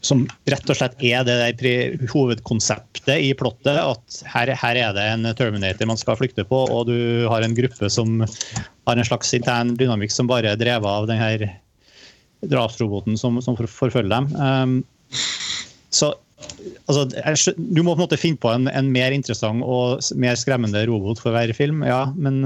Som 0.00 0.24
rett 0.48 0.70
og 0.72 0.78
slett 0.78 1.02
er 1.04 1.24
det 1.28 1.36
der 1.60 2.06
hovedkonseptet 2.08 3.20
i 3.20 3.34
plottet. 3.36 3.76
At 3.76 4.20
her, 4.32 4.52
her 4.56 4.78
er 4.80 4.94
det 4.96 5.04
en 5.12 5.28
Terminator 5.36 5.90
man 5.90 6.00
skal 6.00 6.16
flykte 6.16 6.46
på, 6.48 6.62
og 6.72 6.88
du 6.88 7.26
har 7.28 7.44
en 7.44 7.56
gruppe 7.56 7.90
som 7.92 8.22
har 8.24 8.96
en 8.96 9.06
slags 9.06 9.34
intern 9.36 9.74
dynamikk 9.76 10.14
som 10.14 10.30
bare 10.30 10.54
er 10.54 10.60
drevet 10.60 10.88
av 10.88 11.10
den 11.10 11.20
her 11.20 11.44
drapsroboten 12.48 13.18
som, 13.20 13.36
som 13.44 13.58
forfølger 13.60 14.08
dem. 14.08 14.30
Um, 14.40 14.78
så 15.92 16.14
altså, 16.88 17.52
Du 17.56 17.82
må 17.82 17.92
på 17.92 18.00
en 18.00 18.06
måte 18.06 18.20
finne 18.20 18.40
på 18.40 18.48
en, 18.54 18.70
en, 18.72 18.88
mer 18.92 19.12
interessant 19.12 19.60
og 19.60 20.00
mer 20.16 20.38
skremmende 20.40 20.86
robot 20.88 21.20
for 21.20 21.36
hver 21.36 21.52
film, 21.56 21.84
ja, 21.84 22.06
men 22.16 22.40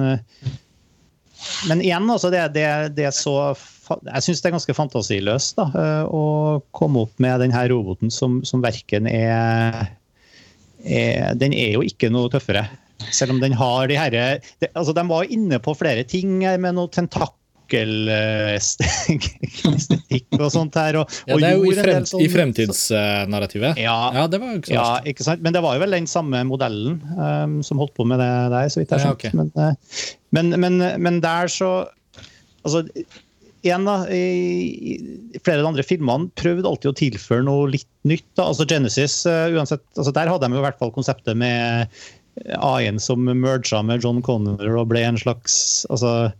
men 1.69 1.83
igjen, 1.85 2.09
altså, 2.11 2.31
det, 2.33 2.43
det, 2.55 2.67
det 2.97 3.09
er 3.09 3.15
så 3.15 3.55
Jeg 3.85 4.25
syns 4.27 4.43
det 4.43 4.49
er 4.49 4.57
ganske 4.57 4.77
fantasiløst 4.77 5.59
da, 5.61 5.67
å 6.09 6.25
komme 6.77 7.05
opp 7.07 7.21
med 7.23 7.41
denne 7.45 7.67
roboten 7.73 8.13
som, 8.15 8.41
som 8.47 8.65
verken 8.65 9.09
er, 9.11 9.93
er 10.85 11.37
Den 11.41 11.57
er 11.57 11.77
jo 11.77 11.85
ikke 11.87 12.13
noe 12.13 12.33
tøffere. 12.33 12.67
Selv 13.13 13.35
om 13.35 13.41
den 13.43 13.53
har 13.59 13.89
de 13.91 13.97
herre 13.99 14.27
altså, 14.73 14.95
De 14.97 15.03
var 15.09 15.33
inne 15.33 15.59
på 15.61 15.75
flere 15.77 16.05
ting 16.09 16.39
med 16.41 16.77
noe 16.77 16.89
tentak 16.95 17.35
estetikk 18.55 20.37
og 20.39 20.51
sånt 20.53 20.75
her. 20.79 20.95
Og, 21.01 21.09
ja, 21.27 21.37
det 21.41 21.49
er 21.49 21.55
jo 21.57 21.65
i, 21.71 21.75
frem, 21.79 22.05
sånn, 22.07 22.21
i 22.23 22.29
fremtidsnarrativet. 22.31 23.81
Ja, 23.81 24.13
ja, 24.15 24.27
det 24.31 24.39
var 24.43 24.55
ikke, 24.59 24.75
ja, 24.75 25.01
ikke 25.09 25.25
sant? 25.27 25.41
Men 25.45 25.53
det 25.57 25.63
var 25.65 25.75
jo 25.79 25.81
vel 25.85 25.97
den 25.97 26.07
samme 26.11 26.45
modellen 26.49 27.01
um, 27.17 27.63
som 27.65 27.79
holdt 27.81 27.95
på 27.97 28.05
med 28.09 28.19
det 28.23 28.31
der, 28.53 28.69
så 28.69 28.81
vidt 28.81 28.91
jeg 28.93 29.01
har 29.01 29.05
skjønt. 29.09 29.25
Ja, 29.25 29.31
okay. 29.31 29.33
men, 29.41 29.49
uh, 29.57 29.73
men, 30.37 30.47
men, 30.61 30.75
men, 31.03 31.15
der 31.25 31.47
så 31.53 31.89
Altså, 32.65 32.81
en 33.73 33.87
da, 33.89 33.97
i, 34.13 34.97
i 35.33 35.41
flere 35.41 35.63
av 35.63 35.65
de 35.65 35.71
andre 35.73 35.87
filmene 35.87 36.29
prøvde 36.37 36.69
alltid 36.69 36.91
å 36.91 36.99
tilføre 36.99 37.47
noe 37.47 37.71
litt 37.73 37.89
nytt. 38.05 38.27
Da. 38.37 38.51
Altså 38.51 38.67
Genesis, 38.69 39.23
uh, 39.29 39.49
uansett, 39.55 39.85
altså 39.97 40.13
der 40.17 40.29
hadde 40.33 40.51
de 40.51 40.61
i 40.61 40.67
hvert 40.67 40.81
fall 40.83 40.93
konseptet 40.95 41.39
med 41.41 41.89
AI-en 42.59 42.99
som 43.01 43.23
merga 43.25 43.83
med 43.87 44.03
John 44.03 44.21
Connor 44.25 44.79
og 44.81 44.89
ble 44.91 45.05
en 45.07 45.19
slags 45.21 45.85
altså, 45.93 46.33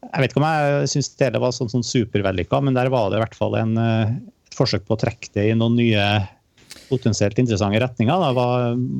jeg 0.00 0.22
vet 0.22 0.32
ikke 0.32 0.40
om 0.42 0.48
jeg 0.48 0.90
syns 0.94 1.10
det 1.20 1.40
var 1.42 1.54
sånn, 1.54 1.70
sånn 1.72 1.86
supervellykka, 1.86 2.60
men 2.64 2.76
der 2.76 2.90
var 2.92 3.10
det 3.10 3.18
i 3.18 3.22
hvert 3.22 3.36
fall 3.38 3.56
en, 3.58 3.76
eh, 3.78 4.12
et 4.48 4.56
forsøk 4.56 4.86
på 4.88 4.96
å 4.96 5.00
trekke 5.00 5.32
det 5.36 5.50
i 5.50 5.56
noen 5.56 5.76
nye 5.78 6.06
potensielt 6.90 7.38
interessante 7.38 7.80
retninger. 7.82 8.22
Da. 8.22 8.30
Hva, 8.34 8.48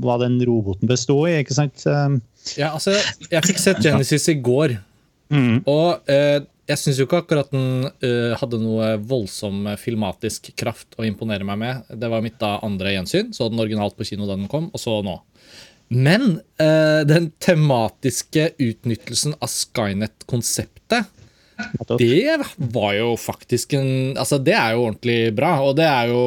hva 0.05 0.19
den 0.23 0.39
roboten 0.47 0.91
bestod 0.91 1.31
i. 1.31 1.41
ikke 1.41 1.57
sant? 1.57 1.83
Eh, 1.89 2.19
ja, 2.61 2.73
altså, 2.75 2.95
jeg 3.31 3.49
fikk 3.49 3.63
sett 3.63 3.83
Genesis 3.85 4.29
i 4.31 4.37
går, 4.45 4.77
mm. 5.33 5.63
og 5.71 6.13
eh, 6.13 6.39
jeg 6.71 6.81
syns 6.81 7.01
jo 7.01 7.07
ikke 7.09 7.23
akkurat 7.25 7.51
den 7.53 7.89
uh, 7.91 8.37
hadde 8.41 8.61
noe 8.63 8.93
voldsom 9.11 9.69
filmatisk 9.81 10.53
kraft 10.59 10.97
å 10.99 11.07
imponere 11.09 11.47
meg 11.47 11.61
med. 11.61 11.91
Det 12.01 12.11
var 12.13 12.25
mitt 12.25 12.39
da 12.41 12.57
andre 12.67 12.95
gjensyn. 12.95 13.35
Så 13.37 13.51
den 13.51 13.63
originalt 13.63 13.99
på 13.99 14.07
kino 14.09 14.29
da 14.29 14.39
den 14.39 14.51
kom, 14.51 14.71
og 14.73 14.83
så 14.83 15.01
nå. 15.07 15.19
Men 15.91 16.37
uh, 16.63 17.03
den 17.07 17.33
tematiske 17.43 18.53
utnyttelsen 18.63 19.35
av 19.43 19.51
Skynet-konseptet 19.51 21.17
det 21.99 22.39
var 22.57 22.95
jo 22.97 23.17
faktisk 23.21 23.75
en 23.77 24.17
Altså, 24.17 24.39
det 24.39 24.55
er 24.57 24.75
jo 24.75 24.87
ordentlig 24.87 25.35
bra. 25.37 25.57
Og 25.67 25.77
det 25.79 25.87
er 25.89 26.13
jo 26.13 26.23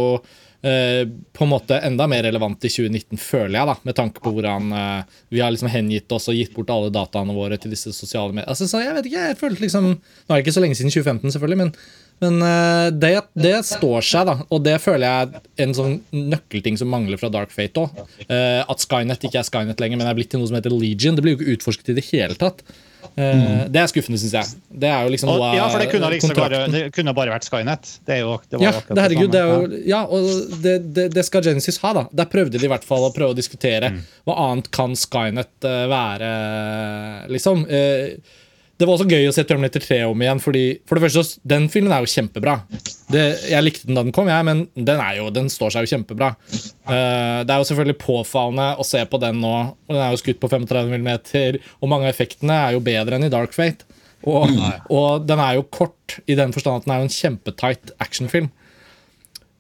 på 0.64 1.44
en 1.44 1.50
måte 1.52 1.76
enda 1.84 2.06
mer 2.08 2.22
relevant 2.24 2.64
i 2.64 2.70
2019, 2.72 3.20
føler 3.20 3.58
jeg, 3.58 3.68
da, 3.68 3.74
med 3.84 3.98
tanke 3.98 4.22
på 4.24 4.32
hvordan 4.32 4.70
uh, 4.72 5.18
vi 5.34 5.42
har 5.44 5.52
liksom 5.52 5.72
hengitt 5.74 6.14
oss 6.16 6.30
og 6.32 6.38
gitt 6.38 6.54
bort 6.56 6.72
alle 6.72 6.94
dataene 6.94 7.36
våre 7.36 7.58
til 7.60 7.74
disse 7.74 7.92
sosiale 7.92 8.32
medier. 8.32 8.48
Altså, 8.48 8.70
så 8.72 8.80
jeg 8.80 8.94
vet 8.96 9.10
ikke, 9.10 9.26
jeg 9.28 9.40
følte 9.42 9.66
liksom 9.66 9.90
Nå 9.92 9.98
er 9.98 10.38
det 10.38 10.46
ikke 10.46 10.56
så 10.56 10.64
lenge 10.64 10.80
siden 10.80 10.94
2015, 10.94 11.36
selvfølgelig, 11.36 11.60
men 11.66 11.76
men 12.22 12.38
uh, 12.40 12.88
det, 12.96 13.10
det, 13.36 13.56
står 13.68 14.06
seg, 14.08 14.30
da. 14.30 14.38
Og 14.54 14.62
det 14.64 14.78
føler 14.80 15.04
jeg 15.04 15.34
er 15.34 15.64
en 15.66 15.74
sånn 15.76 15.98
nøkkelting 16.14 16.78
som 16.80 16.88
mangler 16.94 17.20
fra 17.20 17.28
Dark 17.34 17.52
Fate 17.52 17.82
òg. 17.82 17.98
At 18.30 18.86
Skynet 18.86 19.26
ikke 19.28 19.42
er 19.42 19.48
Skynet 19.50 19.82
lenger, 19.84 20.00
men 20.00 20.08
er 20.08 20.16
blitt 20.16 20.30
til 20.32 20.40
noe 20.40 20.48
som 20.48 20.56
heter 20.56 20.72
Legion. 20.72 21.18
Det 21.18 21.26
blir 21.26 21.36
jo 21.36 21.42
ikke 21.42 21.58
utforsket 21.58 21.92
i 21.92 21.98
det 21.98 22.06
hele 22.14 22.38
tatt. 22.40 22.64
Uh, 23.14 23.66
det 23.74 23.82
er 23.82 23.90
skuffende, 23.92 24.20
syns 24.22 24.36
jeg. 24.38 24.62
Det 24.84 24.90
er 24.90 25.06
jo 25.06 25.14
liksom 25.14 25.32
og, 25.34 25.44
Ja, 25.58 25.68
for 25.72 25.84
det 25.84 25.90
kunne, 25.92 26.12
liksom 26.14 26.36
bare, 26.38 26.62
det 26.74 26.84
kunne 26.96 27.16
bare 27.18 27.34
vært 27.36 27.48
Skynet. 27.48 27.96
Det 28.08 28.18
er 28.18 28.22
jo, 28.24 28.38
det 28.50 28.62
ja, 28.64 28.74
det, 28.90 29.00
herregud, 29.00 29.34
det 29.34 29.42
er 29.42 29.52
jo, 29.52 29.82
ja, 29.90 30.04
og 30.08 30.30
det, 30.64 30.78
det, 30.96 31.10
det, 31.16 31.26
skal 31.28 31.46
Genesis 31.46 31.82
ha, 31.84 31.94
da. 32.00 32.06
Der 32.24 32.30
prøvde 32.32 32.60
de 32.60 32.68
i 32.68 32.72
hvert 32.72 32.88
fall 32.88 33.08
å 33.08 33.12
prøve 33.16 33.36
å 33.36 33.38
diskutere 33.38 33.94
mm. 33.94 34.00
hva 34.30 34.38
annet 34.48 34.72
kan 34.76 34.96
Skynet 34.98 35.70
være, 35.92 36.32
liksom. 37.34 37.68
Uh, 37.70 38.40
det 38.84 38.90
var 38.90 38.98
også 38.98 39.08
gøy 39.08 39.30
å 39.30 39.34
se 39.36 39.46
Terminator 39.48 39.80
3 39.80 39.98
om 40.10 40.22
igjen. 40.24 40.42
fordi 40.44 40.64
for 40.90 41.00
det 41.00 41.06
første, 41.06 41.40
Den 41.48 41.70
filmen 41.72 41.94
er 41.96 42.04
jo 42.04 42.12
kjempebra. 42.12 42.58
Det, 43.14 43.24
jeg 43.48 43.64
likte 43.64 43.88
den 43.88 43.96
da 43.96 44.04
den 44.04 44.16
kom, 44.16 44.28
jeg, 44.28 44.44
men 44.44 44.66
den, 44.76 45.00
jo, 45.18 45.30
den 45.32 45.48
står 45.52 45.72
seg 45.72 45.88
jo 45.88 45.94
kjempebra. 45.96 46.34
Uh, 46.84 47.42
det 47.48 47.54
er 47.54 47.62
jo 47.62 47.70
selvfølgelig 47.72 48.00
påfallende 48.04 48.68
å 48.76 48.88
se 48.88 49.04
på 49.08 49.22
den 49.24 49.40
nå. 49.40 49.56
og 49.88 49.96
Den 49.96 50.04
er 50.04 50.12
jo 50.12 50.20
skutt 50.20 50.42
på 50.44 50.52
35 50.52 50.92
mm, 51.00 51.12
og 51.80 51.92
mange 51.92 52.10
av 52.10 52.12
effektene 52.12 52.60
er 52.68 52.76
jo 52.76 52.84
bedre 52.84 53.16
enn 53.16 53.30
i 53.30 53.32
Dark 53.34 53.56
Fate. 53.56 53.88
Og, 54.28 54.52
og 55.00 55.26
den 55.28 55.40
er 55.44 55.58
jo 55.58 55.68
kort 55.72 56.20
i 56.28 56.36
den 56.40 56.54
forstand 56.56 56.82
at 56.82 56.86
den 56.86 56.96
er 56.96 57.02
jo 57.02 57.08
en 57.10 57.18
kjempetight 57.18 57.96
actionfilm. 58.04 58.52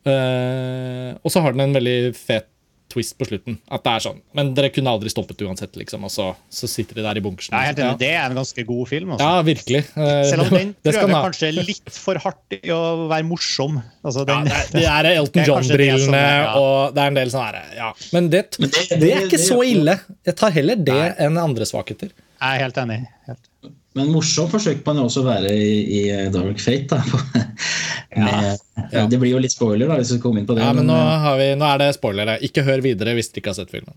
Uh, 0.04 1.16
og 1.24 1.32
så 1.32 1.40
har 1.40 1.56
den 1.56 1.70
en 1.70 1.78
veldig 1.80 2.00
fet 2.18 2.50
twist 2.94 3.18
på 3.20 3.28
slutten. 3.28 3.58
At 3.74 3.84
det 3.86 3.94
er 3.98 4.04
sånn. 4.06 4.20
Men 4.38 4.54
dere 4.58 4.70
kunne 4.74 4.94
aldri 4.94 5.12
stoppet 5.12 5.42
uansett, 5.46 5.76
liksom. 5.80 6.06
Og 6.08 6.14
så, 6.14 6.30
så 6.54 6.70
sitter 6.70 7.00
de 7.00 7.06
der 7.08 7.20
i 7.20 7.24
bunkersen. 7.26 7.56
Ja, 7.58 7.74
ja. 7.74 7.92
Det 8.00 8.12
er 8.14 8.26
en 8.30 8.38
ganske 8.40 8.66
god 8.70 8.90
film. 8.92 9.14
Altså. 9.16 9.28
Ja, 9.28 9.46
virkelig. 9.48 9.84
Eh, 9.98 10.24
Selv 10.30 10.46
om 10.46 10.56
den 10.56 10.74
prøver 10.86 11.16
kanskje 11.28 11.52
litt 11.58 11.94
for 11.96 12.22
hardt 12.24 12.58
i 12.60 12.74
å 12.74 12.82
være 13.12 13.28
morsom. 13.28 13.80
Altså, 14.04 14.26
den, 14.30 14.50
ja, 14.52 14.64
det, 14.74 14.86
er 14.94 15.12
Elton 15.14 15.46
John-brillene, 15.50 16.26
og 16.60 16.96
det 16.96 17.06
er 17.06 17.14
en 17.14 17.22
del 17.22 17.32
sånn 17.34 17.48
herre 17.48 17.64
ja. 17.78 17.92
Men, 18.16 18.30
det, 18.34 18.46
Men 18.60 18.74
det, 18.74 18.84
det, 19.02 19.14
er 19.14 19.28
ikke 19.28 19.42
så 19.42 19.62
ille. 19.68 19.98
Jeg 20.28 20.38
tar 20.40 20.54
heller 20.56 20.80
det 20.92 21.02
enn 21.24 21.40
andre 21.42 21.68
svakheter. 21.68 22.14
Jeg 22.14 22.60
er 22.60 22.66
helt 22.66 22.80
enig. 22.84 23.00
Helt. 23.30 23.50
Men 23.98 24.10
morsom 24.10 24.50
forsøk 24.50 24.82
man 24.88 24.98
jo 24.98 25.06
også 25.08 25.22
å 25.22 25.28
være 25.28 25.52
i, 25.54 25.74
i 26.00 26.02
Dark 26.34 26.62
Fate. 26.62 26.98
Da. 26.98 27.44
Med, 28.24 28.64
ja. 28.94 29.04
Det 29.10 29.20
blir 29.22 29.34
jo 29.34 29.42
litt 29.42 29.54
spoiler, 29.54 29.90
da, 29.90 30.00
hvis 30.02 30.16
vi 30.16 30.22
kommer 30.22 30.42
inn 30.42 30.48
på 30.50 30.56
det. 30.58 30.64
Ja, 30.66 30.74
men, 30.76 30.86
nå, 30.90 30.98
vi, 31.40 31.52
nå, 31.58 31.66
er 31.66 31.82
det 31.82 31.92
spoilere. 31.98 32.38
Ikke 32.46 32.66
hør 32.66 32.84
videre 32.86 33.16
hvis 33.18 33.32
dere 33.32 33.42
ikke 33.42 33.54
har 33.54 33.60
sett 33.62 33.74
filmen. 33.74 33.96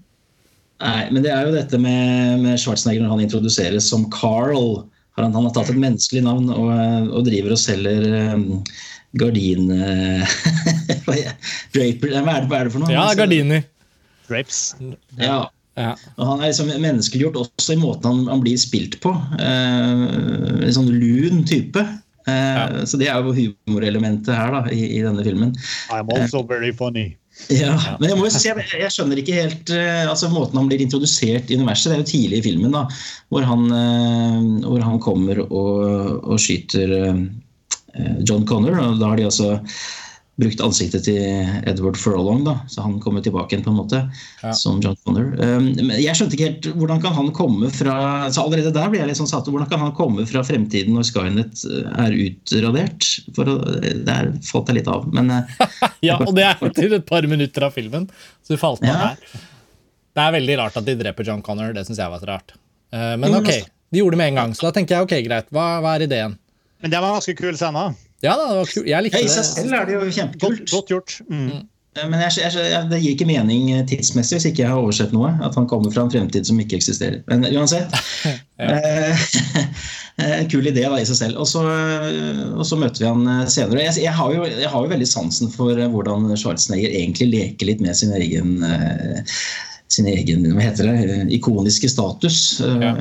Nei, 0.85 1.07
men 1.09 1.25
det 1.25 1.33
er 1.33 1.49
jo 1.49 1.55
dette 1.55 1.81
med, 1.81 2.43
med 2.45 2.61
Schwarzenegger 2.61 3.05
når 3.05 3.15
han 3.15 3.25
introduseres 3.25 3.89
som 3.93 4.05
Carl. 4.13 4.85
Han, 5.17 5.33
han 5.33 5.49
har 5.49 5.55
tatt 5.57 5.73
et 5.73 5.81
menneskelig 5.81 6.25
navn 6.27 6.53
og, 6.53 6.73
og 7.17 7.25
driver 7.29 7.57
og 7.57 7.61
selger 7.61 8.09
um, 8.35 8.47
gardin... 9.21 9.73
Draper 11.73 12.13
Hva 12.17 12.37
er, 12.37 12.45
det, 12.45 12.49
hva 12.51 12.61
er 12.61 12.69
det 12.69 12.73
for 12.75 12.83
noe? 12.83 12.93
Ja, 12.93 13.09
gardiner. 13.17 13.65
Drapes. 14.29 14.61
Ja, 15.21 15.47
ja. 15.77 15.93
Og 16.17 16.25
han 16.31 16.41
er 16.41 16.51
liksom 16.51 16.73
menneskeliggjort 16.73 17.37
også 17.43 17.77
i 17.77 17.81
måten 17.81 18.09
han, 18.09 18.25
han 18.33 18.43
blir 18.45 18.57
spilt 18.61 18.97
på. 19.03 19.13
Eh, 19.37 20.03
en 20.65 20.75
sånn 20.75 20.89
lun 20.89 21.45
type. 21.49 21.83
Eh, 22.27 22.57
ja. 22.57 22.87
Så 22.89 22.99
det 23.01 23.11
er 23.13 23.21
jo 23.23 23.35
humorelementet 23.37 24.33
her 24.35 24.55
da, 24.55 24.65
i, 24.73 24.83
i, 24.97 25.05
denne 25.05 25.25
filmen. 25.27 25.53
I'm 25.93 26.11
also 26.17 26.43
very 26.47 26.73
funny. 26.75 27.13
Ja, 27.53 27.75
men 28.01 28.09
jeg 28.09 28.17
må 28.17 28.25
jo 28.25 28.33
si, 28.33 28.47
jeg, 28.49 28.65
jeg 28.81 28.93
skjønner 28.95 29.21
ikke 29.21 29.37
helt 29.37 29.71
eh, 29.75 30.07
altså 30.09 30.31
måten 30.33 30.57
han 30.57 30.71
blir 30.71 30.81
introdusert 30.81 31.51
i 31.53 31.59
universet. 31.61 31.93
Det 31.93 31.99
er 31.99 32.01
jo 32.01 32.09
tidlig 32.09 32.41
i 32.41 32.47
filmen, 32.49 32.73
da, 32.73 32.87
hvor 33.29 33.45
han, 33.45 33.67
uh, 33.69 34.65
hvor 34.65 34.81
han 34.81 35.03
kommer 35.05 35.43
og, 35.45 35.83
og 36.25 36.41
skyter 36.41 36.97
uh, 36.97 37.21
John 38.25 38.49
Connor. 38.49 38.81
og 38.81 38.97
Da 39.03 39.13
har 39.13 39.21
de 39.21 39.29
altså 39.29 39.53
brukt 40.37 40.61
ansiktet 40.61 41.07
til 41.07 41.21
Edward 41.65 41.97
Furlong, 41.97 42.43
da, 42.45 42.59
så 42.69 42.85
han 42.85 42.99
kommer 43.01 43.23
tilbake 43.25 43.55
igjen 43.55 43.65
på 43.65 43.73
en 43.73 43.79
måte 43.79 44.03
ja. 44.43 44.53
som 44.57 44.83
John 44.85 44.97
Connor. 45.07 45.31
Um, 45.41 45.71
men 45.79 45.95
jeg 45.97 46.13
skjønte 46.19 46.37
ikke 46.37 46.51
helt 46.51 46.69
hvordan 46.77 47.01
kan 47.05 47.17
han 47.17 47.31
komme 47.37 47.71
fra 47.73 47.97
så 48.33 48.45
Allerede 48.45 48.75
der 48.75 48.91
ble 48.93 49.01
jeg 49.01 49.09
litt 49.09 49.19
sånn 49.19 49.31
satt 49.31 49.49
Hvordan 49.49 49.69
kan 49.71 49.81
han 49.81 49.95
komme 49.97 50.27
fra 50.29 50.43
fremtiden 50.47 50.95
når 50.95 51.09
Skynet 51.09 51.65
eh, 51.67 51.89
er 52.05 52.17
utradert? 52.27 53.09
For 53.37 53.49
å, 53.49 53.57
der 54.07 54.31
falt 54.47 54.71
jeg 54.71 54.83
litt 54.83 54.91
av. 54.93 55.09
Men, 55.17 55.33
eh, 55.33 55.67
ja, 56.11 56.19
og 56.21 56.35
det 56.37 56.47
er 56.51 56.73
til 56.77 56.99
et 56.99 57.09
par 57.09 57.27
minutter 57.29 57.67
av 57.67 57.75
filmen, 57.77 58.09
så 58.45 58.55
du 58.55 58.61
falt 58.61 58.85
av 58.85 58.93
ja. 58.93 58.99
her. 59.09 59.45
Det 60.17 60.25
er 60.25 60.37
veldig 60.37 60.61
rart 60.61 60.77
at 60.81 60.87
de 60.87 60.97
dreper 61.01 61.29
John 61.29 61.43
Connor. 61.45 61.73
Det 61.77 61.87
syns 61.89 62.01
jeg 62.03 62.13
var 62.13 62.23
så 62.23 62.29
rart. 62.35 62.57
Uh, 62.93 63.15
men 63.21 63.41
ok, 63.41 63.51
de 63.93 64.03
gjorde 64.03 64.19
det 64.19 64.21
med 64.21 64.35
en 64.35 64.43
gang, 64.43 64.57
så 64.57 64.69
da 64.69 64.77
tenker 64.77 64.99
jeg 64.99 65.09
ok, 65.09 65.17
greit. 65.27 65.49
Hva, 65.55 65.79
hva 65.85 65.97
er 65.97 66.07
ideen? 66.07 66.37
Men 66.85 66.93
det 66.93 67.01
var 67.01 67.15
en 67.15 67.19
ganske 67.23 67.37
kul 67.41 67.57
scene. 67.57 67.89
Ja, 68.25 68.35
da, 68.35 68.51
det 68.51 68.59
var 68.61 68.69
kult. 68.73 68.87
Jeg 68.89 69.07
likte 69.07 69.23
det. 69.23 69.29
I 69.29 69.33
seg 69.33 69.49
selv 69.51 69.79
er 69.79 69.89
det 69.89 69.97
jo 69.97 70.05
kjempekult. 70.09 70.61
Godt, 70.61 70.71
godt 70.75 70.95
gjort. 70.95 71.19
Mm. 71.31 71.49
mm. 71.49 71.65
Men 71.97 72.21
jeg, 72.27 72.53
jeg, 72.53 72.81
det 72.91 72.99
gir 73.01 73.15
ikke 73.15 73.29
mening 73.29 73.71
tidsmessig 73.89 74.37
hvis 74.37 74.47
ikke 74.51 74.67
jeg 74.67 74.69
har 74.69 74.83
oversett 74.83 75.15
noe. 75.17 75.31
At 75.45 75.57
han 75.57 75.69
kommer 75.71 75.93
fra 75.95 76.05
en 76.05 76.13
fremtid 76.13 76.45
som 76.49 76.59
ikke 76.61 76.77
eksisterer. 76.81 77.23
Men 77.31 77.47
uansett. 77.53 77.93
En 80.17 80.47
kul 80.53 80.65
idé 80.65 80.87
da, 80.87 80.97
i 80.97 81.05
seg 81.05 81.19
selv. 81.19 81.41
Og 81.43 81.49
så, 81.51 81.61
og 82.57 82.63
så 82.65 82.79
møter 82.81 83.03
vi 83.03 83.09
han 83.09 83.49
senere. 83.53 83.83
Jeg, 83.85 83.99
jeg, 84.07 84.15
har 84.17 84.33
jo, 84.33 84.47
jeg, 84.49 84.71
har 84.73 84.85
jo, 84.85 84.93
veldig 84.93 85.09
sansen 85.11 85.51
for 85.53 85.77
hvordan 85.93 86.31
Schwarzenegger 86.41 86.95
egentlig 86.97 87.29
leker 87.35 87.69
litt 87.69 87.85
med 87.85 87.99
sin 87.99 88.15
egen 88.17 88.55
sin 89.93 90.09
egen 90.11 90.49
hva 90.57 90.65
heter 90.65 90.89
det, 90.89 91.19
ikoniske 91.37 91.91
status. 91.93 92.63
Ja. 92.65 92.95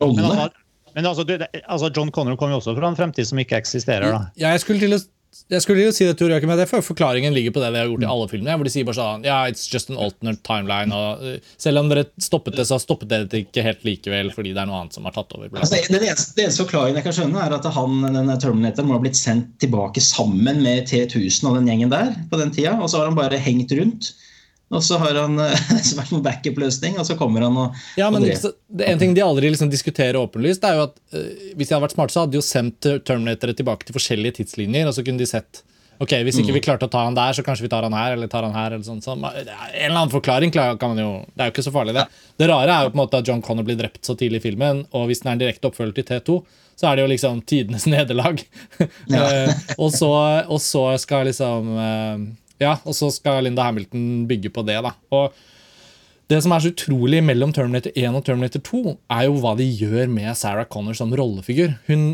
rolle. 0.00 0.32
Men 0.32 0.61
altså, 1.00 1.24
du, 1.24 1.34
altså, 1.62 1.90
John 1.94 2.12
Connor 2.12 2.36
kommer 2.36 2.56
jo 2.56 2.62
også 2.62 2.76
fra 2.76 2.92
en 2.92 2.98
fremtid 2.98 3.28
som 3.28 3.40
ikke 3.42 3.58
eksisterer. 3.62 4.10
da. 4.12 4.22
Ja, 4.36 4.54
jeg 4.54 4.64
skulle 4.64 4.82
til 4.82 4.98
å 4.98 5.02
jeg 5.48 5.64
skulle 5.64 5.84
jo 5.86 5.92
si 5.96 6.04
det, 6.04 6.14
Tor 6.20 6.32
men 6.44 6.58
det 6.60 6.66
er 6.66 6.82
Forklaringen 6.84 7.32
ligger 7.32 7.54
på 7.54 7.60
det 7.62 7.70
de 7.72 7.80
har 7.80 7.88
gjort 7.88 8.04
i 8.04 8.08
alle 8.08 8.26
filmene. 8.28 8.56
hvor 8.58 8.68
de 8.68 8.72
sier 8.72 8.84
bare 8.84 8.98
sånn, 8.98 9.24
ja, 9.24 9.38
it's 9.48 9.64
just 9.72 9.88
an 9.88 9.96
alternate 9.96 10.42
timeline, 10.44 10.92
og 10.92 11.22
uh, 11.24 11.54
Selv 11.60 11.80
om 11.80 11.88
dere 11.88 12.04
stoppet 12.20 12.58
det, 12.58 12.66
så 12.68 12.76
stoppet 12.80 13.08
dere 13.08 13.28
det 13.32 13.46
ikke 13.46 13.64
helt 13.64 13.86
likevel 13.86 14.32
fordi 14.34 14.52
det 14.52 14.60
er 14.60 14.68
noe 14.68 14.82
annet 14.82 14.96
som 14.96 15.08
har 15.08 15.16
tatt 15.16 15.32
over. 15.36 15.48
Altså, 15.56 15.80
den, 15.88 16.04
eneste, 16.04 16.36
den 16.36 16.46
eneste 16.46 16.66
forklaringen 16.66 17.00
jeg 17.00 17.06
kan 17.08 17.16
skjønne, 17.16 17.46
er 17.46 17.56
at 17.56 17.70
han, 17.78 17.96
denne 18.10 18.36
Terminator 18.44 18.88
må 18.88 18.98
ha 18.98 19.04
blitt 19.04 19.18
sendt 19.18 19.54
tilbake 19.62 20.04
sammen 20.04 20.60
med 20.64 20.84
T1000 20.92 21.48
og 21.48 21.56
den 21.58 21.72
gjengen 21.72 21.92
der 21.92 22.12
på 22.28 22.40
den 22.40 22.52
tida, 22.52 22.76
og 22.76 22.92
så 22.92 23.00
har 23.00 23.08
han 23.08 23.18
bare 23.18 23.40
hengt 23.40 23.72
rundt. 23.78 24.12
Og 24.72 24.84
så 24.84 24.98
har 25.02 25.18
han 25.20 25.36
vært 25.98 26.14
med 26.14 26.22
backup-løsning, 26.24 26.96
og 27.00 27.08
så 27.08 27.16
kommer 27.20 27.44
han 27.44 27.58
og 27.60 27.82
Ja, 28.00 28.08
men 28.12 28.24
og 28.24 28.86
En 28.88 29.02
ting 29.02 29.12
de 29.16 29.24
aldri 29.24 29.50
liksom 29.52 29.70
diskuterer 29.72 30.20
åpenlyst, 30.20 30.64
er 30.64 30.78
jo 30.78 30.86
at 30.88 30.96
uh, 31.14 31.52
hvis 31.58 31.68
de 31.68 31.76
hadde 31.76 31.84
vært 31.84 31.96
smarte, 31.96 32.16
så 32.16 32.24
hadde 32.24 32.34
de 32.36 32.40
jo 32.40 32.46
sendt 32.46 32.88
Terminatoret 33.04 33.60
tilbake 33.60 33.88
til 33.88 33.96
forskjellige 33.98 34.40
tidslinjer, 34.40 34.88
og 34.88 34.96
så 34.96 35.04
kunne 35.04 35.20
de 35.20 35.28
sett 35.28 35.62
Ok, 36.02 36.14
Hvis 36.26 36.38
ikke 36.40 36.54
vi 36.56 36.62
klarte 36.64 36.88
å 36.88 36.90
ta 36.90 37.04
han 37.06 37.14
der, 37.14 37.34
så 37.36 37.44
kanskje 37.46 37.66
vi 37.66 37.70
tar 37.70 37.84
han 37.86 37.94
her. 37.94 38.16
eller 38.16 38.30
tar 38.30 38.42
han 38.42 38.54
her, 38.56 38.72
eller 38.74 38.82
sånt. 38.82 39.04
Så, 39.04 39.14
en 39.14 39.36
eller 39.36 39.92
annen 39.92 40.10
forklaring 40.10 40.50
kan 40.50 40.76
man 40.80 40.98
jo 40.98 41.10
Det 41.30 41.44
er 41.44 41.50
jo 41.50 41.54
ikke 41.54 41.66
så 41.68 41.74
farlig, 41.74 41.94
det. 41.94 42.06
Det 42.40 42.48
rare 42.50 42.74
er 42.74 42.86
jo 42.86 42.90
på 42.94 42.98
en 42.98 43.02
måte 43.04 43.20
at 43.22 43.28
John 43.28 43.42
Connor 43.44 43.66
blir 43.68 43.78
drept 43.78 44.02
så 44.06 44.16
tidlig 44.18 44.42
i 44.42 44.46
filmen, 44.48 44.82
og 44.90 45.06
hvis 45.10 45.22
den 45.22 45.30
er 45.30 45.36
en 45.36 45.44
direkte 45.44 45.70
oppfølger 45.70 46.00
til 46.00 46.08
T2, 46.10 46.38
så 46.80 46.88
er 46.88 46.96
det 46.96 47.04
jo 47.04 47.12
liksom 47.12 47.42
tidenes 47.46 47.86
nederlag. 47.94 48.42
Eh, 48.80 49.52
og, 49.76 49.92
så, 49.94 50.10
og 50.48 50.58
så 50.64 50.86
skal 50.98 51.28
liksom 51.30 51.70
eh, 51.76 52.16
Ja, 52.62 52.76
og 52.86 52.96
så 52.96 53.10
skal 53.14 53.44
Linda 53.46 53.66
Hamilton 53.66 54.28
bygge 54.30 54.52
på 54.54 54.64
det, 54.66 54.78
da. 54.86 54.94
Og 55.14 55.34
det 56.32 56.38
som 56.40 56.54
er 56.54 56.62
så 56.64 56.70
utrolig 56.72 57.18
mellom 57.24 57.50
Terminator 57.52 57.92
1 57.98 58.14
og 58.16 58.22
Terminator 58.24 58.62
2, 58.64 58.80
er 59.12 59.26
jo 59.26 59.34
hva 59.42 59.52
de 59.58 59.66
gjør 59.66 60.08
med 60.08 60.30
Sarah 60.38 60.68
Connor 60.70 60.96
som 60.96 61.12
rollefigur. 61.18 61.74
Hun, 61.90 62.06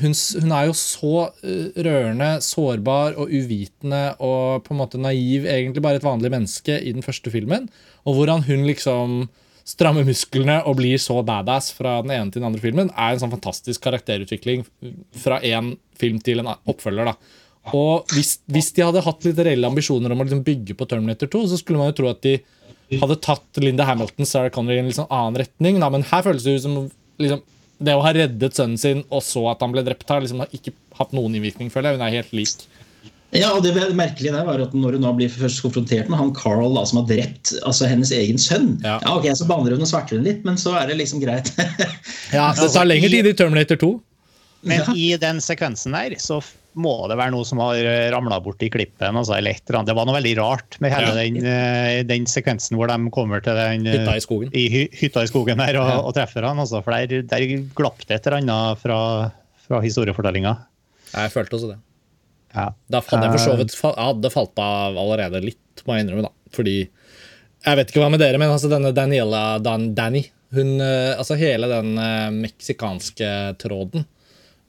hun, 0.00 0.16
hun 0.42 0.54
er 0.56 0.66
jo 0.70 0.74
så 0.78 1.12
uh, 1.28 1.68
rørende, 1.86 2.30
sårbar 2.42 3.14
og 3.20 3.30
uvitende 3.30 4.02
og 4.18 4.64
på 4.64 4.74
en 4.74 4.80
måte 4.80 4.98
naiv, 4.98 5.46
egentlig 5.46 5.84
bare 5.84 6.00
et 6.00 6.06
vanlig 6.06 6.32
menneske, 6.34 6.80
i 6.80 6.96
den 6.96 7.06
første 7.06 7.30
filmen. 7.30 7.68
Og 8.08 8.18
hvordan 8.18 8.42
hun 8.48 8.66
liksom 8.66 9.28
strammer 9.64 10.04
musklene 10.04 10.58
og 10.68 10.80
blir 10.80 10.98
så 11.00 11.20
badass 11.24 11.70
fra 11.76 12.00
den 12.04 12.12
ene 12.16 12.32
til 12.32 12.42
den 12.42 12.50
andre 12.50 12.64
filmen, 12.64 12.90
er 12.90 13.14
en 13.14 13.22
sånn 13.22 13.32
fantastisk 13.32 13.84
karakterutvikling 13.86 14.66
fra 15.22 15.38
én 15.40 15.76
film 16.00 16.18
til 16.24 16.42
en 16.42 16.50
oppfølger. 16.56 17.12
da. 17.12 17.14
Og 17.72 18.10
hvis, 18.12 18.36
hvis 18.52 18.72
de 18.76 18.84
hadde 18.84 19.00
hatt 19.06 19.24
litt 19.24 19.38
reelle 19.40 19.70
ambisjoner 19.70 20.12
om 20.12 20.20
å 20.20 20.26
liksom 20.26 20.42
bygge 20.44 20.76
på 20.76 20.86
Terminator 20.90 21.30
2, 21.32 21.46
så 21.48 21.58
skulle 21.60 21.80
man 21.80 21.92
jo 21.92 21.96
tro 22.02 22.10
at 22.10 22.20
de 22.26 22.34
hadde 23.00 23.16
tatt 23.24 23.62
Linda 23.62 23.86
Hamilton 23.88 24.28
Sarah 24.28 24.52
Connery 24.52 24.76
i 24.76 24.82
en 24.82 24.90
liksom 24.90 25.08
annen 25.08 25.40
retning. 25.40 25.80
Da. 25.80 25.88
Men 25.90 26.04
her 26.10 26.22
føles 26.26 26.44
det 26.44 26.58
ut 26.58 26.64
som 26.66 26.76
liksom, 27.22 27.40
det 27.84 27.96
å 27.96 28.04
ha 28.04 28.12
reddet 28.14 28.58
sønnen 28.58 28.80
sin, 28.80 29.02
og 29.08 29.24
så 29.24 29.46
at 29.54 29.64
han 29.64 29.72
ble 29.74 29.84
drept, 29.86 30.08
har 30.12 30.22
liksom 30.24 30.44
ikke 30.52 30.74
hatt 30.98 31.14
noen 31.16 31.34
innvirkning, 31.38 31.72
føler 31.72 31.94
jeg. 31.94 32.00
Hun 32.00 32.06
er 32.06 32.16
helt 32.18 32.34
lik. 32.36 32.66
Ja, 33.34 33.48
og 33.56 33.64
det 33.64 33.72
merkelige 33.98 34.30
der 34.30 34.44
var 34.46 34.60
at 34.62 34.74
Når 34.78 34.94
hun 34.94 35.02
nå 35.02 35.10
blir 35.18 35.30
først 35.32 35.58
konfrontert 35.64 36.06
med 36.06 36.20
han 36.20 36.28
Carl 36.36 36.68
da, 36.76 36.84
som 36.86 37.00
har 37.00 37.08
drept 37.08 37.50
altså 37.66 37.88
hennes 37.90 38.12
egen 38.14 38.38
sønn 38.38 38.76
Ja. 38.84 39.00
ja 39.02 39.14
ok, 39.18 39.26
Så 39.34 39.48
banner 39.48 39.74
hun 39.74 39.82
og 39.82 39.90
sverter 39.90 40.20
hun 40.20 40.28
litt, 40.28 40.44
men 40.46 40.54
så 40.60 40.76
er 40.78 40.86
det 40.86 41.00
liksom 41.00 41.18
greit. 41.18 41.50
Ja, 42.30 42.52
Det 42.60 42.68
tar 42.70 42.86
lengre 42.86 43.10
tid 43.10 43.26
i 43.26 43.34
Terminator 43.34 43.80
2. 43.80 43.90
Men 44.70 44.84
Ja. 44.84 44.94
i 44.94 45.08
den 45.18 45.42
sekvensen 45.42 45.96
der 45.98 46.14
så 46.22 46.38
må 46.74 46.92
det 47.10 47.16
være 47.20 47.30
noe 47.34 47.46
som 47.46 47.60
har 47.62 47.76
ramla 48.14 48.40
bort 48.42 48.62
i 48.66 48.68
klippen. 48.72 49.14
Altså. 49.16 49.36
Det 49.38 49.94
var 49.94 50.06
noe 50.08 50.16
veldig 50.16 50.34
rart 50.40 50.78
med 50.82 50.92
hele 50.92 51.12
Ja. 51.12 51.14
den, 51.14 51.36
eh, 51.46 52.02
den 52.02 52.26
sekvensen 52.26 52.76
hvor 52.76 52.88
de 52.90 53.10
kommer 53.14 53.42
til 53.44 53.54
den 53.54 53.86
eh, 53.86 53.98
Hytta 53.98 54.16
i 54.16 54.20
skogen. 54.24 54.50
i 54.52 54.88
hytta 54.92 55.22
i 55.22 55.30
skogen 55.30 55.58
der 55.58 55.76
og, 55.80 55.88
Ja. 55.88 55.98
og 56.00 56.14
treffer 56.14 56.42
han. 56.46 56.58
Altså, 56.58 56.82
for 56.82 56.90
der, 56.92 57.22
der 57.22 57.46
glapp 57.74 57.98
det 58.06 58.16
et 58.20 58.26
eller 58.26 58.38
annet 58.42 58.78
fra, 58.82 59.30
fra 59.68 59.80
historiefortellinga. 59.80 60.56
Jeg 61.14 61.30
følte 61.30 61.54
også 61.56 61.68
det. 61.74 61.78
Ja. 62.54 62.68
Da 62.90 63.00
hadde 63.00 63.22
jeg 63.26 63.32
for 63.38 63.44
så 63.44 63.56
vidt 63.58 63.74
hadde 63.98 64.30
falt 64.30 64.58
av 64.62 64.96
allerede 64.96 65.40
litt, 65.42 65.82
må 65.86 65.96
jeg 65.96 66.06
innrømme. 66.06 66.22
da. 66.22 66.32
Fordi 66.54 66.88
Jeg 67.64 67.76
vet 67.78 67.88
ikke 67.90 68.00
hva 68.02 68.10
med 68.10 68.20
dere, 68.20 68.36
men 68.38 68.50
altså 68.50 68.68
denne 68.68 68.92
Daniela 68.92 69.58
Dan 69.62 69.94
Danny 69.94 70.26
hun, 70.54 70.80
eh, 70.80 71.14
altså 71.18 71.36
Hele 71.36 71.66
den 71.66 71.96
eh, 71.98 72.30
meksikanske 72.30 73.56
tråden 73.58 74.04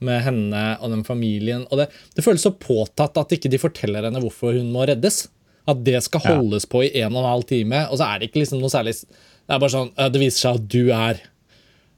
med 0.06 0.22
henne 0.26 0.64
og 0.80 0.92
den 0.94 1.04
familien 1.08 1.66
og 1.70 1.82
det, 1.82 1.90
det 2.16 2.24
føles 2.26 2.46
så 2.46 2.54
påtatt 2.56 3.18
at 3.22 3.34
ikke 3.36 3.50
de 3.52 3.60
forteller 3.62 4.06
henne 4.08 4.22
hvorfor 4.24 4.56
hun 4.58 4.72
må 4.74 4.86
reddes. 4.90 5.26
At 5.68 5.80
det 5.84 5.98
skal 6.06 6.22
Ja. 6.24 6.36
holdes 6.38 6.68
på 6.70 6.84
i 6.86 6.92
en 7.02 7.16
og 7.16 7.24
en 7.24 7.32
halv 7.32 7.46
time. 7.50 7.88
Og 7.90 7.98
så 7.98 8.06
er 8.06 8.20
det 8.22 8.28
ikke 8.30 8.44
liksom 8.44 8.60
noe 8.62 8.70
særlig 8.70 8.94
Det 9.02 9.54
er 9.56 9.60
bare 9.62 9.74
sånn 9.74 9.90
eh, 9.98 10.10
Det 10.14 10.22
viser 10.22 10.40
seg 10.46 10.60
at 10.60 10.68
du 10.70 10.84
er 10.94 11.22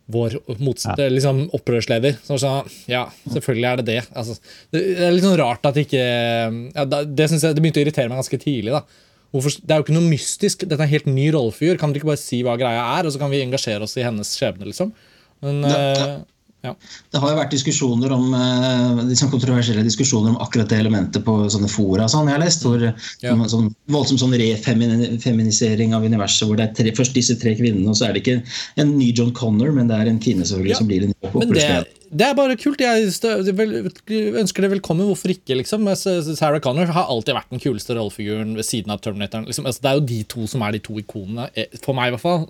vår 0.07 0.37
motst- 0.63 0.95
liksom 1.11 1.49
opprørsleder. 1.51 2.15
Så 2.23 2.37
sånn, 2.39 2.69
ja, 2.87 3.01
selvfølgelig 3.27 3.67
er 3.67 3.81
det 3.81 3.85
det. 3.89 3.97
Altså, 4.15 4.37
det 4.71 4.83
er 5.03 5.11
litt 5.11 5.25
sånn 5.25 5.35
rart 5.41 5.65
at 5.67 5.75
ikke 5.81 5.99
ja, 5.99 6.85
Det 7.03 7.27
synes 7.27 7.43
jeg, 7.43 7.55
det 7.57 7.61
begynte 7.65 7.81
å 7.81 7.83
irritere 7.83 8.07
meg 8.13 8.21
ganske 8.21 8.39
tidlig. 8.39 8.71
da. 8.71 8.85
Hvorfor, 9.35 9.51
det 9.59 9.73
er 9.75 9.81
jo 9.81 9.83
ikke 9.83 9.97
noe 9.97 10.07
mystisk. 10.07 10.63
Dette 10.63 10.79
er 10.79 10.87
en 10.87 10.93
helt 10.95 11.09
ny 11.11 11.27
rollefigur. 11.35 11.75
Kan 11.77 11.91
dere 11.91 11.99
ikke 11.99 12.11
bare 12.13 12.23
si 12.23 12.39
hva 12.47 12.55
greia 12.57 12.85
er, 12.95 13.03
og 13.05 13.11
så 13.11 13.19
kan 13.19 13.29
vi 13.35 13.41
engasjere 13.43 13.83
oss 13.83 13.97
i 13.99 14.05
hennes 14.07 14.31
skjebne? 14.39 14.69
liksom? 14.71 14.93
Men, 15.43 15.59
Ja, 16.67 16.73
eh, 16.75 16.95
Det 17.13 17.21
har 17.23 17.31
jo 17.33 17.39
vært 17.39 17.55
diskusjoner 17.55 18.13
om 18.15 18.33
eh, 18.37 19.03
liksom 19.09 19.31
kontroversielle 19.33 19.83
diskusjoner 19.87 20.33
om 20.35 20.39
akkurat 20.43 20.69
det 20.71 20.79
elementet 20.83 21.23
på 21.25 21.37
sånne 21.53 21.69
fora 21.71 22.07
sånn, 22.11 22.27
jeg 22.29 22.37
har 22.37 22.43
lest. 22.45 22.65
Hvor, 22.67 22.83
Ja. 23.23 23.33
sånn, 23.33 23.47
sånn 23.49 23.69
voldsom 23.89 24.19
sånn 24.21 24.35
refeminisering 24.37 25.93
av 25.95 26.03
universet, 26.03 26.47
hvor 26.47 26.57
det 26.59 26.69
er 26.69 26.73
tre, 26.83 26.91
først 26.91 27.13
disse 27.17 27.37
tre 27.39 27.55
kvinnene, 27.55 27.89
og 27.89 27.95
så 27.95 28.09
er 28.09 28.13
det 28.13 28.23
ikke 28.23 28.43
en 28.77 28.97
ny 28.97 29.11
John 29.13 29.31
Connor, 29.31 29.71
men 29.71 29.87
det 29.87 29.95
er 29.97 30.11
en 30.11 30.19
kvinne 30.19 30.43
selvfølgelig 30.43 30.75
Ja. 30.75 30.81
som 30.81 30.87
blir 30.87 31.03
en 31.03 31.13
ny 31.13 31.53
det, 31.53 31.87
det 32.11 32.25
er 32.25 32.33
bare 32.37 32.55
kult. 32.55 32.79
Jeg 32.79 33.07
ønsker 33.07 34.61
det 34.63 34.71
velkommen. 34.71 35.07
Hvorfor 35.09 35.33
ikke? 35.33 35.57
liksom? 35.59 35.87
Sarah 36.37 36.59
Connor 36.63 36.85
har 36.87 37.09
alltid 37.11 37.35
vært 37.35 37.49
den 37.51 37.59
kuleste 37.63 37.95
rollefiguren 37.97 38.55
ved 38.55 38.65
siden 38.67 38.91
av 38.91 39.01
Terminatoren. 39.01 39.47
Liksom. 39.47 39.65
Altså, 39.65 39.81
det 39.81 39.91
er 39.91 39.99
jo 39.99 40.05
de 40.05 40.23
to 40.23 40.47
som 40.47 40.61
er 40.61 40.71
de 40.77 40.79
to 40.79 40.93
ikonene, 41.01 41.49
eh, 41.55 41.65
for 41.83 41.93
meg 41.93 42.11
i 42.13 42.15
hvert 42.15 42.21
fall. 42.21 42.47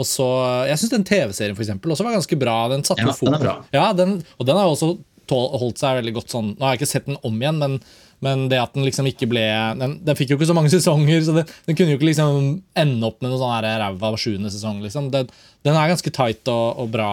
Og 0.00 0.06
så, 0.08 0.26
Jeg 0.70 0.80
syns 0.80 0.92
den 0.94 1.04
TV-serien 1.08 1.56
for 1.58 1.64
eksempel, 1.66 1.92
også 1.92 2.06
var 2.06 2.16
ganske 2.16 2.38
bra. 2.40 2.56
Den 2.72 2.84
satte 2.88 3.04
Ja, 3.04 3.12
den 3.20 3.36
er 3.36 3.42
bra. 3.44 3.54
Ja, 3.76 3.86
den, 3.96 4.14
og 4.38 4.46
den 4.48 4.56
har 4.60 4.70
også 4.70 4.94
tål, 5.30 5.48
holdt 5.60 5.80
seg 5.82 5.98
veldig 6.00 6.14
godt 6.16 6.32
sånn 6.32 6.54
Nå 6.56 6.64
har 6.66 6.74
jeg 6.74 6.80
ikke 6.82 6.90
sett 6.94 7.06
den 7.10 7.18
om 7.26 7.36
igjen, 7.38 7.60
men, 7.60 7.76
men 8.24 8.46
det 8.50 8.58
at 8.62 8.72
den 8.74 8.86
liksom 8.88 9.06
ikke 9.10 9.28
ble 9.30 9.44
Den, 9.78 9.98
den 10.06 10.18
fikk 10.18 10.32
jo 10.32 10.38
ikke 10.40 10.48
så 10.50 10.56
mange 10.58 10.72
sesonger, 10.76 11.20
så 11.26 11.36
den, 11.36 11.52
den 11.68 11.78
kunne 11.78 11.94
jo 11.94 12.00
ikke 12.00 12.10
liksom 12.10 12.48
ende 12.82 13.06
opp 13.10 13.20
med 13.22 13.30
noe 13.32 13.40
sånn 13.42 13.68
ræva 13.84 14.14
sjuende 14.20 14.50
sesong. 14.52 14.80
liksom. 14.84 15.12
Den, 15.14 15.30
den 15.66 15.76
er 15.78 15.92
ganske 15.92 16.14
tight 16.16 16.50
og, 16.50 16.82
og 16.82 16.90
bra. 16.96 17.12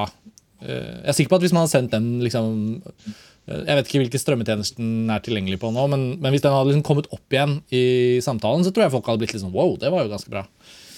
Eh, 0.64 1.04
Jeg 1.04 1.12
er 1.14 1.18
sikker 1.20 1.36
på 1.36 1.40
at 1.42 1.46
hvis 1.46 1.54
man 1.56 1.66
hadde 1.66 1.76
sendt 1.76 1.94
den 1.94 2.08
liksom 2.26 2.48
eh, 2.90 3.62
Jeg 3.68 3.78
vet 3.78 3.94
ikke 4.10 4.24
strømmetjeneste 4.24 4.82
den 4.82 5.12
er 5.14 5.22
tilgjengelig 5.24 5.60
på 5.62 5.70
nå, 5.76 5.86
men, 5.94 6.08
men 6.24 6.34
hvis 6.34 6.42
den 6.46 6.56
hadde 6.56 6.72
liksom 6.74 6.88
kommet 6.88 7.12
opp 7.14 7.36
igjen 7.36 7.60
i 7.70 7.84
samtalen, 8.26 8.66
så 8.66 8.74
tror 8.74 8.88
jeg 8.88 8.96
folk 8.98 9.12
hadde 9.12 9.22
blitt 9.26 9.36
litt 9.38 9.44
sånn 9.46 9.54
wow, 9.56 9.76
det 9.80 9.94
var 9.94 10.04
jo 10.08 10.16
ganske 10.16 10.34
bra. 10.34 10.48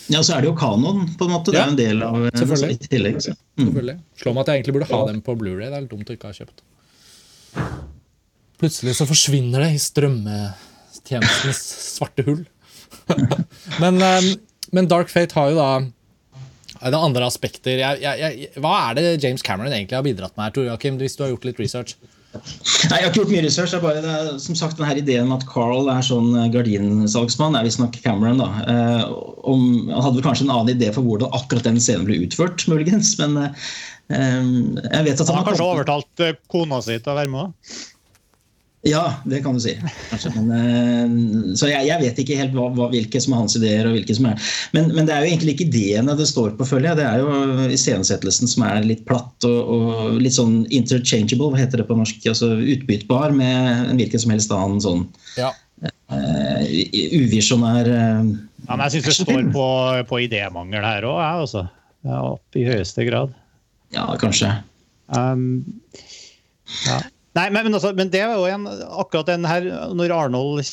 Ja, 0.09 0.23
så 0.25 0.35
er 0.35 0.43
det 0.43 0.49
jo 0.49 0.55
kanon, 0.57 1.03
på 1.17 1.27
en 1.27 1.33
måte. 1.35 1.53
Det 1.53 1.59
er 1.59 1.67
jo 1.67 1.73
en 1.75 1.79
del 1.79 2.01
av 2.05 2.17
eh, 2.23 2.31
selvfølgelig. 2.33 2.75
i 2.75 2.89
tillegg. 2.89 3.19
Så. 3.21 3.35
Mm. 3.59 3.67
Selvfølgelig. 3.67 3.95
Slår 4.21 4.35
meg 4.35 4.41
at 4.41 4.49
jeg 4.49 4.59
egentlig 4.59 4.75
burde 4.77 4.89
ha 4.89 5.01
dem 5.11 5.21
på 5.25 5.35
Blu-ray 5.37 5.67
Det 5.67 5.77
er 5.77 5.85
litt 5.85 5.93
dumt 5.93 6.09
å 6.09 6.15
ikke 6.17 6.31
ha 6.31 6.37
kjøpt. 6.39 6.63
Plutselig 8.59 8.95
så 8.97 9.07
forsvinner 9.07 9.63
det 9.63 9.69
i 9.75 9.83
strømmetjenestens 9.83 11.61
svarte 11.93 12.25
hull. 12.27 12.43
men, 13.83 14.01
eh, 14.03 14.33
men 14.75 14.89
Dark 14.89 15.13
Fate 15.13 15.37
har 15.37 15.53
jo 15.53 15.59
da 15.59 15.71
det 16.79 16.99
andre 16.99 17.27
aspekter. 17.27 17.77
Jeg, 17.81 18.01
jeg, 18.01 18.19
jeg, 18.23 18.51
hva 18.63 18.73
er 18.87 18.97
det 18.97 19.05
James 19.19 19.43
Cameron 19.45 19.73
egentlig 19.75 19.97
har 19.99 20.05
bidratt 20.05 20.35
med 20.37 20.47
her, 20.47 20.55
Tor 20.55 20.69
Joakim, 20.69 20.97
hvis 21.01 21.17
du 21.19 21.25
har 21.25 21.33
gjort 21.33 21.47
litt 21.49 21.59
research? 21.61 21.97
Nei, 22.29 22.99
Jeg 22.99 23.01
har 23.01 23.07
ikke 23.09 23.21
gjort 23.23 23.31
mye 23.33 23.43
research. 23.45 23.71
Det 23.73 23.79
er 23.79 23.83
bare 23.83 24.01
det 24.03 24.13
er, 24.13 24.27
som 24.41 24.57
sagt, 24.57 24.77
den 24.77 24.85
her 24.85 24.99
ideen 25.01 25.33
at 25.33 25.45
Carl 25.49 25.89
er 25.89 26.03
sånn 26.05 26.29
eh, 26.37 26.49
gardinsalgsmann, 26.53 27.57
er 27.57 27.65
visstnok 27.65 27.97
Cameron. 28.03 28.41
da. 28.41 28.49
Eh, 28.69 29.05
om, 29.49 29.63
han 29.89 30.03
hadde 30.05 30.19
vel 30.19 30.27
kanskje 30.27 30.45
en 30.45 30.53
annen 30.53 30.75
idé 30.75 30.91
for 30.93 31.05
hvordan 31.05 31.33
akkurat 31.35 31.65
den 31.65 31.79
scenen 31.81 32.05
ble 32.09 32.19
utført, 32.27 32.67
muligens. 32.69 33.15
Men 33.21 33.39
eh, 33.41 33.71
jeg 34.13 35.07
vet 35.09 35.23
at 35.23 35.25
Han 35.25 35.39
han 35.39 35.41
har 35.41 35.49
kanskje 35.49 35.69
overtalt 35.71 36.25
eh, 36.25 36.37
kona 36.53 36.83
si 36.85 36.99
til 36.99 37.15
å 37.15 37.17
være 37.17 37.33
med? 37.33 37.73
Ja, 38.87 39.17
det 39.27 39.41
kan 39.43 39.57
du 39.57 39.59
si. 39.59 39.73
Men, 40.35 40.51
eh, 40.55 41.55
så 41.59 41.67
jeg, 41.67 41.83
jeg 41.89 41.99
vet 41.99 42.19
ikke 42.21 42.37
helt 42.39 42.53
hva, 42.55 42.69
hva, 42.77 42.85
hvilke 42.93 43.19
som 43.19 43.33
er 43.35 43.41
hans 43.41 43.57
ideer. 43.59 43.89
og 43.89 43.97
hvilke 43.97 44.15
som 44.15 44.29
er 44.29 44.51
men, 44.71 44.87
men 44.95 45.09
det 45.09 45.15
er 45.15 45.25
jo 45.25 45.31
egentlig 45.33 45.55
ikke 45.57 45.67
ideene 45.67 46.15
det 46.15 46.27
står 46.29 46.53
på, 46.55 46.67
føler 46.69 46.93
jeg. 46.93 46.99
Det 47.01 47.07
er 47.09 47.19
jo 47.19 47.65
iscenesettelsen 47.75 48.51
som 48.51 48.63
er 48.69 48.87
litt 48.87 49.03
platt 49.09 49.47
og, 49.49 49.73
og 49.75 50.21
litt 50.23 50.37
sånn 50.37 50.61
interchangeable, 50.71 51.51
hva 51.51 51.59
heter 51.59 51.83
det 51.83 51.89
på 51.89 51.99
norsk? 51.99 52.23
altså 52.31 52.53
Utbyttbar 52.55 53.35
med 53.35 53.89
en 53.89 53.99
hvilken 53.99 54.23
som 54.23 54.33
helst 54.35 54.55
annen 54.55 54.79
sånn 54.83 55.03
Ja. 55.35 55.51
uh, 55.83 56.63
uvisjonær 57.19 57.91
uh, 57.91 58.23
Ja, 58.23 58.71
men 58.71 58.87
jeg 58.87 58.95
syns 58.95 59.11
det 59.11 59.17
står 59.25 59.51
på, 59.51 59.67
på 60.07 60.23
idémangel 60.23 60.87
her 60.87 61.09
òg, 61.09 61.19
jeg, 61.19 61.43
altså. 61.43 61.67
Ja, 62.07 62.23
opp 62.31 62.55
i 62.55 62.63
høyeste 62.63 63.03
grad. 63.11 63.35
Ja, 63.91 64.07
kanskje. 64.21 64.53
Um, 65.11 65.65
ja. 66.85 67.01
Nei, 67.37 67.49
men, 67.53 67.65
men, 67.67 67.75
altså, 67.77 67.91
men 67.97 68.09
det 68.13 68.23
er 68.25 68.33
jo 68.33 68.47
en, 68.49 68.65
akkurat 69.01 69.27
den 69.29 69.45
her 69.45 69.67
Når 69.93 70.13
Arnold 70.15 70.63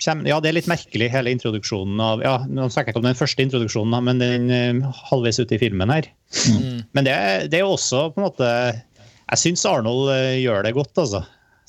kommer 0.00 0.30
Ja, 0.30 0.38
det 0.40 0.50
er 0.50 0.56
litt 0.56 0.70
merkelig, 0.70 1.10
hele 1.12 1.32
introduksjonen 1.34 2.00
av 2.00 2.22
ja, 2.24 2.38
Nå 2.48 2.70
snakker 2.72 2.90
jeg 2.90 2.96
ikke 2.96 3.02
om 3.02 3.10
den 3.10 3.18
første 3.18 3.44
introduksjonen, 3.44 4.06
men 4.06 4.22
den 4.22 4.46
eh, 4.54 5.00
halvveis 5.10 5.42
ute 5.42 5.58
i 5.58 5.60
filmen 5.60 5.92
her. 5.92 6.08
Mm. 6.48 6.86
Men 6.96 7.08
det, 7.08 7.16
det 7.52 7.60
er 7.60 7.66
jo 7.66 7.74
også 7.74 8.06
på 8.14 8.22
en 8.22 8.28
måte 8.30 8.48
Jeg 8.48 9.42
syns 9.42 9.66
Arnold 9.68 10.08
eh, 10.14 10.38
gjør 10.40 10.64
det 10.66 10.76
godt, 10.78 10.94
altså. 11.04 11.24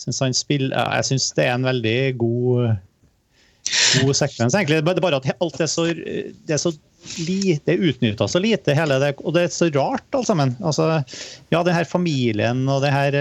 Han 0.08 0.34
spiller, 0.34 0.74
jeg 0.74 1.10
syns 1.12 1.28
det 1.38 1.44
er 1.46 1.54
en 1.54 1.68
veldig 1.68 1.98
god 2.18 2.72
god 4.02 4.16
sekvens, 4.18 4.56
egentlig. 4.58 4.80
Det 4.82 4.96
er 4.98 5.04
bare 5.04 5.20
at 5.20 5.28
alt 5.44 5.62
er 5.62 5.70
så, 5.70 5.86
det 5.94 6.56
er 6.56 6.60
så 6.60 6.72
lite, 7.22 7.62
det 7.68 7.76
er 7.76 7.90
utnytta 7.92 8.28
så 8.30 8.42
lite, 8.42 8.76
hele 8.78 8.98
det, 9.04 9.12
og 9.22 9.36
det 9.36 9.46
er 9.46 9.54
så 9.54 9.70
rart, 9.76 10.08
alt 10.18 10.28
sammen. 10.28 10.56
Altså, 10.60 10.88
ja, 11.54 11.62
den 11.62 11.78
her 11.78 11.88
familien 11.88 12.66
og 12.66 12.82
det 12.84 12.94
her 12.94 13.20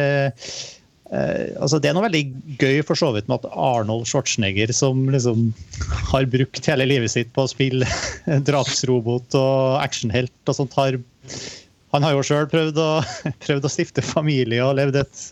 eh, 1.14 1.50
altså 1.60 1.80
det 1.80 1.90
er 1.90 1.96
noe 1.96 2.06
veldig 2.06 2.22
gøy 2.60 2.80
for 2.86 2.98
så 2.98 3.10
vidt 3.14 3.28
med 3.30 3.40
at 3.40 3.50
Arnold 3.54 4.08
Schwarzenegger, 4.10 4.72
som 4.76 5.06
liksom 5.12 5.50
har 6.12 6.28
brukt 6.32 6.70
hele 6.70 6.88
livet 6.88 7.12
sitt 7.12 7.32
på 7.36 7.46
å 7.46 7.50
spille 7.50 7.88
drapsrobot 8.48 9.36
og 9.38 9.80
actionhelt 9.82 10.34
og 10.46 10.60
sånt, 10.60 10.78
har 10.78 11.00
Han 11.90 12.04
har 12.06 12.14
jo 12.14 12.22
sjøl 12.22 12.46
prøvd, 12.46 12.76
prøvd, 13.44 13.64
å 13.66 13.72
stifte 13.72 14.04
familie 14.04 14.62
og 14.62 14.76
levd 14.78 15.00
et 15.02 15.22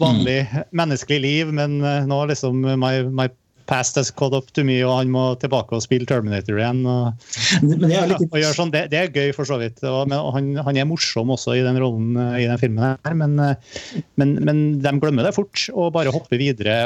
vanlig 0.00 0.40
menneskelig 0.74 1.20
liv, 1.22 1.52
men 1.54 1.82
eh, 1.84 2.06
nå 2.08 2.22
liksom 2.32 2.64
my, 2.64 2.94
my 3.12 3.28
past 3.66 3.98
has 3.98 4.10
caught 4.10 4.34
up 4.36 4.52
to 4.56 4.64
me, 4.66 4.78
og 4.86 4.94
han 5.00 5.10
må 5.12 5.24
tilbake 5.42 5.76
og 5.76 5.84
spille 5.84 6.08
Terminator 6.08 6.58
igjen. 6.60 6.84
Og, 6.86 7.26
det, 7.66 7.90
er 7.90 8.08
litt... 8.12 8.24
og 8.26 8.56
sånn, 8.56 8.72
det, 8.74 8.86
det, 8.92 9.00
er 9.00 9.12
gøy, 9.12 9.34
for 9.36 9.48
så 9.48 9.58
vidt. 9.60 9.82
Og, 9.84 10.12
og 10.14 10.32
han, 10.36 10.54
han, 10.66 10.80
er 10.80 10.88
morsom 10.88 11.34
også 11.34 11.58
i 11.58 11.64
den 11.66 11.80
rollen 11.82 12.16
eh, 12.20 12.40
i 12.44 12.48
den 12.48 12.62
filmen, 12.62 12.96
her, 13.04 13.18
men, 13.18 13.36
eh, 13.42 14.00
men, 14.20 14.36
men 14.46 14.64
de 14.84 14.96
glemmer 15.02 15.26
det 15.26 15.36
fort 15.36 15.68
og 15.74 15.92
bare 15.96 16.14
hopper 16.14 16.40
videre. 16.40 16.78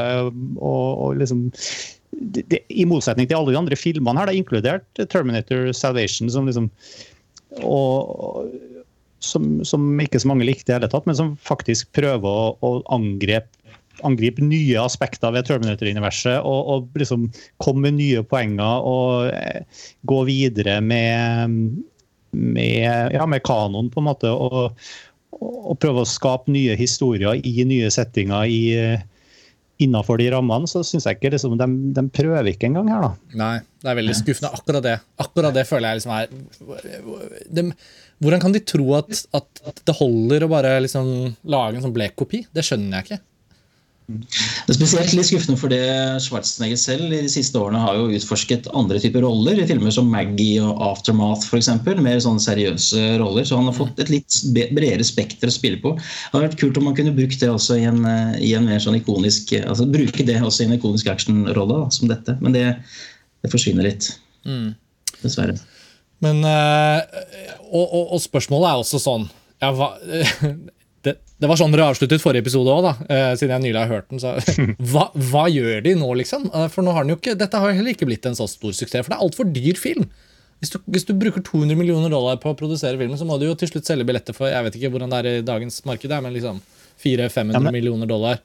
og, 0.58 1.16
liksom 1.20 1.48
det, 2.10 2.64
I 2.68 2.84
motsetning 2.88 3.28
til 3.28 3.38
alle 3.38 3.54
de 3.54 3.60
andre 3.60 3.78
filmene 3.78 4.18
her, 4.20 4.28
det 4.28 4.34
er 4.34 4.42
inkludert 4.42 5.04
Terminator 5.12 5.70
Salvation, 5.76 6.30
som 6.32 6.48
liksom 6.48 6.68
og, 7.66 8.50
som, 9.20 9.60
som, 9.66 9.86
ikke 10.00 10.20
så 10.22 10.30
mange 10.30 10.46
likte 10.48 10.72
i 10.72 10.76
hele 10.76 10.88
tatt, 10.90 11.06
men 11.08 11.18
som 11.18 11.32
faktisk 11.44 11.90
prøver 11.96 12.26
å, 12.26 12.52
å 12.64 12.70
angripe 12.94 13.59
angripe 14.06 14.44
nye 14.44 14.78
aspekter 14.82 15.34
ved 15.34 15.46
Terminator-universet 15.48 16.40
og, 16.40 16.72
og, 16.74 16.88
liksom 17.00 17.28
komme 17.62 17.88
med 17.88 17.98
nye 18.00 18.24
poenger 18.26 18.88
og 18.88 19.30
eh, 19.34 19.84
gå 20.08 20.22
videre 20.28 20.80
med, 20.84 21.60
med, 22.32 23.14
ja, 23.16 23.26
med 23.26 23.44
kanon, 23.46 23.92
på 23.92 24.02
en 24.02 24.08
måte. 24.10 24.32
Og, 24.32 24.72
og, 25.40 25.76
prøve 25.80 26.04
å 26.04 26.08
skape 26.08 26.52
nye 26.52 26.76
historier 26.78 27.40
i 27.46 27.64
nye 27.68 27.90
settinger 27.94 28.50
i, 28.50 28.62
innenfor 29.80 30.20
de 30.20 30.28
rammene, 30.34 30.68
så 30.68 30.82
syns 30.84 31.06
jeg 31.08 31.16
ikke 31.16 31.32
liksom, 31.34 31.56
de, 31.60 31.68
de, 31.96 32.04
prøver 32.12 32.52
ikke 32.52 32.68
engang 32.68 32.90
her, 32.92 33.06
da. 33.06 33.38
Nei, 33.40 33.54
det 33.80 33.92
er 33.92 33.98
veldig 34.00 34.16
skuffende. 34.18 34.52
Akkurat 34.58 34.84
det 34.84 34.96
Akkurat 35.24 35.56
det 35.56 35.64
føler 35.68 35.88
jeg 35.88 36.00
liksom 36.00 36.14
er 36.16 37.48
de, 37.56 37.64
Hvordan 38.20 38.42
kan 38.42 38.54
de 38.54 38.60
tro 38.68 38.86
at, 38.98 39.22
at 39.40 39.82
det 39.88 39.96
holder 39.96 40.44
å 40.44 40.50
bare 40.52 40.74
liksom 40.84 41.08
lage 41.48 41.78
en 41.78 41.86
sånn 41.86 41.96
blek 41.96 42.18
kopi? 42.20 42.42
Det 42.52 42.64
skjønner 42.66 42.98
jeg 42.98 43.08
ikke. 43.08 43.20
Det 44.10 44.72
er 44.72 44.76
spesielt 44.76 45.14
litt 45.16 45.28
skuffende 45.28 45.58
fordi 45.60 45.78
Schwarzenegger 46.24 46.80
selv 46.80 47.14
i 47.14 47.22
de 47.24 47.30
siste 47.32 47.58
årene 47.60 47.82
har 47.82 47.98
jo 47.98 48.10
utforsket 48.16 48.68
andre 48.76 49.00
typer 49.02 49.24
roller 49.26 49.60
i 49.60 49.66
filmer 49.68 49.94
som 49.94 50.10
Maggie 50.10 50.62
og 50.64 50.80
Aftermath 50.90 51.46
f.eks. 51.48 51.70
Mer 52.00 52.20
sånne 52.24 52.42
seriøse 52.44 53.04
roller. 53.22 53.46
Så 53.46 53.58
han 53.58 53.68
har 53.70 53.76
fått 53.76 54.02
et 54.02 54.12
litt 54.12 54.40
bredere 54.74 55.06
spekter 55.06 55.50
å 55.50 55.54
spille 55.54 55.80
på. 55.82 55.94
Det 55.96 56.34
hadde 56.34 56.46
vært 56.48 56.60
kult 56.62 56.80
om 56.80 56.88
man 56.90 56.98
kunne 56.98 57.14
brukt 57.16 57.40
det 57.40 57.50
også 57.52 57.80
i 57.80 57.86
en, 57.88 58.02
i 58.40 58.52
en 58.58 58.68
mer 58.68 58.82
sånn 58.82 58.98
ikonisk 58.98 59.54
altså 59.60 59.88
bruke 59.90 60.26
det 60.26 60.40
også 60.40 60.64
i 60.64 60.70
en 60.70 60.78
ikonisk 60.78 61.10
actionrolle 61.12 61.82
som 61.94 62.10
dette. 62.10 62.36
Men 62.42 62.56
det, 62.56 62.66
det 63.44 63.52
forsvinner 63.52 63.86
litt. 63.86 64.12
Mm. 64.48 64.72
Dessverre. 65.20 65.58
Men, 66.20 66.44
øh, 66.44 67.00
og, 67.70 67.86
og, 67.86 68.12
og, 68.12 68.20
spørsmålet 68.20 68.68
er 68.68 68.82
også 68.82 69.00
sånn 69.00 69.24
ja, 69.60 69.70
hva, 69.76 69.94
det, 71.06 71.14
det, 71.40 71.48
var 71.48 71.56
sånn 71.56 71.72
dere 71.72 71.86
avsluttet 71.88 72.20
forrige 72.20 72.44
episode 72.44 72.72
òg, 72.72 72.88
eh, 73.08 73.30
siden 73.40 73.54
jeg 73.54 73.64
nylig 73.64 73.80
har 73.80 73.92
hørt 73.92 74.10
den. 74.12 74.20
Så, 74.20 74.34
hva, 74.92 75.06
hva, 75.30 75.46
gjør 75.48 75.80
de 75.86 75.94
nå, 75.96 76.10
liksom? 76.20 76.48
Uh, 76.52 76.66
for 76.72 76.84
nå 76.84 76.92
har 76.96 77.06
den 77.06 77.14
jo 77.14 77.20
ikke, 77.20 77.36
Dette 77.40 77.62
har 77.62 77.72
heller 77.72 77.94
ikke 77.94 78.08
blitt 78.10 78.28
en 78.28 78.36
så 78.36 78.48
stor 78.50 78.74
suksess, 78.76 79.06
for 79.06 79.14
det 79.14 79.16
er 79.16 79.24
altfor 79.24 79.48
dyr 79.48 79.80
film. 79.80 80.10
Hvis 80.60 80.74
du, 80.74 80.76
hvis 80.92 81.06
du, 81.08 81.14
bruker 81.16 81.40
200 81.40 81.78
millioner 81.78 82.12
dollar 82.12 82.36
på 82.42 82.52
å 82.52 82.58
produsere 82.58 83.00
filmen, 83.00 83.16
så 83.16 83.24
må 83.24 83.38
du 83.40 83.46
jo 83.46 83.56
til 83.56 83.70
slutt 83.70 83.88
selge 83.88 84.04
billetter 84.04 84.36
for 84.36 84.52
jeg 84.52 84.66
vet 84.66 84.76
ikke 84.76 84.90
hvordan 84.92 85.12
det 85.14 85.20
er 85.22 85.28
i 85.38 85.44
dagens 85.46 85.80
marked, 85.88 86.12
men 86.20 86.36
liksom 86.36 86.60
400-500 87.00 87.56
ja, 87.56 87.72
millioner 87.72 88.10
dollar. 88.10 88.42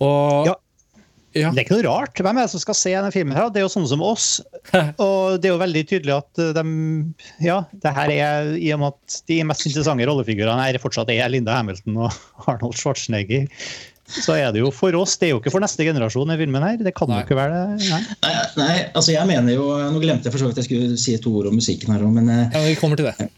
Og 0.00 0.48
ja. 0.48 0.56
Ja. 1.32 1.52
Det 1.52 1.62
er 1.62 1.64
ikke 1.64 1.78
noe 1.78 1.86
rart. 1.86 2.18
Hvem 2.20 2.38
er 2.38 2.46
det 2.46 2.52
som 2.52 2.62
skal 2.62 2.76
se 2.76 2.92
denne 2.94 3.12
filmen? 3.14 3.36
her? 3.36 3.48
Det 3.52 3.62
er 3.62 3.66
jo 3.66 3.72
sånne 3.72 3.90
som 3.92 4.04
oss. 4.04 4.26
Og 5.06 5.38
det 5.40 5.48
er 5.48 5.54
jo 5.54 5.60
veldig 5.62 5.84
tydelig 5.90 6.16
at 6.18 6.42
de 6.58 6.64
Ja, 7.44 7.62
det 7.84 7.94
her 7.96 8.12
er 8.14 8.52
i 8.58 8.72
og 8.74 8.82
med 8.82 8.92
at 8.92 9.22
de 9.30 9.38
mest 9.48 9.64
interessante 9.68 10.08
rollefigurene 10.08 10.68
er 10.68 10.80
fortsatt 10.82 11.10
er 11.14 11.32
Linda 11.32 11.56
Hamilton 11.56 12.04
og 12.04 12.20
Arnold 12.50 12.76
Schwarzenegger. 12.78 13.48
Så 14.12 14.34
er 14.36 14.50
det 14.52 14.60
jo 14.60 14.68
for 14.74 14.92
oss, 14.98 15.14
det 15.16 15.28
er 15.28 15.36
jo 15.36 15.38
ikke 15.40 15.52
for 15.54 15.62
neste 15.62 15.86
generasjon 15.86 16.34
i 16.34 16.36
filmen 16.36 16.64
her. 16.66 16.80
Det 16.84 16.92
kan 16.96 17.08
jo 17.08 17.20
ikke 17.22 17.38
være 17.38 17.60
det. 17.78 17.92
Nei. 17.92 18.00
Nei, 18.26 18.32
nei, 18.60 18.74
altså 18.92 19.14
jeg 19.14 19.28
mener 19.30 19.54
jo 19.54 19.70
Nå 19.94 20.02
glemte 20.02 20.28
jeg 20.28 20.34
for 20.34 20.42
så 20.42 20.50
vidt 20.50 20.60
jeg 20.60 20.68
skulle 20.68 20.98
si 21.00 21.14
to 21.22 21.32
ord 21.38 21.48
om 21.48 21.56
musikken 21.56 21.94
her 21.94 22.04
òg, 22.04 22.12
men 22.18 22.28
eh, 22.28 22.50
Ja, 22.52 22.66
vi 22.66 22.76
kommer 22.80 23.00
til 23.00 23.08
det. 23.08 23.30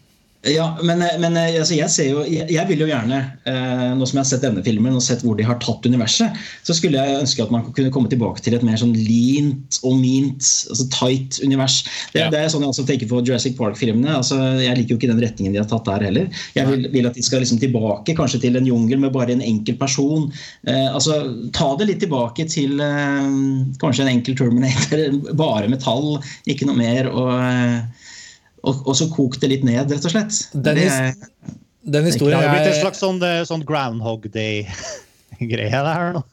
Ja, 0.45 0.65
men, 0.85 1.01
men 1.21 1.37
altså, 1.39 1.73
jeg, 1.73 1.89
ser 1.89 2.09
jo, 2.11 2.23
jeg, 2.29 2.45
jeg, 2.53 2.65
vil 2.69 2.83
jo 2.83 2.87
gjerne, 2.89 3.17
eh, 3.49 3.85
nå 3.97 4.05
som 4.05 4.19
jeg 4.19 4.21
har 4.21 4.29
sett 4.29 4.43
denne 4.45 4.61
filmen 4.65 4.93
og 4.93 5.01
sett 5.01 5.23
hvor 5.25 5.37
de 5.39 5.45
har 5.47 5.57
tatt 5.63 5.87
universet, 5.89 6.37
så 6.67 6.75
skulle 6.77 7.01
jeg 7.01 7.21
ønske 7.23 7.41
at 7.41 7.53
man 7.53 7.65
kunne 7.71 7.89
komme 7.93 8.11
tilbake 8.11 8.43
til 8.45 8.53
et 8.57 8.65
mer 8.65 8.77
sånn 8.77 8.93
leant 8.93 9.79
og 9.81 9.97
mint, 9.97 10.45
altså 10.69 10.85
tight 10.93 11.39
univers. 11.41 11.79
Det, 12.13 12.21
ja. 12.21 12.29
det 12.33 12.43
er 12.43 12.53
sånn 12.53 12.65
jeg 12.65 12.75
også 12.75 12.85
tenker 12.85 13.09
på 13.09 13.23
Jurassic 13.25 13.57
Park-filmene. 13.57 14.13
altså 14.19 14.37
Jeg 14.61 14.77
liker 14.77 14.93
jo 14.93 14.99
ikke 15.01 15.11
den 15.15 15.23
retningen 15.23 15.55
de 15.55 15.63
har 15.63 15.69
tatt 15.71 15.89
der 15.89 16.05
heller. 16.11 16.29
Jeg 16.57 16.69
vil, 16.69 16.87
vil 16.93 17.09
at 17.09 17.17
de 17.17 17.25
skal 17.25 17.41
liksom 17.41 17.61
tilbake 17.63 18.17
kanskje 18.17 18.43
til 18.45 18.59
en 18.59 18.69
jungel 18.69 19.01
med 19.01 19.15
bare 19.17 19.33
en 19.33 19.43
enkel 19.45 19.79
person. 19.81 20.29
Eh, 20.69 20.87
altså 20.91 21.23
Ta 21.55 21.71
det 21.79 21.89
litt 21.89 22.03
tilbake 22.03 22.45
til 22.51 22.77
eh, 22.83 23.33
kanskje 23.81 24.05
en 24.05 24.13
enkel 24.13 24.37
Terminator, 24.37 25.07
bare 25.45 25.71
metall, 25.71 26.19
ikke 26.45 26.69
noe 26.69 26.77
mer. 26.77 27.09
og 27.09 27.33
eh, 27.39 28.04
og, 28.65 28.81
og, 28.85 28.95
så 28.97 29.07
kok 29.13 29.37
det 29.41 29.51
litt 29.51 29.65
ned, 29.67 29.91
rett 29.91 30.07
og 30.07 30.13
slett. 30.13 30.39
Den, 30.53 30.79
det, 30.79 31.57
den 31.85 32.07
historien 32.09 32.39
Det 32.39 32.47
har 32.47 32.55
blitt 32.55 32.71
en 32.71 32.81
slags 32.81 33.03
sånn, 33.03 33.21
eh, 33.25 33.43
sånn 33.47 33.65
Groundhog 33.67 34.25
Day-greie, 34.33 35.69
det 35.69 35.93
her 35.93 36.15
nå. 36.17 36.23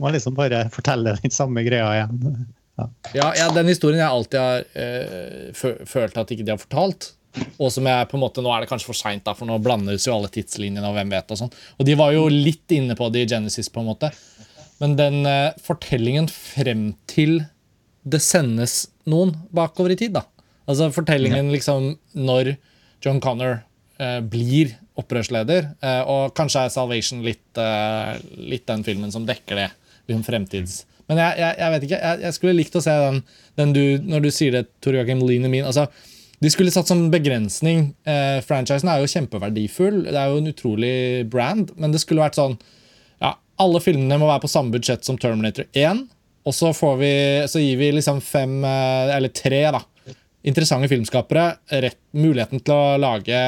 Må 0.00 0.12
liksom 0.14 0.36
bare 0.38 0.64
fortelle 0.72 1.16
den 1.18 1.34
samme 1.34 1.64
greia 1.66 1.90
igjen. 1.96 2.46
Ja, 2.78 2.86
ja, 3.12 3.28
ja 3.40 3.48
den 3.52 3.68
historien 3.68 4.00
jeg 4.00 4.08
alltid 4.08 4.38
har 4.40 4.64
uh, 4.78 5.84
følt 5.88 6.20
at 6.20 6.32
ikke 6.32 6.46
de 6.46 6.54
har 6.54 6.62
fortalt. 6.62 7.12
Og 7.58 7.70
som 7.74 7.86
jeg 7.86 8.08
på 8.10 8.16
en 8.16 8.22
måte, 8.22 8.42
Nå 8.42 8.50
er 8.54 8.64
det 8.64 8.70
kanskje 8.70 8.88
for 8.88 8.98
seint, 8.98 9.28
for 9.36 9.46
nå 9.46 9.58
blandes 9.62 10.06
jo 10.08 10.14
alle 10.14 10.30
tidslinjene. 10.32 10.86
Og 10.88 10.96
hvem 10.96 11.12
vet 11.12 11.34
og 11.34 11.42
sånn. 11.42 11.52
Og 11.76 11.86
de 11.86 11.98
var 11.98 12.14
jo 12.14 12.24
litt 12.32 12.74
inne 12.74 12.96
på 12.98 13.10
det 13.12 13.26
i 13.26 13.30
Genesis, 13.34 13.68
på 13.72 13.82
en 13.82 13.90
måte. 13.90 14.12
Men 14.80 14.96
den 14.98 15.20
uh, 15.26 15.58
fortellingen 15.62 16.30
frem 16.32 16.92
til 17.10 17.42
det 18.08 18.22
sendes 18.24 18.86
noen 19.10 19.34
bakover 19.54 19.92
i 19.92 19.98
tid, 19.98 20.14
da, 20.16 20.24
Altså 20.68 20.90
Fortellingen 20.92 21.52
liksom 21.52 21.94
når 22.18 22.54
John 23.04 23.22
Connor 23.24 23.62
eh, 24.02 24.20
blir 24.20 24.74
opprørsleder, 24.98 25.72
eh, 25.80 26.02
og 26.10 26.34
kanskje 26.36 26.66
er 26.66 26.74
Salvation 26.74 27.22
litt, 27.24 27.46
eh, 27.60 28.18
litt, 28.36 28.66
den 28.68 28.84
filmen 28.86 29.14
som 29.14 29.26
dekker 29.28 29.62
det. 29.62 29.70
Liksom 30.08 30.24
fremtids... 30.26 30.82
Men 31.08 31.22
jeg, 31.22 31.38
jeg, 31.40 31.56
jeg 31.56 31.72
vet 31.72 31.84
ikke, 31.86 31.98
jeg, 32.02 32.20
jeg, 32.20 32.36
skulle 32.36 32.56
likt 32.58 32.74
å 32.76 32.82
se 32.84 32.94
den, 33.00 33.22
den 33.56 33.70
du, 33.72 33.82
når 34.04 34.26
du 34.26 34.28
sier 34.34 34.52
det, 34.58 34.66
Tor 34.84 34.98
Joakim 34.98 35.22
Line 35.24 35.48
min. 35.48 35.64
altså 35.64 35.86
de 36.38 36.50
skulle 36.52 36.70
satt 36.70 36.86
som 36.90 37.08
begrensning. 37.10 37.88
Eh, 38.06 38.38
franchisen 38.46 38.90
er 38.92 39.02
jo 39.02 39.10
kjempeverdifull, 39.10 40.04
det 40.06 40.18
er 40.18 40.30
jo 40.30 40.42
en 40.42 40.50
utrolig 40.52 40.92
brand, 41.30 41.72
men 41.80 41.94
det 41.94 42.02
skulle 42.02 42.22
vært 42.22 42.38
sånn 42.38 42.54
ja, 43.18 43.32
Alle 43.58 43.80
filmene 43.82 44.20
må 44.20 44.28
være 44.28 44.44
på 44.44 44.52
samme 44.52 44.74
budsjett 44.74 45.06
som 45.06 45.18
Terminator 45.18 45.66
1, 45.72 46.04
og 46.46 46.54
så, 46.54 46.70
får 46.76 46.94
vi, 47.00 47.12
så 47.50 47.62
gir 47.62 47.80
vi 47.80 47.90
liksom 47.96 48.22
fem, 48.24 48.60
eh, 48.64 49.16
eller 49.16 49.34
tre, 49.34 49.64
da, 49.74 49.82
interessante 50.46 50.90
filmskapere 50.90 51.46
rett, 51.82 51.98
muligheten 52.16 52.62
til 52.62 52.74
å 52.74 52.98
lage 53.00 53.40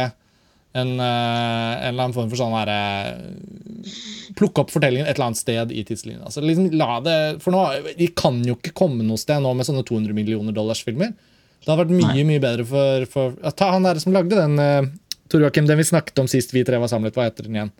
en, 0.72 1.00
eh, 1.00 1.86
en, 1.86 1.88
eller 1.88 2.04
annen 2.04 2.14
form 2.14 2.28
for 2.30 2.38
sånn 2.38 2.54
herre 2.54 2.78
eh, 3.10 3.94
Plukke 4.38 4.62
opp 4.62 4.70
fortellingen 4.70 5.08
et 5.08 5.16
eller 5.16 5.30
annet 5.30 5.40
sted 5.40 5.72
i 5.74 5.82
tidslinjen. 5.86 6.22
Altså, 6.22 6.42
liksom, 6.44 6.68
la 6.78 7.00
det, 7.02 7.16
for 7.42 7.54
nå, 7.54 7.64
De 7.98 8.06
kan 8.14 8.36
jo 8.46 8.54
ikke 8.54 8.74
komme 8.76 9.02
noe 9.02 9.18
sted 9.18 9.42
nå 9.42 9.50
med 9.56 9.66
sånne 9.66 9.82
200 9.88 10.14
millioner 10.14 10.54
dollars 10.54 10.84
filmer. 10.86 11.10
Det 11.60 11.66
hadde 11.66 11.82
vært 11.82 11.96
mye 11.98 12.26
mye 12.28 12.42
bedre 12.42 12.66
for, 12.68 13.06
for 13.10 13.34
Ta 13.58 13.72
han 13.74 13.88
der 13.88 13.98
som 14.00 14.14
lagde 14.14 14.38
den 14.38 14.54
uh, 14.62 14.86
Tor 15.32 15.42
Joakim, 15.42 15.66
den 15.68 15.80
vi 15.80 15.88
snakket 15.88 16.22
om 16.22 16.28
sist 16.30 16.54
vi 16.54 16.62
tre 16.64 16.78
var 16.80 16.92
samlet. 16.92 17.16
Hva 17.16 17.26
heter 17.26 17.48
den 17.48 17.58
igjen? 17.58 17.72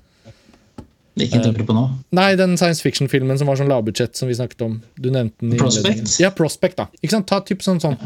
Hvilken 1.21 1.45
tenker 1.45 1.63
du 1.63 1.69
på 1.69 1.77
nå? 1.77 1.87
Nei, 2.17 2.29
den 2.41 2.57
science 2.59 2.85
fiction-filmen 2.85 3.39
som 3.39 3.49
var 3.51 3.61
sånn 3.61 3.71
lavbudsjett. 3.71 4.17
som 4.19 4.31
vi 4.31 4.37
snakket 4.39 4.67
om. 4.67 4.81
Du 4.97 5.11
nevnte 5.11 5.45
den 5.45 5.55
i 5.55 5.61
Prospect? 5.61 6.17
Ja, 6.23 6.33
Prospect, 6.35 6.81
da. 6.81 6.89
Ikke 7.01 7.15
sant? 7.17 7.29
Ta 7.31 7.41
typ 7.47 7.65
sånn, 7.67 7.81
sånn 7.83 7.99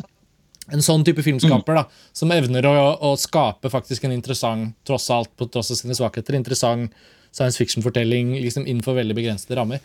en 0.73 0.85
sånn 0.85 1.05
type 1.05 1.25
filmskaper 1.25 1.77
da, 1.77 1.83
som 2.17 2.33
evner 2.33 2.65
å, 2.69 2.75
å, 3.05 3.11
skape 3.21 3.69
faktisk 3.73 4.07
en 4.07 4.15
interessant, 4.15 4.73
tross 4.87 5.11
alt 5.13 5.33
på 5.37 5.49
tross 5.53 5.73
av 5.75 5.81
sine 5.81 5.97
svakheter, 5.97 6.39
interessant 6.39 6.95
science 7.35 7.59
fiction-fortelling 7.59 8.37
liksom 8.39 8.65
innenfor 8.65 8.97
veldig 9.01 9.17
begrensede 9.19 9.59
rammer. 9.59 9.83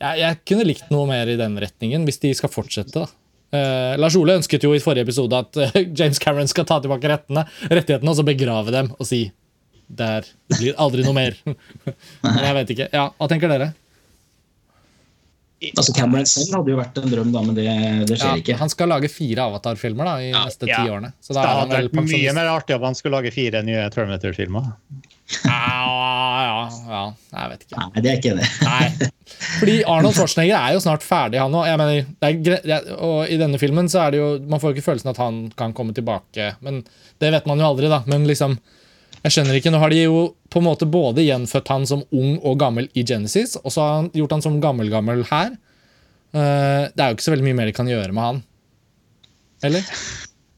Jeg, 0.00 0.20
jeg, 0.22 0.40
kunne 0.48 0.66
likt 0.66 0.90
noe 0.92 1.06
mer 1.08 1.28
i 1.28 1.38
den 1.38 1.56
retningen, 1.60 2.04
hvis 2.08 2.20
de 2.22 2.32
skal 2.36 2.52
fortsette. 2.52 3.04
da. 3.04 3.06
Uh, 3.54 3.94
Lars 4.00 4.16
Ole 4.18 4.38
ønsket 4.40 4.64
jo 4.66 4.72
i 4.74 4.82
forrige 4.82 5.06
episode 5.06 5.38
at 5.38 5.60
uh, 5.60 5.80
James 5.98 6.18
Cameron 6.22 6.50
skal 6.50 6.66
ta 6.68 6.80
tilbake 6.82 7.12
rettene, 7.12 7.46
rettighetene 7.70 8.12
og 8.12 8.18
så 8.18 8.26
begrave 8.26 8.74
dem 8.74 8.90
og 8.96 9.06
si 9.06 9.28
der 9.86 10.26
blir 10.50 10.74
aldri 10.82 11.04
noe 11.06 11.14
mer. 11.14 11.36
jeg 12.46 12.54
vet 12.58 12.72
ikke. 12.74 12.88
Ja, 12.90 13.10
Hva 13.14 13.28
tenker 13.30 13.52
dere? 13.52 13.70
Altså 15.56 15.92
Cameron 15.96 16.26
selv 16.28 16.58
hadde 16.58 16.72
jo 16.74 16.76
vært 16.76 16.98
en 17.00 17.08
drøm, 17.08 17.30
da, 17.32 17.40
men 17.46 17.56
det, 17.56 17.64
det 18.10 18.18
skjer 18.18 18.34
ja, 18.34 18.40
ikke. 18.42 18.56
Han 18.60 18.72
skal 18.72 18.90
lage 18.92 19.08
fire 19.08 19.46
Avatar-filmer 19.48 20.08
da, 20.08 20.14
i 20.20 20.28
ja, 20.28 20.42
neste 20.44 20.68
ti 20.68 20.76
årene. 20.76 21.14
Så 21.24 21.32
da 21.32 21.46
det 21.46 21.54
hadde 21.62 21.78
vært 21.80 22.10
mye 22.12 22.34
mer 22.36 22.50
artig 22.52 22.76
om 22.76 22.84
han 22.84 22.98
skulle 22.98 23.16
lage 23.16 23.32
fire 23.32 23.62
nye 23.64 23.86
Terminator-filmer. 23.94 24.68
Ja, 25.42 25.62
ja, 26.44 26.58
ja, 26.86 27.02
jeg 27.32 27.52
vet 27.54 27.64
ikke. 27.64 27.80
Nei, 27.80 28.02
det 28.04 28.10
er 28.10 28.20
ikke 28.20 28.34
det. 28.36 28.50
Nei. 28.68 29.10
Fordi 29.58 29.76
Arnold 29.90 30.14
Schwarzenegger 30.14 30.60
er 30.60 30.76
jo 30.76 30.82
snart 30.84 31.04
ferdig, 31.06 31.40
han 31.42 31.56
òg. 31.56 31.66
Og 33.00 33.32
i 33.32 33.38
denne 33.40 33.58
filmen 33.58 33.90
så 33.90 34.04
er 34.04 34.14
det 34.14 34.20
jo 34.20 34.28
Man 34.46 34.62
får 34.62 34.70
jo 34.70 34.76
ikke 34.76 34.86
følelsen 34.86 35.10
at 35.10 35.20
han 35.20 35.40
kan 35.58 35.74
komme 35.76 35.96
tilbake. 35.96 36.52
Men 36.62 36.84
Det 37.18 37.32
vet 37.32 37.48
man 37.48 37.58
jo 37.62 37.72
aldri, 37.72 37.90
da. 37.90 38.04
Men 38.06 38.28
liksom 38.28 38.58
Jeg 39.26 39.34
skjønner 39.34 39.58
ikke. 39.58 39.72
Nå 39.74 39.80
har 39.82 39.90
de 39.90 40.04
jo 40.04 40.18
på 40.52 40.60
en 40.60 40.68
måte 40.68 40.86
både 40.86 41.24
gjenfødt 41.26 41.70
han 41.72 41.86
som 41.88 42.04
ung 42.14 42.36
og 42.46 42.60
gammel 42.60 42.86
i 42.94 43.02
Genesis, 43.06 43.56
og 43.58 43.72
så 43.74 43.82
har 43.82 43.96
han 43.96 44.10
gjort 44.14 44.36
han 44.36 44.44
som 44.44 44.60
gammel-gammel 44.62 45.24
her. 45.32 45.56
Eh, 46.30 46.84
det 46.92 47.02
er 47.02 47.10
jo 47.10 47.16
ikke 47.16 47.26
så 47.26 47.34
veldig 47.34 47.46
mye 47.48 47.56
mer 47.58 47.70
de 47.70 47.74
kan 47.74 47.90
gjøre 47.90 48.14
med 48.14 48.26
han. 48.26 48.40
Eller? 49.66 49.86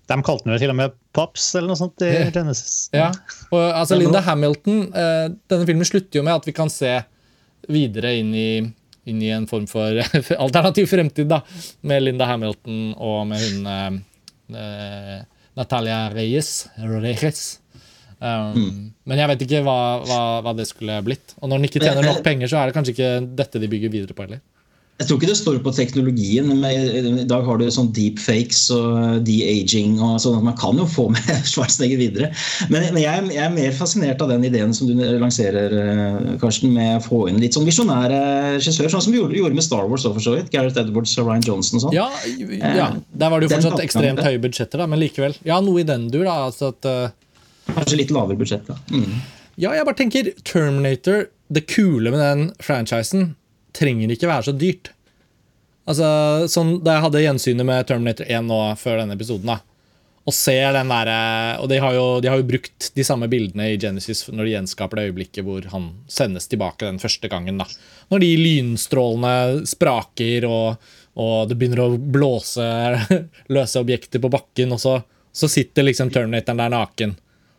De 0.08 0.16
kalte 0.24 0.46
den 0.46 0.54
jo 0.54 0.60
til 0.62 0.70
og 0.72 0.76
med 0.78 0.92
Pops 1.12 1.50
eller 1.58 1.68
noe 1.68 1.76
sånt 1.76 2.00
i 2.00 2.10
Genesis. 2.32 2.86
Ja, 2.96 3.10
og 3.52 3.60
altså 3.60 3.98
Linda 3.98 4.22
Hamilton 4.24 4.78
eh, 4.88 5.26
Denne 5.52 5.66
filmen 5.68 5.84
slutter 5.84 6.16
jo 6.16 6.22
med 6.24 6.32
at 6.32 6.48
vi 6.48 6.54
kan 6.56 6.72
se 6.72 6.94
videre 7.68 8.14
inn 8.16 8.30
i, 8.32 8.62
inn 9.12 9.20
i 9.20 9.28
en 9.36 9.44
form 9.50 9.66
for 9.68 10.00
alternativ 10.46 10.88
fremtid, 10.88 11.28
da. 11.28 11.42
Med 11.84 12.06
Linda 12.06 12.30
Hamilton 12.30 12.94
og 12.96 13.26
med 13.28 13.44
hun 13.44 13.68
eh, 13.74 13.98
eh 14.56 15.18
Natalia 15.58 16.06
Reyes. 16.14 16.68
Reyes. 16.78 17.58
Um, 18.18 18.54
mm. 18.54 18.84
Men 19.08 19.22
jeg 19.22 19.30
vet 19.30 19.42
ikke 19.46 19.64
hva, 19.66 19.80
hva, 20.04 20.22
hva, 20.44 20.54
det 20.58 20.66
skulle 20.68 21.00
blitt. 21.06 21.36
Og 21.38 21.48
når 21.48 21.60
den 21.60 21.70
ikke 21.70 21.82
tjener 21.84 22.06
nok 22.06 22.22
penger, 22.26 22.50
så 22.50 22.60
er 22.60 22.68
det 22.68 22.78
kanskje 22.78 22.96
ikke 22.96 23.12
dette 23.38 23.62
de 23.62 23.70
bygger 23.70 23.92
videre 23.94 24.16
på 24.16 24.26
heller. 24.26 24.42
Jeg 24.98 25.06
tror 25.06 25.18
ikke 25.20 25.28
det 25.30 25.38
står 25.38 25.58
på 25.62 25.70
teknologien, 25.76 26.48
men 26.58 27.20
i 27.22 27.26
dag 27.30 27.44
har 27.46 27.60
du 27.60 27.68
sånn 27.70 27.92
deepfakes 27.94 28.64
og 28.74 29.20
de-aging. 29.28 30.00
og 30.02 30.16
sånn 30.18 30.40
at 30.40 30.46
Man 30.48 30.56
kan 30.58 30.80
jo 30.80 30.88
få 30.90 31.04
med 31.14 31.28
Schwarzenegger 31.52 32.00
videre. 32.00 32.30
Men, 32.66 32.88
men 32.90 33.04
jeg, 33.04 33.28
jeg, 33.30 33.44
er 33.44 33.54
mer 33.54 33.76
fascinert 33.78 34.24
av 34.24 34.32
den 34.32 34.48
ideen 34.48 34.74
som 34.74 34.90
du 34.90 34.98
lanserer, 35.22 35.76
eh, 35.84 36.32
Karsten, 36.42 36.74
med 36.74 36.96
å 36.96 37.04
få 37.04 37.20
inn 37.30 37.38
litt 37.38 37.54
sånn 37.54 37.68
visjonære 37.68 38.18
regissører. 38.56 38.90
sånn 38.90 39.06
som 39.06 39.14
vi 39.14 39.22
gjorde, 39.22 39.38
gjorde 39.38 39.60
med 39.60 39.68
Star 39.68 39.86
Wars. 39.86 40.08
for 40.08 40.24
så 40.24 40.34
vidt, 40.34 40.50
Gareth 40.50 40.82
Edwards 40.82 41.14
og 41.22 41.30
Ryan 41.30 41.46
Johnson 41.46 41.78
og 41.78 41.86
sånn. 41.86 41.94
Ja, 41.94 42.10
ja, 42.58 42.90
der 42.98 43.30
var 43.30 43.38
det 43.38 43.46
jo 43.46 43.54
fortsatt 43.54 43.86
ekstremt 43.86 44.26
høye 44.26 44.42
budsjetter, 44.42 44.82
da, 44.82 44.90
men 44.90 44.98
likevel. 45.04 45.38
Ja, 45.46 45.62
noe 45.62 45.84
i 45.84 45.86
den 45.86 46.10
dur. 46.10 46.26
da, 46.26 46.40
altså 46.50 46.74
at... 46.74 47.14
Kanskje 47.74 48.00
litt 48.00 48.14
lavere 48.14 48.38
budsjett, 48.40 48.66
da. 48.68 48.78
Mm. 48.90 49.18
Ja, 49.58 49.72
jeg 49.74 49.86
bare 49.88 49.98
tenker 49.98 50.30
Terminator, 50.46 51.26
det 51.48 51.66
kule 51.70 52.12
med 52.14 52.20
den 52.22 52.50
franchisen 52.62 53.32
trenger 53.76 54.12
ikke 54.12 54.30
være 54.30 54.48
så 54.48 54.54
dyrt. 54.54 54.92
Altså, 55.88 56.08
sånn, 56.52 56.78
Da 56.84 56.96
jeg 56.96 57.04
hadde 57.06 57.24
gjensynet 57.24 57.66
med 57.66 57.88
Terminator 57.88 58.28
1 58.28 58.46
nå 58.46 58.60
før 58.78 59.00
denne 59.00 59.16
episoden, 59.16 59.50
da, 59.50 59.58
og 60.28 60.34
ser 60.36 60.74
den 60.76 60.90
der, 60.92 61.10
og 61.62 61.70
de 61.72 61.78
har, 61.80 61.94
jo, 61.96 62.06
de 62.20 62.28
har, 62.28 62.36
jo, 62.36 62.48
brukt 62.50 62.90
de 62.94 63.04
samme 63.06 63.30
bildene 63.32 63.70
i 63.72 63.78
Genesis 63.80 64.26
når 64.28 64.44
de 64.44 64.52
gjenskaper 64.52 65.00
det 65.00 65.06
øyeblikket 65.08 65.46
hvor 65.46 65.64
han 65.72 65.86
sendes 66.12 66.50
tilbake 66.52 66.84
den 66.84 67.00
første 67.00 67.30
gangen. 67.32 67.62
da. 67.62 67.64
Når 68.12 68.24
de 68.24 68.28
lynstrålene 68.42 69.64
spraker, 69.68 70.44
og, 70.44 70.90
og 71.16 71.48
det 71.48 71.56
begynner 71.56 71.86
å 71.86 71.96
blåse 71.96 72.66
løse 73.56 73.80
objekter 73.80 74.20
på 74.20 74.32
bakken, 74.36 74.76
og 74.76 74.82
så, 74.84 74.98
så 75.32 75.48
sitter 75.48 75.88
liksom 75.88 76.12
Terminatoren 76.12 76.60
der 76.60 76.76
naken 76.76 77.16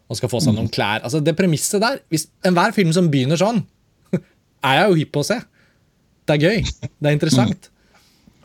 og 0.09 0.17
skal 0.17 0.31
få 0.31 0.41
seg 0.43 0.55
noen 0.57 0.69
klær. 0.73 1.03
Altså 1.05 1.21
Det 1.23 1.35
premisset 1.37 1.81
der 1.83 1.99
hvis, 2.09 2.27
Enhver 2.45 2.73
film 2.75 2.93
som 2.95 3.09
begynner 3.11 3.39
sånn, 3.39 3.61
er 4.67 4.79
jeg 4.81 4.91
jo 4.91 5.01
hypp 5.03 5.11
på 5.15 5.23
å 5.23 5.27
se. 5.29 5.39
Det 6.25 6.37
er 6.37 6.45
gøy. 6.45 6.87
Det 6.89 7.09
er 7.09 7.17
interessant. 7.17 7.69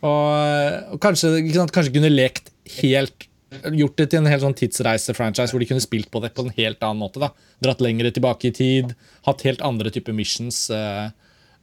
Og, 0.04 0.92
og 0.94 0.98
kanskje, 1.00 1.36
sant, 1.54 1.72
kanskje, 1.72 1.94
kunne 1.96 2.12
lekt 2.12 2.52
helt 2.80 3.30
Gjort 3.54 4.00
det 4.00 4.08
til 4.10 4.18
en 4.18 4.26
helt 4.26 4.42
sånn 4.42 4.56
tidsreise-franchise 4.58 5.54
hvor 5.54 5.62
de 5.62 5.68
kunne 5.68 5.82
spilt 5.84 6.08
på 6.10 6.18
det 6.24 6.32
på 6.34 6.42
en 6.42 6.54
helt 6.56 6.80
annen 6.82 6.98
måte. 7.04 7.20
da 7.22 7.28
Dratt 7.62 7.84
lengre 7.84 8.10
tilbake 8.10 8.48
i 8.48 8.56
tid, 8.56 8.96
hatt 9.28 9.44
helt 9.46 9.62
andre 9.62 9.92
typer 9.94 10.16
missions. 10.16 10.64
Uh, 10.74 11.06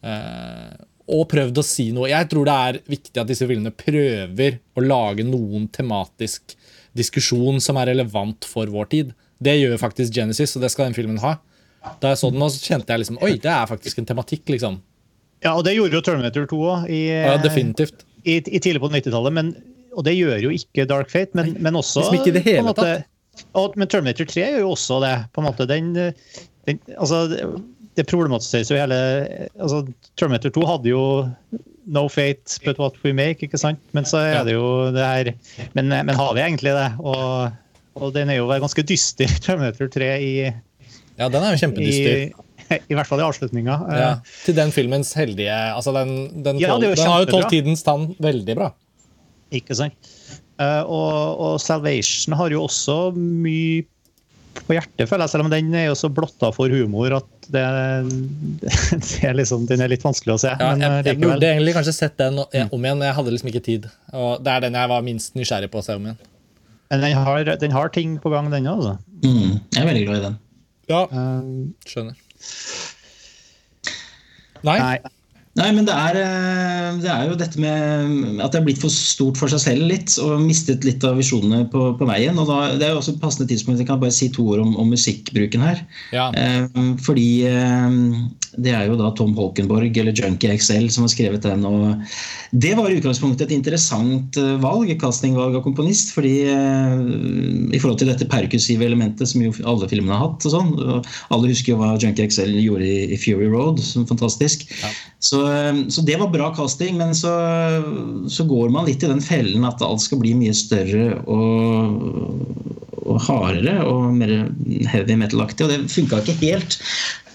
uh, 0.08 0.72
og 1.12 1.26
prøvd 1.34 1.60
å 1.60 1.66
si 1.68 1.90
noe. 1.92 2.08
Jeg 2.08 2.30
tror 2.32 2.48
det 2.48 2.56
er 2.56 2.80
viktig 2.94 3.20
at 3.20 3.28
disse 3.28 3.44
filmene 3.50 3.74
prøver 3.76 4.62
å 4.80 4.86
lage 4.86 5.26
noen 5.28 5.68
tematisk 5.74 6.56
diskusjon 6.96 7.60
som 7.64 7.80
er 7.82 7.92
relevant 7.92 8.48
for 8.48 8.72
vår 8.72 8.92
tid. 8.96 9.12
Det 9.42 9.58
gjør 9.58 9.80
faktisk 9.82 10.14
Genesis, 10.16 10.56
og 10.56 10.66
det 10.66 10.72
skal 10.74 10.90
den 10.90 10.98
filmen 10.98 11.20
ha. 11.24 11.36
Da 12.02 12.14
jeg 12.14 12.22
så 12.22 12.30
den, 12.30 12.44
så 12.54 12.62
kjente 12.62 12.94
jeg 12.94 13.02
liksom 13.02 13.20
Oi, 13.26 13.36
det 13.42 13.50
er 13.50 13.70
faktisk 13.70 14.02
en 14.02 14.08
tematikk, 14.10 14.46
liksom. 14.54 14.78
Ja, 15.42 15.56
og 15.56 15.64
det 15.66 15.74
gjorde 15.74 15.98
jo 15.98 16.04
Terminator 16.06 16.46
2 16.50 16.60
òg. 16.62 16.90
Ja, 16.94 17.38
definitivt. 17.42 18.06
I, 18.22 18.38
i 18.38 18.60
tidlig 18.62 18.84
på 18.84 18.92
90-tallet. 18.94 19.56
Og 19.98 20.06
det 20.06 20.14
gjør 20.14 20.38
jo 20.44 20.52
ikke 20.54 20.86
Dark 20.88 21.10
Fate, 21.12 21.34
men, 21.38 21.56
men 21.60 21.80
også 21.80 22.04
liksom 22.04 22.20
ikke 22.20 22.36
det 22.38 22.46
hele 22.46 22.68
måte, 22.70 22.86
tatt. 22.86 23.10
Og, 23.58 23.76
men 23.80 23.90
Terminator 23.90 24.30
3 24.30 24.46
gjør 24.54 24.64
jo 24.64 24.72
også 24.76 25.02
det. 25.04 25.16
på 25.34 25.42
en 25.42 25.48
måte, 25.48 25.68
den, 25.68 25.92
den 26.70 26.80
altså, 26.98 27.26
Det 27.98 28.06
problematiseres 28.08 28.72
jo 28.72 28.78
hele 28.78 29.00
altså, 29.58 29.82
Terminator 30.20 30.54
2 30.54 30.68
hadde 30.70 30.94
jo 30.94 31.04
No 31.92 32.06
fate 32.12 32.60
but 32.64 32.78
what 32.78 33.00
we 33.02 33.12
make, 33.16 33.42
ikke 33.42 33.58
sant? 33.58 33.82
Men 33.98 34.06
så 34.06 34.22
er 34.22 34.44
det 34.46 34.54
jo 34.54 34.92
det 34.94 35.02
her 35.02 35.32
Men, 35.74 35.90
men 35.90 36.14
har 36.16 36.36
vi 36.38 36.44
egentlig 36.44 36.76
det? 36.78 36.90
Og 37.00 37.50
og 38.00 38.14
den 38.16 38.32
er 38.32 38.40
jo 38.40 38.48
ganske 38.52 38.86
dyster, 38.88 39.32
Terminator 39.44 39.92
3, 39.92 40.14
i 40.22 40.34
Ja, 41.20 41.28
den 41.28 41.42
er 41.44 41.56
jo 41.56 41.62
kjempedyster. 41.66 42.24
I, 42.72 42.80
i 42.80 42.96
hvert 42.96 43.10
fall 43.10 43.20
i 43.20 43.26
avslutninga. 43.26 43.78
Ja, 43.92 44.12
til 44.46 44.56
den 44.56 44.72
filmens 44.72 45.12
heldige 45.18 45.52
altså 45.52 45.92
Den, 45.92 46.14
den, 46.44 46.62
ja, 46.62 46.78
den 46.80 46.96
har 46.96 47.26
jo 47.26 47.28
tolv 47.34 47.50
tidens 47.52 47.84
tann 47.84 48.14
veldig 48.22 48.56
bra. 48.56 48.70
Ikke 49.52 49.76
sant. 49.76 50.12
Uh, 50.62 50.84
og, 50.86 51.42
og, 51.42 51.56
Salvation 51.60 52.36
har 52.38 52.54
jo 52.54 52.64
også 52.68 53.12
mye 53.18 53.84
på 54.52 54.76
hjertet, 54.76 55.08
føler 55.08 55.24
jeg, 55.26 55.32
selv 55.32 55.46
om 55.48 55.52
den 55.52 55.72
er 55.80 55.86
jo 55.88 55.96
så 55.98 56.10
blotta 56.12 56.50
for 56.54 56.72
humor 56.72 57.16
at 57.16 57.48
det, 57.52 57.64
det 59.08 59.22
er 59.26 59.36
liksom, 59.40 59.64
den 59.70 59.82
er 59.84 59.92
litt 59.92 60.04
vanskelig 60.06 60.36
å 60.36 60.42
se. 60.44 60.52
Ja, 60.52 60.74
jeg, 60.76 60.84
jeg, 60.84 61.06
jeg 61.08 61.22
burde 61.24 61.48
egentlig 61.50 61.76
kanskje 61.76 61.96
sett 61.96 62.18
den 62.20 62.40
om 62.44 62.52
igjen, 62.52 63.00
men 63.00 63.08
jeg 63.08 63.18
hadde 63.18 63.34
liksom 63.36 63.52
ikke 63.52 63.64
tid. 63.66 63.88
Og 64.12 64.44
Det 64.44 64.54
er 64.54 64.68
den 64.68 64.78
jeg 64.80 64.92
var 64.92 65.08
minst 65.08 65.40
nysgjerrig 65.40 65.72
på 65.72 65.82
å 65.82 65.86
se 65.88 65.98
om 65.98 66.08
igjen. 66.08 66.20
Men 66.92 67.04
den 67.06 67.14
har, 67.16 67.44
den 67.56 67.72
har 67.72 67.88
ting 67.96 68.18
på 68.20 68.30
gang, 68.34 68.50
den 68.52 68.68
òg. 68.68 68.98
Mm, 69.24 69.62
jeg 69.72 69.80
er 69.80 69.88
veldig 69.88 70.04
glad 70.10 70.18
i 70.18 70.24
den. 70.26 70.38
Ja, 70.92 71.06
um, 71.08 71.70
skjønner. 71.88 72.18
Nei. 74.68 74.76
Nei. 74.76 74.98
Nei, 75.60 75.68
men 75.76 75.84
det 75.84 75.92
er, 75.92 76.16
eh, 76.16 77.00
det 77.04 77.10
er, 77.12 77.26
jo 77.28 77.38
dette 77.40 77.60
med 77.60 78.40
at 78.40 78.54
det 78.54 78.62
er 78.62 78.68
blitt 78.70 78.80
for 78.80 78.94
stort 78.94 79.40
for 79.40 79.52
seg 79.52 79.60
selv 79.60 79.90
litt, 79.90 80.14
og 80.24 80.40
mistet 80.46 80.86
litt 80.88 81.04
av 81.04 81.18
visjonene 81.20 81.66
på, 81.72 81.90
på 82.00 82.08
veien. 82.08 82.40
og 82.40 82.48
da, 82.48 82.60
Det 82.80 82.88
er 82.88 82.94
jo 82.94 83.02
også 83.02 83.18
et 83.18 83.24
passende 83.24 83.50
tidspunkt 83.52 83.84
jeg 83.84 83.90
kan 83.90 84.00
bare 84.00 84.16
si 84.16 84.30
to 84.32 84.46
ord 84.54 84.64
om, 84.64 84.78
om 84.80 84.94
musikkbruken 84.96 85.66
her. 85.66 85.84
Ja. 86.16 86.30
Eh, 86.32 86.96
fordi 87.04 87.28
eh, 87.50 88.00
det 88.64 88.72
er 88.76 88.88
jo 88.88 88.98
da 89.00 89.12
Tom 89.16 89.32
Holkenborg 89.38 89.96
eller 90.00 90.16
Junkie 90.16 90.56
XL 90.56 90.90
som 90.92 91.06
har 91.06 91.12
skrevet 91.14 91.44
den. 91.44 91.64
og 91.68 92.00
Det 92.52 92.72
var 92.80 92.92
i 92.92 92.98
utgangspunktet 93.00 93.48
et 93.48 93.56
interessant 93.56 94.40
eh, 94.40 94.56
valg, 94.64 94.92
castingvalg 95.04 95.60
av 95.60 95.64
komponist. 95.68 96.12
fordi 96.16 96.34
eh, 96.52 96.98
i 97.76 97.80
forhold 97.80 98.02
til 98.02 98.12
dette 98.12 98.28
perkussive 98.32 98.88
elementet 98.88 99.32
som 99.32 99.44
jo 99.44 99.52
alle 99.68 99.92
filmene 99.92 100.16
har 100.16 100.30
hatt. 100.30 100.48
og 100.48 100.56
sånn, 100.56 100.74
Alle 101.32 101.52
husker 101.52 101.76
jo 101.76 101.80
hva 101.84 101.98
Junkie 102.00 102.28
XL 102.28 102.56
gjorde 102.60 102.88
i, 102.88 103.00
i 103.16 103.20
Fury 103.20 103.48
Road, 103.52 103.80
som 103.84 104.08
fantastisk. 104.08 104.68
Ja. 104.82 104.92
Så 105.22 105.42
så, 105.52 105.92
så, 105.92 106.02
det 106.02 106.18
var 106.20 106.32
bra 106.34 106.52
casting, 106.56 106.98
men 106.98 107.16
så, 107.16 107.32
så, 108.30 108.46
går 108.48 108.70
man 108.74 108.88
litt 108.88 109.04
i 109.04 109.10
den 109.12 109.24
fellen 109.24 109.66
at 109.68 109.82
alt 109.86 110.04
skal 110.04 110.22
bli 110.22 110.34
mye 110.38 110.54
større 110.56 111.22
og, 111.30 112.06
og 113.02 113.20
hardere 113.28 113.82
og 113.88 114.12
mer 114.16 114.34
heavy 114.92 115.18
metal-aktig. 115.20 115.66
Og 115.66 115.74
det 115.74 115.92
funka 115.92 116.22
ikke 116.22 116.38
helt, 116.42 116.78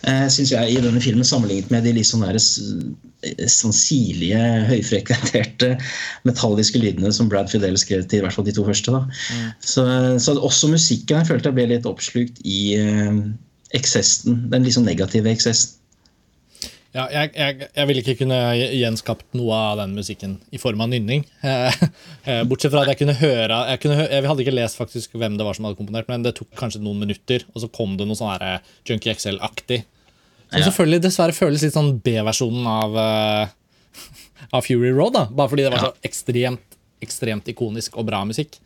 eh, 0.09 0.27
syns 0.33 0.55
jeg, 0.55 0.73
i 0.73 0.83
denne 0.83 1.03
filmen 1.03 1.27
sammenlignet 1.27 1.73
med 1.75 1.87
de 1.87 1.95
litt 1.99 2.09
sånn 2.09 2.25
der, 2.27 2.41
sånn 3.51 3.75
sirlige, 3.75 4.43
høyfrekventerte 4.71 5.73
metalliske 6.29 6.81
lydene 6.83 7.13
som 7.15 7.31
Brad 7.33 7.51
Fidel 7.53 7.79
skrev 7.81 8.05
til 8.07 8.21
i 8.21 8.27
hvert 8.27 8.37
fall 8.37 8.47
de 8.47 8.55
to 8.57 8.67
første. 8.67 8.93
Mm. 8.93 9.49
Så, 9.61 9.87
så, 10.23 10.37
også 10.37 10.71
musikken 10.73 11.21
jeg 11.21 11.31
følte 11.33 11.51
jeg 11.51 11.59
ble 11.59 11.71
litt 11.75 11.89
oppslukt 11.89 12.41
i 12.45 12.61
eh, 12.81 13.25
eksessen, 13.77 14.47
den 14.53 14.67
liksom 14.69 14.87
negative 14.87 15.33
eksessen. 15.33 15.81
Ja, 16.97 17.05
jeg, 17.13 17.33
jeg, 17.37 17.67
jeg 17.77 17.89
ville 17.91 18.01
ikke 18.01 18.15
kunne 18.23 18.37
gjenskapt 18.57 19.35
noe 19.37 19.53
av 19.53 19.81
den 19.83 19.93
musikken 19.99 20.39
i 20.55 20.61
form 20.61 20.85
av 20.85 20.93
nynning. 20.93 21.27
Eh, 22.27 22.41
bortsett 22.49 22.73
fra 22.73 22.81
at 22.83 22.89
jeg 22.91 22.99
kunne 22.99 23.15
høre 23.21 23.57
Jeg, 23.71 23.79
kunne, 23.85 23.97
jeg 24.11 24.27
hadde 24.27 24.43
ikke 24.43 24.55
lest 24.57 24.79
faktisk 24.81 25.13
hvem 25.15 25.37
det 25.39 25.45
var 25.47 25.55
som 25.55 25.69
hadde 25.69 25.79
komponert, 25.79 26.09
men 26.11 26.25
det 26.25 26.33
tok 26.35 26.49
kanskje 26.59 26.81
noen 26.83 26.99
minutter, 27.05 27.45
og 27.53 27.63
så 27.63 27.69
kom 27.71 27.93
det 27.99 28.09
noe 28.09 28.19
sånn 28.19 28.43
eh, 28.43 28.65
Junkie 28.89 29.15
XL-aktig. 29.15 29.85
Som 30.49 30.59
ja. 30.59 30.65
selvfølgelig 30.67 31.05
dessverre 31.05 31.37
føles 31.37 31.63
litt 31.63 31.77
sånn 31.77 31.93
B-versjonen 32.03 32.67
av, 32.71 32.99
uh, 32.99 34.03
av 34.57 34.67
Fury 34.67 34.91
Road. 34.91 35.15
da 35.15 35.25
Bare 35.31 35.53
fordi 35.53 35.69
det 35.69 35.73
var 35.77 35.85
så 35.85 35.93
ekstremt, 36.07 36.79
ekstremt 37.07 37.51
ikonisk 37.55 37.99
og 38.01 38.09
bra 38.11 38.25
musikk. 38.27 38.59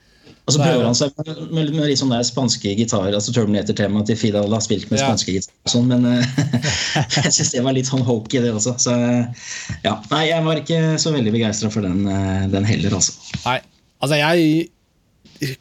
Og 0.49 0.55
så 0.55 0.63
prøver 0.63 0.87
han 0.87 0.97
seg 0.99 1.13
med, 1.21 1.43
med, 1.53 1.71
med 1.77 1.93
sånn 1.99 2.11
der 2.15 2.25
spanske 2.27 2.73
gitarer, 2.79 3.15
altså 3.15 3.35
Terminator-temaet 3.37 4.09
til 4.11 4.19
Fidal 4.19 4.51
har 4.51 4.65
spilt 4.65 4.89
med 4.91 4.99
ja. 4.99 5.11
spanske 5.11 5.37
gitarer, 5.37 5.71
sånn, 5.71 5.91
men 5.93 6.07
uh, 6.09 6.41
jeg 7.21 7.35
syns 7.37 7.53
det 7.55 7.63
var 7.67 7.77
litt 7.77 7.91
sånn 7.91 8.03
hokey, 8.07 8.43
det 8.43 8.51
også. 8.57 8.75
Så 8.83 8.97
ja, 9.85 9.95
nei, 10.11 10.25
jeg 10.33 10.47
var 10.49 10.63
ikke 10.63 10.81
så 11.03 11.15
veldig 11.15 11.35
begeistra 11.37 11.71
for 11.73 11.87
den, 11.87 12.03
uh, 12.09 12.49
den, 12.51 12.67
heller, 12.67 12.99
altså. 12.99 13.15
Nei, 13.45 13.61
altså 14.01 14.19
jeg 14.19 14.69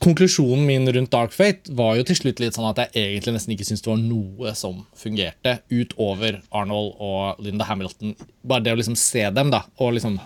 konklusjonen 0.04 0.66
min 0.68 0.90
rundt 0.92 1.12
Dark 1.14 1.32
Fate 1.32 1.72
var 1.76 1.96
jo 1.96 2.04
til 2.08 2.18
slutt 2.18 2.42
litt 2.44 2.58
sånn 2.58 2.68
at 2.68 2.82
jeg 2.82 2.92
egentlig 3.00 3.36
nesten 3.38 3.54
ikke 3.56 3.68
syntes 3.68 3.86
det 3.86 3.92
var 3.94 4.02
noe 4.02 4.52
som 4.58 4.82
fungerte, 4.98 5.56
utover 5.72 6.42
Arnold 6.52 6.98
og 7.00 7.40
Linda 7.46 7.68
Hamilton. 7.70 8.18
Bare 8.44 8.66
det 8.66 8.76
å 8.76 8.80
liksom 8.80 8.98
se 9.00 9.24
dem, 9.32 9.54
da, 9.54 9.64
og 9.80 9.96
liksom 9.96 10.20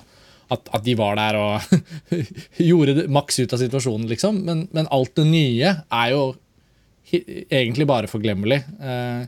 at, 0.53 0.69
at 0.73 0.85
de 0.85 0.95
var 0.99 1.17
der 1.19 1.37
og 1.39 1.75
gjorde 2.69 3.07
maks 3.13 3.41
ut 3.41 3.55
av 3.55 3.61
situasjonen, 3.61 4.07
liksom. 4.11 4.39
Men, 4.47 4.65
men 4.75 4.89
alt 4.93 5.13
det 5.19 5.27
nye 5.29 5.75
er 5.83 6.13
jo 6.13 6.23
egentlig 7.13 7.87
bare 7.89 8.09
forglemmelig. 8.09 8.61
Eh, 8.81 9.25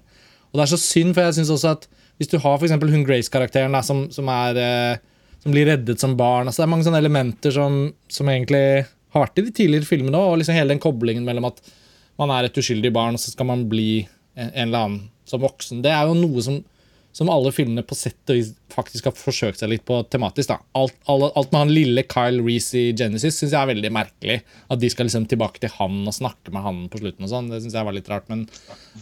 og 0.49 0.57
det 0.57 0.65
er 0.65 0.71
så 0.71 0.79
synd, 0.81 1.13
for 1.13 1.25
jeg 1.25 1.39
syns 1.39 1.53
også 1.53 1.73
at 1.75 1.87
hvis 2.15 2.31
du 2.31 2.37
har 2.39 2.61
eksempel 2.63 2.93
hun 2.93 3.03
Grace-karakteren 3.03 3.75
som, 3.83 4.05
som, 4.13 4.29
eh, 4.31 4.95
som 5.43 5.51
blir 5.51 5.67
reddet 5.67 5.99
som 5.99 6.13
barn 6.15 6.47
altså 6.47 6.61
Det 6.61 6.67
er 6.67 6.71
mange 6.71 6.85
sånne 6.87 7.01
elementer 7.03 7.51
som, 7.51 7.89
som 8.07 8.29
egentlig 8.31 8.85
har 9.15 9.25
vært 9.25 9.41
i 9.41 9.45
de 9.47 9.51
tidligere 9.55 9.87
filmene 9.87 10.19
òg. 10.19 10.33
Og 10.33 10.39
liksom 10.41 10.55
hele 10.57 10.71
den 10.73 10.83
koblingen 10.83 11.27
mellom 11.27 11.49
at 11.51 11.59
man 12.19 12.31
er 12.31 12.47
et 12.47 12.57
uskyldig 12.59 12.93
barn, 12.95 13.17
og 13.17 13.21
så 13.21 13.33
skal 13.33 13.49
man 13.49 13.65
bli 13.71 14.05
en, 14.35 14.47
en 14.47 14.67
eller 14.69 14.85
annen 14.85 15.03
som 15.27 15.43
voksen. 15.43 15.81
Det 15.83 15.91
er 15.91 16.07
jo 16.07 16.15
noe 16.17 16.43
som, 16.45 16.61
som 17.15 17.29
alle 17.31 17.51
filmene 17.55 17.79
på 17.87 17.95
sett 17.95 18.31
og 18.33 18.49
faktisk 18.73 19.05
har 19.07 19.13
forsøkt 19.15 19.61
seg 19.61 19.69
litt 19.71 19.85
på 19.87 20.01
tematisk. 20.11 20.49
da. 20.49 20.57
Alt, 20.75 20.97
alle, 21.07 21.29
alt 21.39 21.53
med 21.53 21.61
han 21.61 21.71
lille 21.71 22.03
Kyle 22.11 22.43
Reece 22.43 22.75
i 22.75 22.89
Genesis 22.91 23.37
syns 23.39 23.53
jeg 23.53 23.59
er 23.61 23.69
veldig 23.69 23.91
merkelig. 23.95 24.35
At 24.67 24.81
de 24.81 24.89
skal 24.91 25.07
liksom 25.07 25.27
tilbake 25.31 25.63
til 25.63 25.71
han 25.77 26.01
og 26.03 26.17
snakke 26.17 26.51
med 26.51 26.65
han 26.65 26.81
på 26.91 26.99
slutten. 26.99 27.23
og 27.23 27.31
sånn, 27.31 27.47
Det 27.53 27.61
syns 27.63 27.77
jeg 27.79 27.87
var 27.87 27.95
litt 27.95 28.11
rart. 28.11 28.27
Men, 28.27 28.43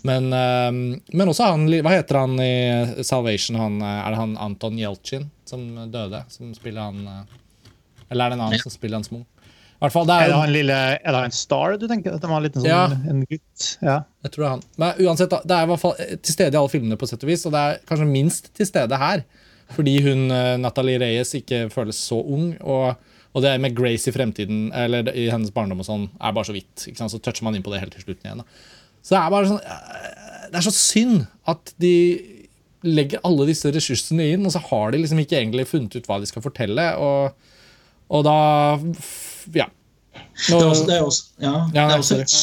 men, 0.05 0.29
øhm, 0.29 1.01
men 1.09 1.33
også 1.33 1.49
han 1.55 1.65
Hva 1.73 1.95
heter 1.95 2.21
han 2.21 2.37
i 2.37 3.01
Salvation? 3.01 3.57
Han, 3.57 3.81
er 3.81 4.13
det 4.13 4.21
han 4.21 4.37
Anton 4.37 4.77
Yelchin 4.77 5.31
som 5.49 5.65
døde? 5.89 6.21
Som 6.29 6.53
spiller 6.53 6.91
han 6.91 7.07
øh, 7.07 7.37
Eller 8.11 8.27
er 8.27 8.29
det 8.29 8.37
en 8.37 8.45
annen 8.45 8.61
som 8.61 8.77
spiller 8.77 9.01
han 9.01 9.09
Smo? 9.09 9.23
Fall, 9.91 10.05
det 10.07 10.13
Er 10.15 10.21
er, 10.23 10.27
det 10.31 10.35
han 10.39 10.51
lille 10.53 10.75
Er 10.95 11.11
det 11.11 11.21
han 11.25 11.31
Star 11.35 11.77
du 11.77 11.87
tenker? 11.89 12.13
At 12.15 12.21
det 12.23 12.29
var 12.29 12.37
en 12.39 12.43
liten 12.45 12.61
sånn 12.63 12.69
Ja. 12.69 12.85
en 13.09 13.25
gutt? 13.27 13.65
Ja. 13.81 13.97
Jeg 14.23 14.31
tror 14.31 14.43
det 14.43 14.47
er 14.47 14.53
han. 14.53 14.61
Men 14.77 15.01
uansett, 15.03 15.29
det 15.43 15.51
er 15.57 15.63
i 15.63 15.71
hvert 15.73 15.81
fall 15.81 15.95
til 16.21 16.33
stede 16.33 16.53
i 16.55 16.59
alle 16.61 16.69
filmene, 16.71 16.95
på 16.97 17.07
sett 17.09 17.23
og 17.23 17.27
vis, 17.33 17.45
og 17.45 17.51
det 17.51 17.59
er 17.59 17.79
kanskje 17.89 18.07
minst 18.07 18.53
til 18.55 18.65
stede 18.69 18.95
her. 18.97 19.25
Fordi 19.73 19.95
hun, 20.05 20.31
eh, 20.31 20.55
Natalie 20.57 20.99
Reyes 21.01 21.33
ikke 21.35 21.65
føles 21.73 21.97
så 21.97 22.21
ung. 22.23 22.53
Og, 22.61 22.95
og 23.33 23.41
det 23.41 23.59
med 23.59 23.75
Grace 23.75 24.07
i 24.07 24.13
fremtiden, 24.15 24.71
eller 24.73 25.09
i 25.11 25.27
hennes 25.33 25.51
barndom 25.51 25.79
og 25.83 25.85
sånn, 25.87 26.09
er 26.21 26.31
bare 26.31 26.45
så 26.45 26.53
vidt. 26.55 26.85
Så 26.95 27.19
toucher 27.19 27.43
man 27.43 27.55
inn 27.55 27.63
på 27.65 27.73
det 27.73 27.81
helt 27.81 27.91
til 27.97 28.05
slutten 28.05 28.29
igjen. 28.29 28.43
Da. 28.43 28.45
Så 29.03 29.15
det 29.17 29.21
er 29.23 29.33
bare 29.33 29.49
sånn 29.49 29.63
eh, 29.65 30.47
Det 30.53 30.59
er 30.61 30.67
så 30.69 30.75
synd 30.77 31.25
at 31.49 31.73
de 31.81 31.95
legger 32.83 33.19
alle 33.23 33.45
disse 33.47 33.71
ressursene 33.71 34.31
inn, 34.35 34.45
og 34.45 34.51
så 34.53 34.59
har 34.69 34.91
de 34.91 34.97
liksom 34.99 35.19
ikke 35.23 35.39
egentlig 35.39 35.67
funnet 35.67 35.95
ut 35.95 36.07
hva 36.07 36.19
de 36.19 36.27
skal 36.29 36.43
fortelle. 36.43 36.87
Og, 36.99 37.31
og 38.11 38.23
da 38.27 38.37
f- 39.43 39.51
Nå, 40.49 40.57
Det 40.59 40.63
er 40.63 40.69
også, 40.69 40.85
det 40.87 40.95
er 40.95 41.01
også, 41.05 41.23
ja, 41.41 41.53
det 41.73 41.79
er 41.81 41.97
også 42.01 42.15
litt, 42.19 42.33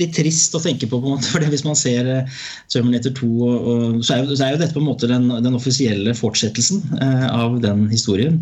litt 0.00 0.14
trist 0.16 0.54
å 0.58 0.60
tenke 0.62 0.86
på. 0.90 0.96
på 1.00 1.06
en 1.06 1.12
måte, 1.16 1.28
for 1.30 1.40
Hvis 1.52 1.64
man 1.66 1.76
ser 1.78 2.02
eh, 2.10 2.24
Terminator 2.72 3.12
2, 3.18 3.28
og, 3.46 3.56
og, 3.72 3.80
så, 4.04 4.10
er 4.14 4.18
jo, 4.24 4.28
så 4.36 4.42
er 4.46 4.50
jo 4.56 4.60
dette 4.62 4.74
på 4.76 4.82
en 4.82 4.90
måte 4.90 5.06
den, 5.10 5.24
den 5.44 5.58
offisielle 5.58 6.12
fortsettelsen 6.18 6.78
eh, 7.00 7.26
av 7.30 7.50
den 7.62 7.80
historien. 7.90 8.36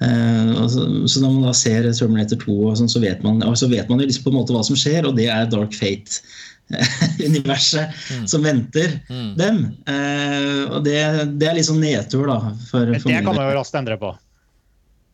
Eh, 0.00 0.48
altså, 0.56 0.80
så, 1.10 1.16
når 1.20 1.30
man 1.36 1.46
da 1.50 1.54
ser 1.56 1.80
Terminator 1.92 2.36
2, 2.44 2.52
og 2.70 2.74
sånn, 2.80 2.92
så, 2.92 2.98
vet 3.04 3.20
man, 3.26 3.34
og 3.44 3.54
så 3.60 3.66
vet 3.72 3.86
man 3.92 4.00
jo 4.00 4.06
liksom 4.08 4.24
på 4.28 4.32
en 4.32 4.38
måte 4.40 4.52
hva 4.56 4.62
som 4.68 4.76
skjer, 4.80 5.02
og 5.08 5.12
det 5.20 5.28
er 5.32 5.44
Dark 5.52 5.72
Fate-universet 5.76 7.86
som 8.30 8.40
venter 8.46 8.88
Mm. 9.10 9.32
dem. 9.36 9.56
Eh, 9.90 10.62
og 10.70 10.84
det, 10.86 11.00
det 11.40 11.46
er 11.50 11.54
litt 11.58 11.66
sånn 11.68 11.82
nedtur, 11.82 12.26
da. 12.30 12.38
For, 12.70 12.86
Men 12.86 13.00
for 13.02 13.08
det 13.10 13.24
kan 13.26 13.34
man 13.36 13.48
jo 13.50 13.56
raskt 13.58 13.74
endre 13.80 13.96
på. 14.00 14.10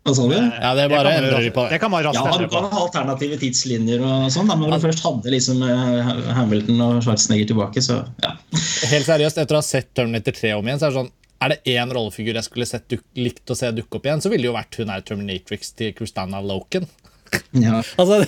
Hva 0.07 0.13
sa 0.15 0.25
du? 0.31 0.35
Ja, 0.39 0.71
det 0.79 0.85
er 0.87 0.91
bare 0.93 1.13
endrer 1.19 1.43
de 1.43 1.51
på 1.51 1.65
det. 1.67 1.75
Det 1.75 1.81
kan 1.83 1.91
man 1.91 2.05
raskt 2.07 2.23
Ja, 2.23 2.35
du 2.39 2.47
kan 2.53 2.69
ha 2.71 2.83
alternative 2.85 3.39
tidslinjer 3.43 4.05
og 4.07 4.29
sånn, 4.31 4.47
men 4.47 4.63
når 4.63 4.77
du 4.77 4.85
først 4.85 5.03
hadde 5.03 5.33
liksom 5.35 5.63
eh, 5.67 6.11
Hamilton 6.37 6.83
og 6.85 7.01
Schwarzenegger 7.03 7.49
tilbake, 7.51 7.83
så 7.83 7.97
ja. 8.23 8.35
Helt 8.93 9.09
seriøst, 9.09 9.41
etter 9.43 9.59
å 9.59 9.63
ha 9.63 9.67
sett 9.67 9.91
Terminator 9.99 10.37
3 10.37 10.53
om 10.61 10.71
igjen, 10.71 10.79
så 10.79 10.87
er 10.89 10.95
det 10.95 11.01
sånn 11.01 11.11
Er 11.43 11.53
det 11.53 11.75
én 11.75 11.91
rollefigur 11.93 12.39
jeg 12.39 12.47
skulle 12.47 12.69
sett 12.71 12.87
duk, 12.93 13.03
likt 13.19 13.51
å 13.51 13.57
se 13.59 13.73
dukke 13.75 13.99
opp 13.99 14.07
igjen, 14.07 14.23
så 14.23 14.31
ville 14.33 14.47
det 14.47 14.53
jo 14.53 14.55
vært 14.57 14.79
hun 14.81 14.95
er 14.95 15.03
Terminatrix 15.11 15.75
til 15.77 15.91
Christina 15.99 16.41
Loken. 16.45 16.87
ja. 17.59 17.83
Altså, 18.01 18.23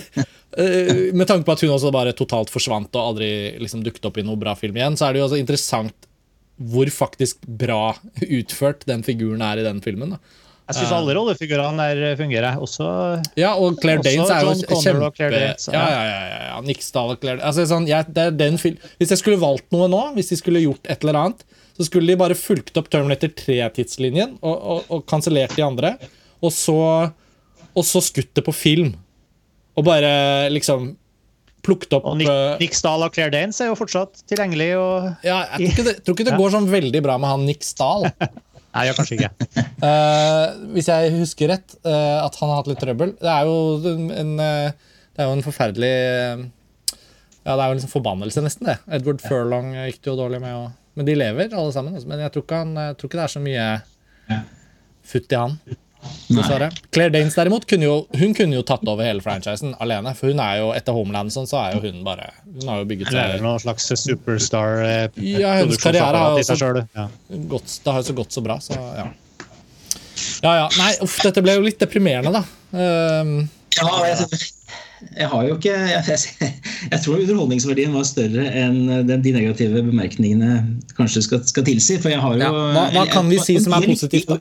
eh, 0.59 1.07
Med 1.15 1.31
tanke 1.31 1.47
på 1.47 1.55
at 1.55 1.63
hun 1.63 1.73
også 1.77 1.93
bare 1.95 2.13
totalt 2.17 2.51
forsvant 2.51 2.91
og 2.99 3.13
aldri 3.13 3.31
liksom 3.63 3.87
dukket 3.87 4.11
opp 4.11 4.19
i 4.19 4.27
noe 4.27 4.37
bra 4.41 4.57
film 4.59 4.77
igjen, 4.77 4.99
så 4.99 5.07
er 5.07 5.15
det 5.15 5.23
jo 5.23 5.29
også 5.29 5.39
interessant 5.39 6.09
hvor 6.59 6.89
faktisk 6.91 7.45
bra 7.47 7.93
utført 8.19 8.83
den 8.89 8.99
figuren 9.07 9.41
er 9.47 9.61
i 9.61 9.63
den 9.63 9.79
filmen. 9.79 10.17
da. 10.17 10.19
Jeg 10.69 10.77
syns 10.77 10.91
alle 10.93 11.15
rollefigurene 11.17 11.85
der 11.89 12.17
fungerer. 12.19 12.59
Også 12.61 12.85
Ja, 13.39 13.55
og 13.57 13.79
Claire 13.81 14.03
Danes 14.05 14.29
er 14.29 14.45
jo 14.45 14.53
kjempe... 14.83 15.07
og 15.07 15.15
Claire 15.17 15.33
Danes, 15.33 15.65
ja, 15.71 15.81
ja. 15.81 16.03
ja, 16.05 16.19
ja, 16.29 16.41
ja, 16.61 16.75
Stahl 16.85 17.15
og 17.15 17.23
Claire 17.23 17.41
altså, 17.41 17.65
sånn, 17.69 17.87
jeg, 17.89 18.05
det 18.13 18.27
den 18.37 18.59
fil 18.61 18.77
Hvis 19.01 19.15
jeg 19.15 19.21
skulle 19.23 19.39
valgt 19.41 19.65
noe 19.73 19.89
nå, 19.89 20.03
hvis 20.17 20.29
de 20.29 20.37
skulle 20.37 20.61
gjort 20.61 20.85
et 20.85 21.01
eller 21.05 21.17
annet, 21.23 21.43
så 21.79 21.87
skulle 21.87 22.11
de 22.11 22.19
bare 22.19 22.37
fulgt 22.37 22.77
opp 22.77 22.89
Terminator 22.91 23.31
3-tidslinjen 23.39 24.37
og, 24.43 24.55
og, 24.55 24.87
og 24.93 25.05
kansellert 25.09 25.55
de 25.57 25.65
andre. 25.65 25.93
Og 26.43 26.51
så, 26.53 26.77
og 27.73 27.85
så 27.87 28.01
skutt 28.03 28.33
det 28.37 28.43
på 28.45 28.53
film. 28.55 28.93
Og 29.79 29.85
bare 29.87 30.11
liksom 30.51 30.91
plukket 31.65 31.95
opp 31.97 32.07
Og 32.07 32.19
Nick, 32.19 32.29
eh, 32.31 32.57
Nick 32.61 32.77
Stahl 32.77 33.03
og 33.05 33.15
Claire 33.15 33.31
Danes 33.33 33.59
er 33.63 33.71
jo 33.71 33.77
fortsatt 33.79 34.21
tilgjengelig. 34.29 34.69
Og... 34.79 35.09
ja, 35.25 35.41
Jeg 35.55 35.59
tror 35.59 35.73
ikke 35.73 35.87
det, 35.87 35.95
tror 36.03 36.17
ikke 36.17 36.27
det 36.29 36.37
går 36.39 36.53
sånn 36.55 36.69
veldig 36.71 37.03
bra 37.05 37.17
med 37.21 37.33
han 37.33 37.47
Nick 37.47 37.65
Stahl. 37.67 38.09
Nei, 38.79 38.85
jeg 38.87 38.95
kanskje 38.97 39.17
ikke. 39.17 39.31
uh, 39.83 40.45
hvis 40.75 40.87
jeg 40.87 41.11
husker 41.17 41.51
rett, 41.51 41.75
uh, 41.83 42.23
at 42.23 42.37
han 42.39 42.51
har 42.51 42.61
hatt 42.61 42.69
litt 42.71 42.79
trøbbel. 42.81 43.11
Det 43.19 43.31
er 43.33 43.49
jo 43.49 43.93
en, 44.15 44.31
uh, 44.39 44.95
det 45.11 45.23
er 45.25 45.27
jo 45.27 45.35
en 45.35 45.43
forferdelig 45.45 45.91
Ja, 47.43 47.55
det 47.55 47.59
er 47.59 47.65
jo 47.65 47.73
en 47.73 47.79
liksom 47.79 47.91
forbannelse, 47.91 48.43
nesten, 48.45 48.69
det. 48.71 48.77
Edward 48.99 49.21
Furlong 49.25 49.73
gikk 49.87 49.99
det 50.03 50.11
jo 50.13 50.17
dårlig 50.19 50.39
med. 50.43 50.55
Og, 50.55 50.71
men 50.99 51.07
de 51.07 51.15
lever, 51.17 51.51
alle 51.51 51.75
sammen. 51.75 51.95
altså. 51.95 52.07
Men 52.11 52.23
jeg 52.23 52.33
tror 52.35 52.45
ikke, 52.47 52.63
han, 52.63 52.73
jeg 52.87 52.97
tror 52.99 53.11
ikke 53.11 53.19
det 53.21 53.27
er 53.27 53.35
så 53.35 53.43
mye 53.43 53.67
Ja. 54.29 54.39
futt 55.13 55.33
i 55.35 55.39
han. 55.43 55.59
Dessverre. 56.29 56.69
Claire 56.93 57.11
Danes 57.11 57.35
derimot 57.35 57.65
kunne 57.67 57.83
jo, 57.87 57.95
hun 58.19 58.33
kunne 58.37 58.55
jo 58.55 58.61
tatt 58.63 58.85
over 58.87 59.03
hele 59.03 59.21
franchisen 59.25 59.73
alene. 59.83 60.13
For 60.15 60.29
hun 60.31 60.39
er 60.39 60.59
jo 60.61 60.69
etter 60.77 60.93
Homeland 60.95 61.33
sånn, 61.33 61.47
så 61.49 61.57
er 61.63 61.75
jo 61.75 61.81
hun 61.87 62.03
bare 62.05 62.29
Hun 62.45 62.67
har 62.69 62.79
jo 62.83 62.85
bygget 62.91 63.11
seg 63.11 63.41
noen 63.43 63.59
slags 63.59 63.89
superstar 63.99 64.77
eh, 64.85 65.07
Ja, 65.41 65.55
hennes 65.59 65.77
karriere 65.81 66.15
har 66.15 66.37
jo 66.37 66.43
også- 66.43 66.85
Ja. 66.95 67.07
gått, 67.51 67.79
det 67.83 67.91
har 67.91 67.99
jo 68.01 68.07
så 68.11 68.15
gått 68.15 68.31
så 68.31 68.43
bra, 68.45 68.59
så 68.63 68.77
ja. 68.77 69.07
Ja 70.43 70.53
ja. 70.55 70.69
Nei, 70.77 70.93
uff, 71.03 71.17
dette 71.23 71.41
ble 71.43 71.55
jo 71.57 71.61
litt 71.65 71.79
deprimerende, 71.79 72.31
da. 72.31 72.43
Um, 72.71 73.49
Ja, 73.79 73.89
jeg, 74.05 74.39
jeg 75.15 75.27
har 75.31 75.43
jo 75.47 75.55
ikke 75.55 75.71
jeg, 75.71 76.17
jeg, 76.91 76.99
tror 77.03 77.19
underholdningsverdien 77.21 77.93
var 77.95 78.03
større 78.07 78.47
enn 78.59 79.05
de 79.07 79.31
negative 79.35 79.83
bemerkningene 79.85 80.79
kanskje 80.97 81.23
skal, 81.23 81.43
skal 81.47 81.63
tilsi. 81.67 81.97
For 82.01 82.09
jeg 82.11 82.19
har 82.19 82.33
jo 82.35 82.39
Ja, 82.43 82.49
hva- 82.51 82.89
hva 82.97 83.05
kan 83.11 83.29
vi 83.29 83.37
si 83.39 83.53
jeg- 83.55 83.63
som 83.63 83.73
er 83.77 83.85
positivt, 83.87 84.27
da? 84.27 84.39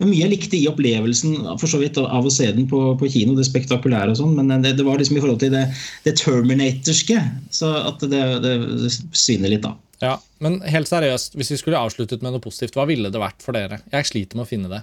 Men 0.00 0.10
Mye 0.10 0.26
jeg 0.26 0.32
likte 0.34 0.58
i 0.58 0.66
opplevelsen 0.68 1.38
for 1.56 1.70
så 1.72 1.80
vidt 1.80 1.96
av 2.00 2.26
å 2.26 2.32
se 2.32 2.50
den 2.52 2.66
på, 2.68 2.80
på 3.00 3.08
kino, 3.12 3.36
det 3.38 3.46
spektakulære 3.48 4.12
og 4.12 4.18
sånn, 4.18 4.34
men 4.36 4.64
det, 4.64 4.74
det 4.76 4.84
var 4.84 5.00
liksom 5.00 5.16
i 5.16 5.22
forhold 5.24 5.40
til 5.40 5.54
det, 5.54 5.64
det 6.04 6.16
terminatorske. 6.20 7.22
Så 7.54 7.70
at 7.80 8.04
det, 8.04 8.24
det, 8.44 8.56
det 8.82 8.92
svinner 9.16 9.54
litt, 9.54 9.64
da. 9.64 9.72
ja, 10.04 10.18
Men 10.44 10.60
helt 10.68 10.90
seriøst, 10.90 11.38
hvis 11.40 11.54
vi 11.54 11.60
skulle 11.62 11.80
avsluttet 11.80 12.20
med 12.24 12.36
noe 12.36 12.44
positivt, 12.44 12.76
hva 12.76 12.84
ville 12.90 13.08
det 13.12 13.22
vært 13.22 13.40
for 13.44 13.56
dere? 13.56 13.80
Jeg 13.94 14.10
sliter 14.10 14.36
med 14.36 14.44
å 14.44 14.50
finne 14.50 14.72
det. 14.74 14.82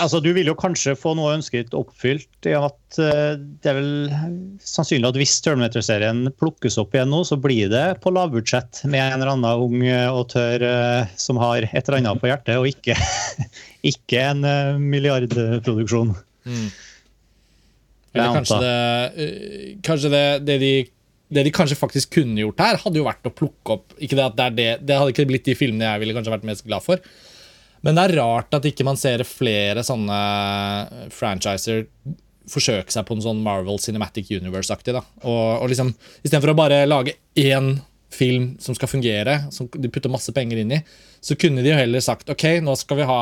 Altså, 0.00 0.20
Du 0.22 0.30
vil 0.36 0.46
jo 0.46 0.56
kanskje 0.58 0.94
få 0.98 1.12
noe 1.18 1.34
ønsket 1.34 1.74
oppfylt 1.76 2.48
i 2.48 2.52
at 2.56 2.98
eh, 3.02 3.34
det 3.38 3.72
er 3.72 3.78
vel 3.78 4.58
sannsynlig 4.62 5.10
at 5.10 5.18
hvis 5.18 5.34
Terminator-serien 5.44 6.22
plukkes 6.40 6.78
opp 6.80 6.94
igjen 6.94 7.10
nå, 7.12 7.22
så 7.26 7.38
blir 7.40 7.70
det 7.72 7.86
på 8.04 8.12
lavbudsjett 8.14 8.84
med 8.86 9.02
en 9.02 9.18
eller 9.18 9.32
annen 9.34 9.64
ung 9.66 9.82
og 9.82 10.22
autør 10.22 10.66
eh, 10.68 11.16
som 11.20 11.40
har 11.42 11.66
et 11.66 11.82
eller 11.82 11.98
annet 12.00 12.22
på 12.22 12.30
hjertet, 12.30 12.60
og 12.60 12.70
ikke, 12.70 12.96
ikke 13.92 14.22
en 14.30 14.46
milliardproduksjon. 14.86 16.14
milliardproduksjon. 16.14 16.70
Eller 18.10 18.34
kanskje 18.34 18.58
det, 18.62 19.26
kanskje 19.86 20.10
det, 20.10 20.24
det, 20.46 20.56
de, 20.62 20.72
det 21.30 21.44
de 21.46 21.52
kanskje 21.54 21.78
faktisk 21.78 22.14
kunne 22.16 22.42
gjort 22.42 22.62
her, 22.62 22.78
hadde 22.82 22.98
jo 22.98 23.06
vært 23.06 23.28
å 23.28 23.34
plukke 23.34 23.76
opp 23.76 23.98
Ikke 24.02 24.18
det 24.18 24.24
at 24.24 24.38
det 24.38 24.46
er 24.46 24.56
det, 24.56 24.70
det 24.88 24.96
hadde 24.98 25.14
ikke 25.14 25.28
blitt 25.30 25.46
de 25.46 25.58
filmene 25.58 25.92
jeg 25.92 26.02
ville 26.02 26.16
kanskje 26.16 26.34
vært 26.34 26.48
mest 26.48 26.66
glad 26.66 26.86
for. 26.86 27.02
Men 27.82 27.96
det 27.96 28.02
er 28.10 28.16
rart 28.20 28.52
at 28.58 28.66
ikke 28.68 28.84
man 28.84 28.98
ser 29.00 29.22
flere 29.24 29.82
sånne 29.86 30.18
franchiser 31.14 31.86
forsøke 32.50 32.90
seg 32.92 33.06
på 33.06 33.14
en 33.14 33.22
sånn 33.22 33.42
Marvel 33.44 33.78
Cinematic 33.82 34.30
Universe-aktig. 34.34 34.94
da. 34.96 35.04
Og, 35.22 35.62
og 35.62 35.70
liksom, 35.70 35.92
Istedenfor 36.24 36.52
å 36.54 36.58
bare 36.58 36.82
lage 36.88 37.14
én 37.38 37.76
film 38.10 38.56
som 38.58 38.74
skal 38.74 38.90
fungere, 38.90 39.36
som 39.54 39.68
de 39.70 39.88
putter 39.92 40.10
masse 40.10 40.32
penger 40.34 40.58
inn 40.64 40.72
i, 40.74 40.80
så 41.22 41.36
kunne 41.38 41.62
de 41.62 41.70
jo 41.70 41.78
heller 41.78 42.02
sagt 42.02 42.32
ok, 42.32 42.46
nå 42.64 42.74
skal 42.80 42.98
vi 42.98 43.06
ha 43.06 43.20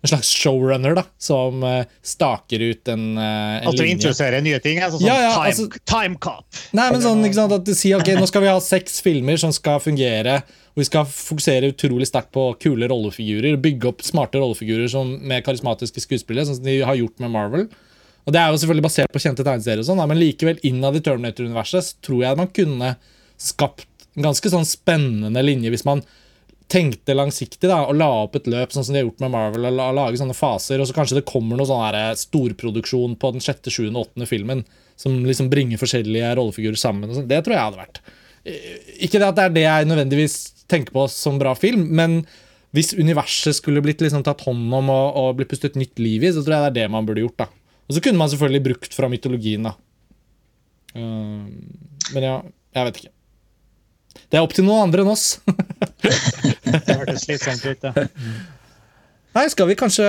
en 0.00 0.08
slags 0.08 0.30
showrunner 0.32 0.94
da, 0.96 1.02
som 1.20 1.58
eh, 1.66 1.82
staker 2.06 2.62
ut 2.70 2.88
en, 2.88 3.02
eh, 3.20 3.56
en 3.58 3.66
At 3.68 3.74
du 3.76 3.82
linje. 3.82 3.96
introduserer 3.98 4.40
nye 4.46 4.60
ting? 4.64 4.78
Altså 4.80 4.96
sånn 5.00 5.10
Ja, 5.10 5.16
ja, 5.26 5.32
time, 5.34 5.50
altså- 5.50 5.82
time 5.90 6.16
Cop. 6.22 6.46
Nei, 6.78 6.86
men 6.94 7.02
sånn, 7.04 7.20
ikke 7.26 7.36
sant, 7.42 7.52
at 7.58 7.66
du 7.66 7.74
sier 7.76 7.98
ok, 8.00 8.14
nå 8.16 8.30
skal 8.30 8.46
vi 8.46 8.48
ha 8.54 8.62
seks 8.64 9.02
filmer 9.04 9.36
som 9.42 9.52
skal 9.52 9.82
fungere, 9.82 10.38
og 10.70 10.80
vi 10.80 10.86
skal 10.86 11.06
fokusere 11.10 11.72
utrolig 11.72 12.06
sterkt 12.06 12.30
på 12.34 12.44
kule 12.62 12.88
rollefigurer, 12.90 13.58
bygge 13.60 13.90
opp 13.90 14.04
smarte 14.06 14.38
rollefigurer 14.38 14.90
som, 14.92 15.16
med 15.26 15.44
karismatiske 15.46 16.04
skuespillere, 16.04 16.46
sånn 16.46 16.60
som 16.60 16.68
de 16.68 16.78
har 16.86 16.98
gjort 16.98 17.22
med 17.22 17.34
Marvel. 17.34 17.66
Og 18.28 18.32
Det 18.34 18.40
er 18.40 18.52
jo 18.52 18.60
selvfølgelig 18.62 18.86
basert 18.86 19.12
på 19.12 19.22
kjente 19.22 19.46
tegneserier, 19.46 19.82
og 19.82 19.88
sånn, 19.88 20.02
men 20.06 20.20
likevel 20.20 20.60
innad 20.68 20.98
i 20.98 21.02
Terminator-universet 21.02 21.86
så 21.86 22.02
tror 22.06 22.24
jeg 22.26 22.38
man 22.38 22.52
kunne 22.54 22.94
skapt 23.40 23.88
en 24.16 24.26
ganske 24.28 24.52
sånn 24.52 24.66
spennende 24.68 25.42
linje 25.42 25.72
hvis 25.72 25.86
man 25.88 26.02
tenkte 26.70 27.16
langsiktig 27.16 27.66
da, 27.66 27.80
og 27.88 27.96
la 27.98 28.08
opp 28.22 28.36
et 28.38 28.46
løp 28.50 28.70
sånn 28.70 28.84
som 28.86 28.94
de 28.94 29.00
har 29.00 29.08
gjort 29.08 29.24
med 29.24 29.32
Marvel. 29.34 29.66
og 29.66 29.74
la, 29.74 29.88
Lage 29.96 30.20
sånne 30.20 30.36
faser, 30.38 30.78
og 30.78 30.86
så 30.86 30.94
kanskje 30.94 31.18
det 31.18 31.26
kommer 31.26 31.58
noe 31.58 31.66
sånn 31.66 31.82
her 31.82 32.14
storproduksjon 32.18 33.16
på 33.18 33.32
den 33.34 33.42
sjette, 33.42 33.72
sjuende, 33.74 33.98
åttende 33.98 34.28
filmen 34.30 34.62
som 35.00 35.16
liksom 35.26 35.48
bringer 35.50 35.80
forskjellige 35.80 36.34
rollefigurer 36.38 36.78
sammen. 36.78 37.10
sånn. 37.14 37.28
Det 37.30 37.40
tror 37.42 37.56
jeg 37.56 37.66
hadde 37.66 37.80
vært. 37.80 38.02
Ikke 38.44 39.18
det 39.20 39.26
at 39.26 39.36
det 39.36 39.44
er 39.44 39.56
det 39.56 39.66
jeg 39.66 39.88
nødvendigvis 39.90 40.36
tenker 40.70 40.94
på 40.94 41.04
som 41.12 41.38
bra 41.40 41.52
film, 41.58 41.88
men 41.96 42.22
hvis 42.76 42.92
universet 42.94 43.58
skulle 43.58 43.82
blitt 43.82 44.02
liksom 44.04 44.22
tatt 44.26 44.44
hånd 44.46 44.70
om 44.78 44.90
og, 44.94 45.16
og 45.18 45.38
blitt 45.38 45.50
pustet 45.50 45.78
nytt 45.78 45.98
liv 45.98 46.22
i, 46.22 46.30
så 46.32 46.44
tror 46.44 46.56
jeg 46.56 46.62
det 46.62 46.70
er 46.70 46.76
det 46.84 46.92
man 46.94 47.08
burde 47.08 47.24
gjort. 47.24 47.42
da. 47.42 47.48
Og 47.90 47.96
så 47.96 48.02
kunne 48.04 48.20
man 48.20 48.30
selvfølgelig 48.30 48.66
brukt 48.68 48.94
fra 48.94 49.10
mytologien, 49.10 49.66
da. 49.66 49.74
Uh, 50.94 51.50
men 52.14 52.26
ja, 52.26 52.36
jeg 52.76 52.86
vet 52.86 53.00
ikke. 53.02 53.12
Det 54.30 54.38
er 54.38 54.46
opp 54.46 54.54
til 54.54 54.66
noen 54.66 54.86
andre 54.86 55.02
enn 55.02 55.10
oss. 55.10 55.26
det 56.04 56.94
hørtes 56.94 57.26
slitsomt 57.26 57.66
ut, 57.66 57.90
ja. 57.90 58.06
Nei, 59.30 59.44
skal 59.50 59.68
vi, 59.70 59.76
kanskje, 59.78 60.06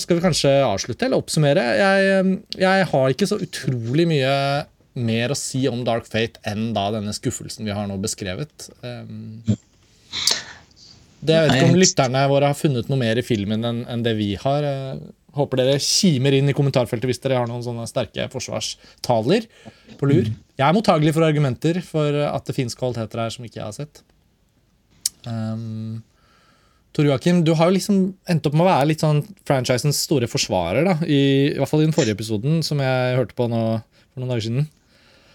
skal 0.00 0.16
vi 0.16 0.24
kanskje 0.24 0.52
avslutte 0.64 1.04
eller 1.04 1.20
oppsummere? 1.20 1.64
Jeg, 1.76 2.36
jeg, 2.56 2.86
har 2.92 3.10
ikke 3.12 3.28
så 3.28 3.36
utrolig 3.44 4.06
mye 4.08 4.30
mer 4.96 5.32
å 5.32 5.38
si 5.38 5.66
om 5.68 5.84
Dark 5.86 6.08
Fate 6.08 6.40
enn 6.48 6.70
da 6.76 6.88
denne 6.94 7.14
skuffelsen 7.16 7.68
vi 7.68 7.74
har 7.76 7.88
nå 7.88 7.98
beskrevet. 8.02 8.70
Um, 8.80 9.42
det 11.26 11.36
Jeg 11.36 11.44
vet 11.46 11.54
ikke 11.56 11.70
om 11.70 11.78
lytterne 11.80 12.24
våre 12.30 12.50
har 12.50 12.58
funnet 12.58 12.90
noe 12.90 13.00
mer 13.00 13.18
i 13.18 13.24
filmen 13.24 13.64
enn, 13.66 13.84
enn 13.90 14.02
det 14.04 14.16
vi 14.18 14.34
har. 14.40 14.66
Jeg 14.66 15.14
håper 15.36 15.60
dere 15.60 15.78
kimer 15.82 16.36
inn 16.36 16.48
i 16.48 16.56
kommentarfeltet 16.56 17.08
hvis 17.10 17.22
dere 17.22 17.40
har 17.40 17.48
noen 17.50 17.64
sånne 17.64 17.86
sterke 17.90 18.28
forsvarstaler 18.32 19.48
på 20.00 20.10
lur. 20.10 20.28
Jeg 20.56 20.66
er 20.66 20.76
mottagelig 20.76 21.14
for 21.16 21.26
argumenter 21.26 21.80
for 21.84 22.20
at 22.28 22.48
det 22.48 22.56
fins 22.56 22.76
kvaliteter 22.78 23.24
her 23.24 23.32
som 23.34 23.48
ikke 23.48 23.60
jeg 23.60 23.66
har 23.66 23.76
sett. 23.76 24.04
Um, 25.26 26.04
Tor 26.96 27.04
Joakim, 27.04 27.42
du 27.44 27.52
har 27.58 27.68
jo 27.68 27.76
liksom 27.76 27.98
endt 28.30 28.46
opp 28.48 28.54
med 28.56 28.64
å 28.64 28.70
være 28.70 28.88
litt 28.92 29.02
sånn 29.04 29.20
franchisens 29.48 29.98
store 30.06 30.28
forsvarer. 30.30 30.86
da, 30.86 30.94
I, 31.04 31.52
i 31.52 31.58
hvert 31.58 31.68
fall 31.68 31.84
i 31.84 31.88
den 31.88 31.96
forrige 31.96 32.16
episoden, 32.16 32.62
som 32.64 32.80
jeg 32.80 33.18
hørte 33.18 33.36
på 33.36 33.50
nå 33.52 33.62
for 33.82 34.22
noen 34.22 34.32
dager 34.32 34.46
siden. 34.46 34.68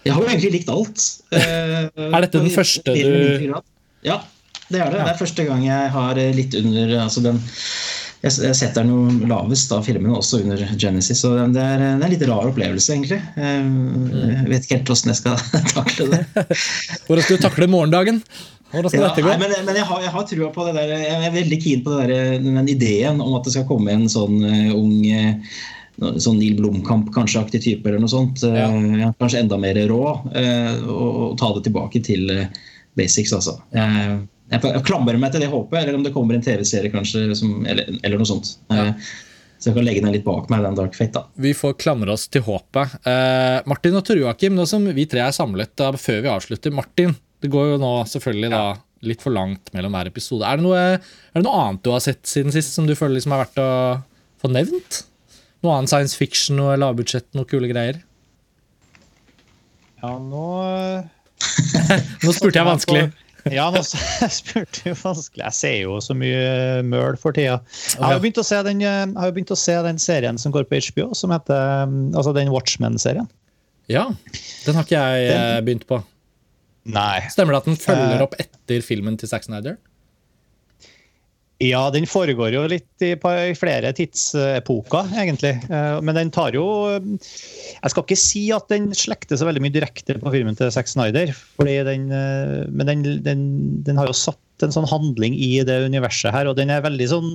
Jeg 0.02 0.14
har 0.14 0.22
jo 0.22 0.28
egentlig 0.28 0.52
likt 0.58 0.70
alt. 0.72 1.08
er 1.38 2.24
dette 2.26 2.38
den 2.42 2.52
første 2.54 2.94
du 2.94 3.58
Ja, 4.02 4.20
det 4.68 4.80
er 4.80 4.90
det. 4.90 5.00
Ja. 5.00 5.06
Det 5.06 5.10
er 5.12 5.18
første 5.20 5.46
gang 5.48 5.66
jeg 5.66 5.90
har 5.96 6.18
eh, 6.20 6.32
litt 6.36 6.56
under 6.58 6.96
altså 7.04 7.24
den 7.24 7.42
jeg 8.22 8.54
setter 8.54 8.84
den 8.84 8.92
jo 8.92 9.26
lavest 9.26 9.72
av 9.74 9.82
filmene, 9.82 10.14
også 10.14 10.44
under 10.44 10.60
Genesis. 10.78 11.24
Så 11.24 11.32
det 11.34 11.58
er, 11.58 11.80
det 11.82 11.88
er 11.88 12.04
en 12.06 12.12
litt 12.12 12.22
rar 12.30 12.46
opplevelse, 12.46 12.94
egentlig. 12.94 13.18
Jeg 13.34 14.44
vet 14.46 14.62
ikke 14.62 14.76
helt 14.76 14.92
hvordan 14.92 15.10
jeg 15.10 15.18
skal 15.18 15.40
takle 15.76 16.06
det. 16.12 16.20
Hvordan 17.08 17.26
skal 17.26 17.40
du 17.40 17.42
takle 17.48 17.68
morgendagen? 17.72 18.22
Hvordan 18.70 18.92
skal 18.92 19.02
ja, 19.02 19.08
dette 19.10 19.24
gå? 19.26 19.32
Nei, 19.32 19.40
men, 19.42 19.66
men 19.66 19.80
jeg, 19.80 19.88
har, 19.90 20.04
jeg 20.06 20.14
har 20.14 20.28
trua 20.30 20.52
på 20.54 20.68
det 20.68 20.76
der. 20.78 20.94
Jeg 21.02 21.18
er 21.26 21.34
veldig 21.34 21.58
keen 21.64 21.82
på 21.82 21.98
der, 21.98 22.14
den 22.46 22.70
ideen 22.70 23.18
om 23.20 23.34
at 23.36 23.48
det 23.48 23.56
skal 23.56 23.66
komme 23.68 23.90
en 23.92 24.06
sånn 24.12 24.38
uh, 24.46 24.70
ung 24.78 24.94
uh, 25.02 25.58
sånn 26.00 26.38
Neil 26.40 26.56
Blomkamp 26.58 27.10
kanskje-aktig 27.14 27.62
type, 27.64 27.88
eller 27.88 28.02
noe 28.02 28.10
sånt. 28.10 28.44
Ja. 28.46 28.68
Uh, 28.72 29.08
kanskje 29.20 29.42
enda 29.44 29.58
mer 29.60 29.78
rå. 29.90 30.02
Og, 30.12 31.08
og, 31.08 31.26
ta 31.40 31.52
det 31.56 31.66
tilbake 31.68 32.02
til 32.04 32.30
basics, 32.98 33.34
altså. 33.36 33.58
Jeg, 33.72 34.84
klamrer 34.84 35.16
meg 35.20 35.32
til 35.32 35.44
det 35.44 35.50
håpet, 35.52 35.78
eller 35.80 35.96
om 35.96 36.02
det 36.04 36.12
kommer 36.14 36.36
en 36.36 36.44
TV-serie, 36.44 36.92
kanskje, 36.92 37.30
som, 37.38 37.62
eller, 37.64 37.88
eller, 38.02 38.18
noe 38.20 38.28
sånt. 38.28 38.56
Ja. 38.72 38.90
Så 39.62 39.70
jeg 39.70 39.76
kan 39.76 39.86
legge 39.86 40.02
den 40.02 40.10
litt 40.10 40.24
bak 40.26 40.48
meg, 40.50 40.64
den 40.64 40.74
Dark 40.74 40.96
Fate. 40.98 41.20
da. 41.20 41.42
Vi 41.44 41.52
får 41.54 41.76
klamre 41.78 42.10
oss 42.16 42.26
til 42.32 42.42
håpet. 42.42 42.96
Eh, 43.06 43.60
Martin 43.70 43.94
og 43.94 44.02
Tor 44.08 44.18
Joakim, 44.18 44.56
nå 44.58 44.66
som 44.66 44.88
vi 44.90 45.04
tre 45.06 45.22
er 45.22 45.36
samlet 45.36 45.70
da, 45.78 45.92
før 45.94 46.18
vi 46.24 46.32
avslutter 46.32 46.74
Martin, 46.74 47.14
det 47.42 47.50
går 47.52 47.72
jo 47.72 47.76
nå 47.78 47.92
selvfølgelig 48.10 48.50
ja. 48.50 48.58
da 48.58 49.06
litt 49.06 49.22
for 49.22 49.34
langt 49.34 49.70
mellom 49.74 49.94
hver 49.94 50.10
episode. 50.10 50.46
Er 50.46 50.58
det, 50.58 50.66
noe, 50.66 50.82
er 50.98 51.38
det, 51.38 51.44
noe, 51.46 51.62
annet 51.62 51.86
du 51.86 51.92
har 51.94 52.02
sett 52.02 52.26
siden 52.26 52.54
sist 52.54 52.74
som 52.74 52.90
du 52.90 52.96
føler 52.98 53.20
liksom 53.20 53.34
er 53.36 53.44
verdt 53.44 53.62
å 53.62 53.70
få 54.42 54.50
nevnt? 54.50 55.02
Noe 55.62 55.78
annet 55.78 55.92
science 55.92 56.18
fiction, 56.18 56.58
noe 56.58 56.76
lavbudsjett, 56.80 57.28
noe 57.38 57.46
kule 57.48 57.70
greier? 57.70 58.00
Ja, 60.02 60.16
nå 60.18 60.46
Nå 62.24 62.32
spurte 62.34 62.58
jeg 62.58 62.66
vanskelig. 62.66 63.04
Ja, 63.50 63.68
nå 63.74 63.82
spurte 64.40 64.84
jeg 64.86 64.96
vanskelig. 64.98 65.42
Jeg 65.44 65.56
ser 65.58 65.76
jo 65.80 65.98
så 66.02 66.14
mye 66.18 66.82
møl 66.86 67.18
for 67.20 67.34
tida. 67.34 67.60
Jeg 67.94 68.02
har 68.02 68.16
jo 68.16 68.24
begynt 68.24 68.42
å 68.42 68.46
se 68.46 68.58
den, 68.66 68.82
å 69.18 69.58
se 69.58 69.76
den 69.86 70.02
serien 70.02 70.38
som 70.38 70.54
går 70.54 70.66
på 70.70 70.82
HBO, 70.88 71.10
som 71.18 71.34
heter 71.34 71.86
altså 72.14 72.34
den 72.36 72.52
Watchmen-serien. 72.54 73.30
Ja, 73.90 74.08
den 74.66 74.78
har 74.78 74.86
ikke 74.86 74.98
jeg 74.98 75.30
den, 75.30 75.40
eh, 75.42 75.62
begynt 75.66 75.86
på. 75.90 75.98
Nei. 76.94 77.22
Stemmer 77.30 77.56
det 77.56 77.62
at 77.62 77.70
den 77.70 77.78
følger 77.78 78.18
eh. 78.18 78.24
opp 78.24 78.36
etter 78.40 78.84
filmen 78.86 79.18
til 79.18 79.30
Zack 79.30 79.46
Snyder? 79.46 79.78
Ja, 81.62 81.82
den 81.94 82.08
foregår 82.10 82.54
jo 82.56 82.62
litt 82.70 83.04
i, 83.04 83.12
flere 83.58 83.92
tidsepoker, 83.94 85.12
egentlig. 85.14 85.52
Eh, 85.70 85.98
men 86.02 86.18
den 86.18 86.32
tar 86.34 86.56
jo 86.56 86.64
Jeg 86.90 87.92
skal 87.92 88.02
ikke 88.02 88.18
si 88.18 88.44
at 88.54 88.66
den 88.72 88.90
slekter 88.96 89.38
så 89.38 89.46
veldig 89.46 89.62
mye 89.62 89.74
direkte 89.74 90.16
på 90.18 90.32
filmen 90.34 90.58
til 90.58 90.72
Zack 90.74 90.90
Snyder. 90.90 91.30
Den, 91.62 92.08
eh, 92.10 92.62
men 92.66 92.90
den, 92.90 93.04
den, 93.22 93.44
den, 93.86 94.00
har 94.00 94.10
jo 94.10 94.16
satt 94.16 94.66
en 94.66 94.74
sånn 94.74 94.90
handling 94.90 95.36
i 95.38 95.54
det 95.66 95.84
universet 95.86 96.34
her, 96.34 96.50
og 96.50 96.58
den 96.58 96.72
er 96.74 96.84
veldig 96.84 97.08
sånn 97.10 97.30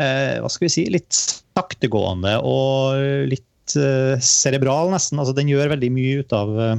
eh, 0.00 0.40
Hva 0.40 0.50
skal 0.52 0.66
vi 0.66 0.74
si 0.78 0.88
Litt 0.92 1.12
saktegående 1.54 2.38
og 2.44 3.28
litt 3.30 3.76
eh, 3.78 4.16
cerebral, 4.24 4.90
nesten. 4.94 5.20
Altså, 5.20 5.36
den 5.36 5.52
gjør 5.52 5.74
veldig 5.76 5.92
mye 5.94 6.24
ut 6.24 6.34
av 6.36 6.56
eh, 6.60 6.76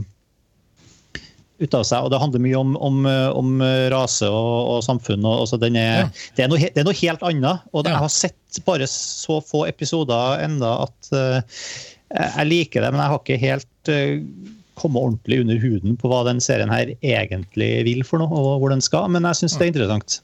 ut 1.62 1.76
av 1.78 1.86
seg, 1.88 2.04
og 2.04 2.12
Det 2.12 2.20
handler 2.20 2.44
mye 2.44 2.60
om, 2.60 2.76
om, 2.84 3.06
om 3.40 3.64
rase 3.94 4.28
og, 4.28 4.56
og 4.74 4.82
samfunn. 4.86 5.24
Og, 5.24 5.46
og 5.46 5.64
er, 5.64 5.76
ja. 5.78 6.08
det, 6.36 6.46
er 6.46 6.52
noe, 6.52 6.60
det, 6.60 6.82
er 6.82 6.88
noe, 6.88 6.98
helt 7.00 7.24
annet. 7.28 7.70
og 7.72 7.88
Jeg 7.88 8.02
har 8.04 8.12
sett 8.12 8.60
bare 8.68 8.88
så 8.92 9.40
få 9.44 9.66
episoder 9.70 10.44
enda 10.46 10.74
at 10.86 11.12
uh, 11.16 11.64
jeg 12.12 12.48
liker 12.50 12.84
det, 12.86 12.92
men 12.94 13.02
jeg 13.04 13.14
har 13.14 13.22
ikke 13.22 13.42
helt 13.42 13.92
uh, 13.92 14.52
kommet 14.80 15.02
ordentlig 15.02 15.40
under 15.46 15.62
huden 15.64 15.96
på 16.00 16.12
hva 16.12 16.24
den 16.28 16.42
serien 16.44 16.72
her 16.72 16.92
egentlig 17.00 17.72
vil 17.88 18.04
for 18.08 18.24
noe, 18.24 18.32
og 18.32 18.60
hvor 18.64 18.76
den 18.76 18.84
skal. 18.84 19.08
Men 19.12 19.28
jeg 19.32 19.42
syns 19.42 19.56
det 19.56 19.70
er 19.70 19.74
interessant. 19.74 20.20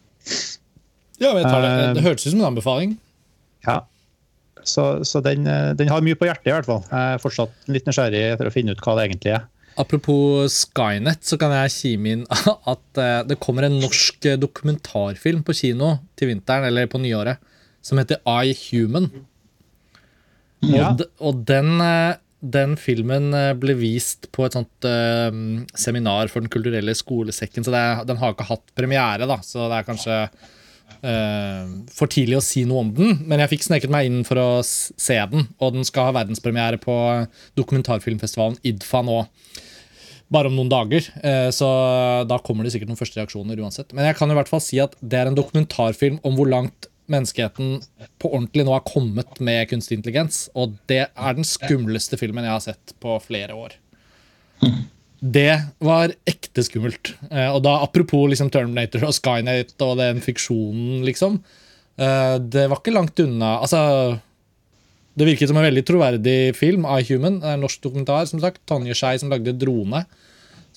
Ja, 1.22 1.32
det. 1.38 1.48
det 1.96 2.04
hørtes 2.04 2.26
ut 2.28 2.34
som 2.34 2.42
en 2.42 2.52
anbefaling. 2.52 2.98
Ja. 3.68 3.82
Så, 4.68 5.04
så 5.08 5.22
den, 5.26 5.46
den, 5.78 5.90
har 5.90 6.04
mye 6.06 6.18
på 6.18 6.28
hjertet, 6.28 6.50
i 6.50 6.54
hvert 6.54 6.68
fall. 6.68 6.84
Jeg 6.90 7.16
er 7.16 7.22
fortsatt 7.22 7.72
litt 7.72 7.88
nysgjerrig 7.88 8.22
etter 8.34 8.50
å 8.50 8.54
finne 8.54 8.76
ut 8.76 8.82
hva 8.84 8.98
det 8.98 9.08
egentlig 9.08 9.36
er. 9.38 9.46
Apropos 9.80 10.52
Skynet, 10.52 11.24
så 11.24 11.38
kan 11.40 11.54
jeg 11.56 11.74
kime 11.74 12.16
inn 12.16 12.24
at 12.74 13.00
eh, 13.00 13.20
det 13.30 13.40
kommer 13.44 13.68
en 13.68 13.80
norsk 13.80 14.28
eh, 14.28 14.40
dokumentarfilm 14.40 15.46
på 15.48 15.56
kino 15.56 15.96
til 16.20 16.34
vinteren, 16.34 16.68
eller 16.68 16.90
på 16.92 17.00
nyåret, 17.02 17.40
som 17.86 18.02
heter 18.02 18.20
I 18.28 18.56
Human. 18.68 19.10
Ja. 20.62 20.92
Og, 20.92 21.06
og 21.24 21.44
den, 21.50 21.74
eh, 21.82 22.20
den, 22.42 22.76
filmen 22.78 23.32
ble 23.62 23.78
vist 23.80 24.28
på 24.36 24.46
et 24.46 24.58
sånt 24.58 24.86
uh, 24.86 25.30
seminar 25.78 26.30
for 26.30 26.44
Den 26.44 26.52
kulturelle 26.54 26.94
skolesekken, 26.98 27.66
så 27.66 27.74
det, 27.74 27.86
den 28.10 28.20
har 28.22 28.36
ikke 28.36 28.50
hatt 28.50 28.74
premiere, 28.78 29.30
da, 29.30 29.40
så 29.46 29.70
det 29.70 29.80
er 29.80 29.88
kanskje 29.88 30.18
for 31.02 32.12
tidlig 32.12 32.38
å 32.38 32.44
si 32.46 32.66
noe 32.68 32.84
om 32.86 32.94
den. 32.96 33.18
Men 33.26 33.42
jeg 33.44 33.56
fikk 33.56 33.68
sneket 33.68 33.94
meg 33.94 34.10
inn 34.10 34.22
for 34.28 34.42
å 34.42 34.50
se 34.66 35.18
den, 35.32 35.48
og 35.62 35.76
den 35.76 35.88
skal 35.88 36.10
ha 36.10 36.16
verdenspremiere 36.20 36.82
på 36.82 36.96
dokumentarfilmfestivalen 37.60 38.60
IDFA 38.68 39.02
nå 39.08 39.22
bare 40.32 40.48
om 40.48 40.56
noen 40.56 40.72
dager. 40.72 41.08
Eh, 41.24 41.50
så 41.54 41.68
da 42.28 42.40
kommer 42.44 42.66
det 42.66 42.74
sikkert 42.76 42.92
noen 42.92 43.00
første 43.00 43.20
reaksjoner 43.20 43.60
uansett. 43.60 43.92
Men 43.96 44.08
jeg 44.08 44.18
kan 44.20 44.32
i 44.32 44.38
hvert 44.38 44.52
fall 44.52 44.64
si 44.64 44.80
at 44.84 44.96
det 45.02 45.20
er 45.20 45.32
en 45.32 45.38
dokumentarfilm 45.38 46.22
om 46.28 46.38
hvor 46.38 46.50
langt 46.52 46.88
menneskeheten 47.12 47.82
på 48.22 48.30
ordentlig 48.32 48.64
nå 48.64 48.76
har 48.76 48.86
kommet 48.88 49.42
med 49.44 49.68
kunstig 49.72 50.00
intelligens. 50.00 50.46
Og 50.56 50.78
det 50.92 51.04
er 51.10 51.38
den 51.38 51.48
skumleste 51.48 52.20
filmen 52.20 52.48
jeg 52.48 52.56
har 52.56 52.64
sett 52.64 52.96
på 53.04 53.18
flere 53.26 53.58
år. 53.58 53.76
Det 55.22 55.54
var 55.86 56.16
ekte 56.26 56.64
skummelt. 56.66 57.14
Eh, 57.30 57.50
og 57.54 57.62
da 57.66 57.78
apropos 57.86 58.26
liksom 58.32 58.50
Terminator 58.50 59.06
og 59.06 59.14
Skynet 59.14 59.76
og 59.86 60.00
den 60.02 60.22
fiksjonen, 60.24 61.04
liksom. 61.06 61.38
Eh, 62.02 62.38
det 62.42 62.66
var 62.72 62.82
ikke 62.82 62.96
langt 62.96 63.22
unna. 63.22 63.60
Altså 63.62 64.18
det 65.14 65.28
virket 65.28 65.52
som 65.52 65.60
en 65.60 65.68
veldig 65.68 65.84
troverdig 65.86 66.40
film. 66.58 66.88
I 66.88 67.06
Human, 67.12 67.42
en 67.44 67.62
norsk 67.62 67.84
dokumentar. 67.84 68.26
som 68.26 68.42
sagt, 68.42 68.62
Tonje 68.66 68.96
Skei 68.96 69.20
som 69.20 69.30
lagde 69.30 69.54
'Drone' 69.54 70.06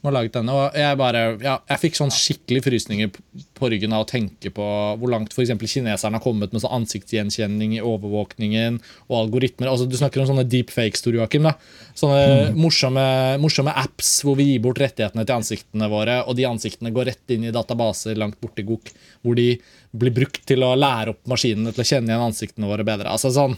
som 0.05 0.11
har 0.11 0.19
laget 0.19 0.35
denne. 0.37 0.53
Og 0.53 0.75
jeg 0.77 0.97
bare, 1.01 1.21
ja, 1.41 1.55
jeg 1.71 1.81
fikk 1.81 1.97
sånn 1.97 2.11
skikkelig 2.13 2.61
frysninger 2.67 3.13
på 3.57 3.71
ryggen 3.73 3.95
av 3.97 4.05
å 4.05 4.09
tenke 4.09 4.51
på 4.53 4.67
hvor 5.01 5.09
langt 5.11 5.33
for 5.33 5.49
kineserne 5.49 6.19
har 6.19 6.23
kommet 6.23 6.53
med 6.53 6.61
sånn 6.61 6.75
ansiktsgjenkjenning 6.83 7.79
i 7.79 7.81
overvåkningen 7.81 8.77
og 9.09 9.17
algoritmer. 9.23 9.71
Altså, 9.73 9.89
du 9.89 9.97
snakker 9.97 10.21
om 10.21 10.29
sånne 10.29 10.45
deepfakes, 10.45 11.01
Tor 11.01 11.17
Joakim. 11.17 11.49
Da. 11.49 11.55
Sånne 11.97 12.21
mm. 12.53 12.61
morsomme, 12.61 13.07
morsomme, 13.41 13.73
apps 13.73 14.19
hvor 14.27 14.37
vi 14.37 14.51
gir 14.51 14.65
bort 14.67 14.83
rettighetene 14.83 15.25
til 15.25 15.39
ansiktene 15.39 15.89
våre, 15.89 16.21
og 16.29 16.37
de 16.37 16.51
ansiktene 16.53 16.93
går 16.93 17.09
rett 17.15 17.33
inn 17.33 17.49
i 17.49 17.55
databaser 17.55 18.21
langt 18.21 18.37
borti 18.45 18.67
Gok, 18.69 18.93
hvor 19.25 19.41
de 19.41 19.55
blir 19.97 20.13
brukt 20.13 20.45
til 20.45 20.67
å 20.67 20.75
lære 20.77 21.15
opp 21.15 21.33
maskinene 21.33 21.73
til 21.73 21.81
å 21.81 21.89
kjenne 21.95 22.13
igjen 22.13 22.29
ansiktene 22.29 22.69
våre 22.69 22.85
bedre. 22.85 23.09
Altså 23.09 23.33
sånn 23.33 23.57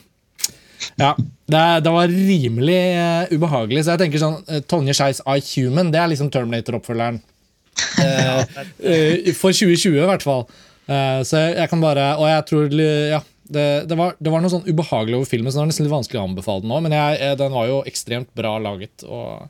Ja, 1.01 1.13
det, 1.47 1.63
det 1.85 1.93
var 1.95 2.13
rimelig 2.13 2.81
uh, 2.97 3.35
ubehagelig. 3.35 3.85
Så 3.85 3.95
jeg 3.95 4.05
tenker 4.05 4.23
sånn 4.23 4.39
uh, 4.49 4.61
Tonje 4.69 4.97
Skeis 4.97 5.23
I 5.25 5.39
Human, 5.55 5.93
det 5.95 6.03
er 6.03 6.13
liksom 6.13 6.33
Terminator-oppfølgeren. 6.35 7.23
Uh, 7.77 9.33
for 9.37 9.53
2020, 9.53 9.99
i 10.01 10.07
hvert 10.09 10.25
fall. 10.25 10.47
Så 10.87 11.41
jeg, 11.41 11.67
kan 11.69 11.81
bare 11.83 12.13
Og 12.15 12.29
jeg 12.31 12.45
tror 12.49 12.77
Ja. 12.79 13.19
Det, 13.47 13.65
det, 13.87 13.95
var, 13.99 14.15
det 14.19 14.31
var 14.33 14.41
noe 14.43 14.51
sånn 14.51 14.65
ubehagelig 14.67 15.19
over 15.19 15.29
filmen, 15.29 15.53
så 15.53 15.61
det 15.61 15.65
er 15.65 15.69
nesten 15.71 15.87
litt 15.87 15.93
vanskelig 15.93 16.19
å 16.19 16.25
anbefale 16.27 16.65
den 16.65 16.71
nå. 16.73 16.79
Men 16.83 16.95
jeg, 16.97 17.37
den 17.39 17.53
var 17.55 17.69
jo 17.69 17.77
ekstremt 17.87 18.31
bra 18.39 18.57
laget. 18.59 19.05
Og 19.07 19.45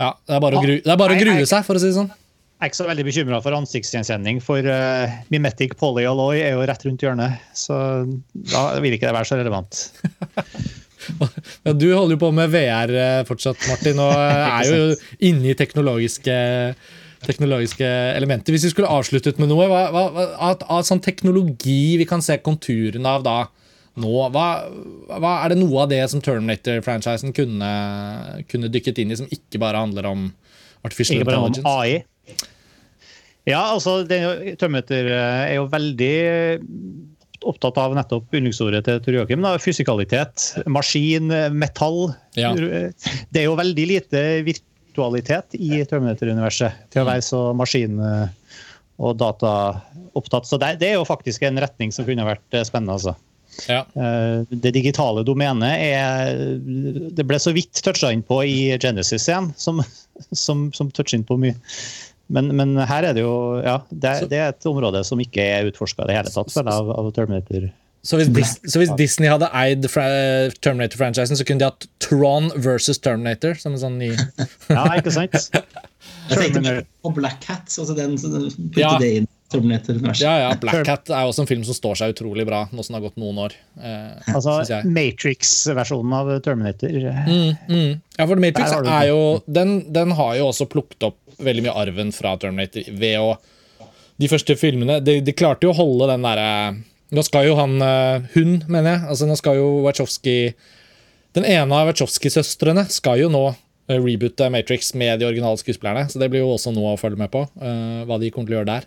ja, 0.00 0.08
Det 0.26 0.34
er 0.38 0.42
bare 0.42 0.58
å, 0.58 0.64
gru, 0.64 0.72
det 0.82 0.92
er 0.94 0.98
bare 0.98 1.14
å 1.14 1.20
grue 1.20 1.46
seg, 1.46 1.62
for 1.68 1.78
å 1.78 1.82
si 1.82 1.90
det 1.90 1.98
sånn. 1.98 2.10
Jeg 2.56 2.64
er 2.64 2.70
ikke 2.70 2.78
så 2.78 2.88
veldig 2.88 3.04
bekymra 3.04 3.38
for 3.44 3.52
ansiktsgjenkjenning, 3.52 4.38
for 4.40 4.64
uh, 4.64 5.16
Mimetic 5.28 5.74
Polyalloy 5.76 6.38
er 6.40 6.54
jo 6.54 6.62
rett 6.64 6.86
rundt 6.86 7.02
hjørnet. 7.04 7.42
Så 7.52 7.76
da 8.32 8.62
vil 8.80 8.96
ikke 8.96 9.10
det 9.10 9.12
være 9.12 9.28
så 9.28 9.36
relevant. 9.36 9.80
ja, 11.66 11.74
du 11.76 11.84
holder 11.90 12.14
jo 12.16 12.22
på 12.22 12.30
med 12.32 12.54
VR 12.54 12.94
eh, 12.96 13.24
fortsatt, 13.28 13.60
Martin, 13.68 14.00
og 14.00 14.14
er 14.62 14.70
jo 14.70 14.88
inne 15.28 15.52
i 15.52 15.58
teknologiske 15.58 16.38
teknologiske 17.26 17.86
elementer. 18.16 18.54
Hvis 18.54 18.66
vi 18.68 18.72
skulle 18.72 18.92
avsluttet 18.92 19.40
med 19.42 19.50
noe, 19.50 19.68
hva, 19.68 19.84
hva, 19.92 20.08
av, 20.56 20.82
sånn 20.86 21.02
teknologi 21.04 21.96
vi 22.00 22.08
kan 22.08 22.24
se 22.24 22.38
konturene 22.44 23.16
av 23.18 23.24
da 23.26 23.38
nå, 24.00 24.12
hva, 24.32 24.48
hva, 25.12 25.38
er 25.42 25.52
det 25.52 25.60
noe 25.60 25.84
av 25.84 25.92
det 25.92 26.02
som 26.12 26.24
Terminator-franchisen 26.24 27.36
kunne, 27.36 27.70
kunne, 28.48 28.72
dykket 28.72 29.00
inn 29.02 29.12
i, 29.12 29.18
som 29.18 29.28
ikke 29.32 29.60
bare 29.60 29.80
handler 29.80 30.08
om 30.08 30.28
artificial 30.86 31.20
ikke 31.20 31.30
bare 31.32 31.48
intelligence? 31.48 31.64
Om 31.64 31.80
AI. 31.80 32.15
Ja, 33.46 33.62
altså, 33.72 34.00
Terminator 34.06 35.10
eh, 35.12 35.42
er 35.52 35.56
jo 35.60 35.68
veldig 35.70 36.14
opptatt 37.46 37.76
av 37.78 37.94
nettopp 37.94 38.34
yndlingsordet 38.34 38.82
til 38.88 39.02
Tor 39.04 39.20
Joakim. 39.20 39.44
Fysikalitet, 39.62 40.48
maskin, 40.66 41.30
metall. 41.54 42.08
Ja. 42.34 42.50
Det 42.56 43.42
er 43.42 43.46
jo 43.46 43.58
veldig 43.58 43.84
lite 43.86 44.24
virtualitet 44.46 45.54
i 45.54 45.84
Terminator-universet 45.86 46.88
til 46.90 47.04
å 47.04 47.06
være 47.06 47.22
så 47.22 47.42
maskin- 47.54 48.00
og 48.96 49.16
dataopptatt. 49.20 50.48
Så 50.48 50.58
det, 50.60 50.76
det, 50.80 50.92
er 50.92 51.00
jo 51.00 51.08
faktisk 51.08 51.44
en 51.46 51.60
retning 51.60 51.92
som 51.92 52.06
kunne 52.08 52.26
vært 52.26 52.56
eh, 52.56 52.64
spennende. 52.66 52.96
altså. 52.96 53.16
Ja. 53.68 53.84
Eh, 53.96 54.42
det 54.50 54.74
digitale 54.76 55.22
domenet 55.24 55.80
er 55.80 56.36
Det 57.16 57.24
ble 57.24 57.38
så 57.40 57.54
vidt 57.56 57.80
toucha 57.84 58.10
inn 58.12 58.24
på 58.26 58.42
i 58.44 58.76
Genesis 58.82 59.28
igjen, 59.28 59.52
som, 59.60 59.82
som, 60.32 60.68
som 60.76 60.92
toucher 60.92 61.18
inn 61.20 61.28
på 61.28 61.38
mye. 61.40 61.56
Men, 62.26 62.50
men, 62.58 62.74
her 62.88 63.06
er 63.06 63.14
det 63.14 63.22
jo 63.22 63.62
ja, 63.62 63.80
det, 63.90 64.14
det 64.32 64.38
er 64.38 64.48
et 64.50 64.66
område 64.66 65.02
som 65.06 65.20
ikke 65.22 65.44
er 65.46 65.68
utforska 65.70 66.04
i 66.04 66.10
det 66.10 66.16
hele 66.18 66.32
tatt 66.32 66.56
av, 66.64 66.90
av 66.90 67.10
Terminator. 67.14 67.68
Så 68.06 68.20
hvis, 68.20 68.30
Dis 68.30 68.52
så 68.70 68.78
hvis, 68.78 68.92
Disney 68.98 69.30
hadde 69.30 69.48
eid 69.50 69.86
Terminator-franchisen, 69.90 71.38
så 71.38 71.46
kunne 71.46 71.64
de 71.64 71.70
hatt 71.70 71.88
Tron 72.02 72.52
versus 72.54 73.00
Terminator 73.02 73.58
som 73.58 73.74
en 73.74 73.82
sånn 73.82 73.96
ny 73.98 74.12
Ja, 74.76 74.86
ikke 74.94 75.14
sant? 75.14 75.34
Jeg 76.30 76.38
tenkte 76.38 76.76
på 77.02 77.10
Black 77.16 77.42
Hat. 77.48 77.66
Altså 77.66 77.94
den, 77.94 78.14
ja. 78.78 78.94
det 79.02 79.10
inn 79.22 79.32
Ja, 80.18 80.32
ja, 80.42 80.48
Black 80.58 80.88
Hat 80.90 81.10
er 81.10 81.28
også 81.28 81.44
en 81.44 81.48
film 81.50 81.62
som 81.66 81.76
står 81.76 81.98
seg 82.00 82.14
utrolig 82.16 82.42
bra 82.48 82.64
nå 82.74 82.82
som 82.82 82.94
det 82.94 82.98
har 82.98 83.04
gått 83.04 83.20
noen 83.22 83.38
år. 83.44 83.54
Eh, 83.78 84.32
altså 84.34 84.80
Matrix-versjonen 84.90 86.16
av 86.18 86.32
Terminator. 86.42 86.90
Mm, 87.26 87.52
mm. 87.70 87.92
Ja, 88.18 88.26
for 88.26 88.42
Matrix 88.42 88.74
er 88.80 89.06
jo 89.10 89.20
den, 89.46 89.78
den, 89.94 90.14
har 90.18 90.34
jo 90.40 90.50
også 90.50 90.66
plukket 90.70 91.10
opp 91.10 91.20
veldig 91.42 91.66
mye 91.66 91.76
arven 91.82 92.12
fra 92.14 92.36
Terminator 92.40 92.88
ved 92.96 93.20
å 93.20 93.36
De 94.16 94.28
første 94.32 94.54
filmene 94.56 95.00
De, 95.04 95.18
de 95.20 95.32
klarte 95.36 95.66
jo 95.66 95.74
å 95.74 95.76
holde 95.76 96.06
den 96.08 96.24
derre 96.24 96.50
nå 97.14 97.22
skal 97.22 97.46
jo 97.46 97.54
han 97.58 97.78
eh, 97.82 98.24
Hun, 98.34 98.58
mener 98.66 98.96
jeg. 98.96 99.04
altså 99.12 99.28
Nå 99.28 99.36
skal 99.38 99.60
jo 99.60 99.68
Wachowski 99.84 100.36
Den 101.36 101.46
ene 101.46 101.78
av 101.78 101.90
Wachowski-søstrene 101.90 102.86
skal 102.92 103.20
jo 103.22 103.30
nå 103.32 103.44
eh, 103.52 103.98
reboote 104.00 104.48
Matrix 104.52 104.94
med 104.98 105.20
de 105.20 105.28
originale 105.28 105.60
skuespillerne. 105.60 106.06
Så 106.10 106.18
det 106.22 106.30
blir 106.32 106.42
jo 106.42 106.54
også 106.54 106.72
noe 106.74 106.94
å 106.94 107.00
følge 107.00 107.20
med 107.20 107.30
på, 107.30 107.44
hva 107.54 108.16
de 108.18 108.30
kommer 108.32 108.48
til 108.48 108.56
å 108.56 108.58
gjøre 108.62 108.70
der. 108.70 108.86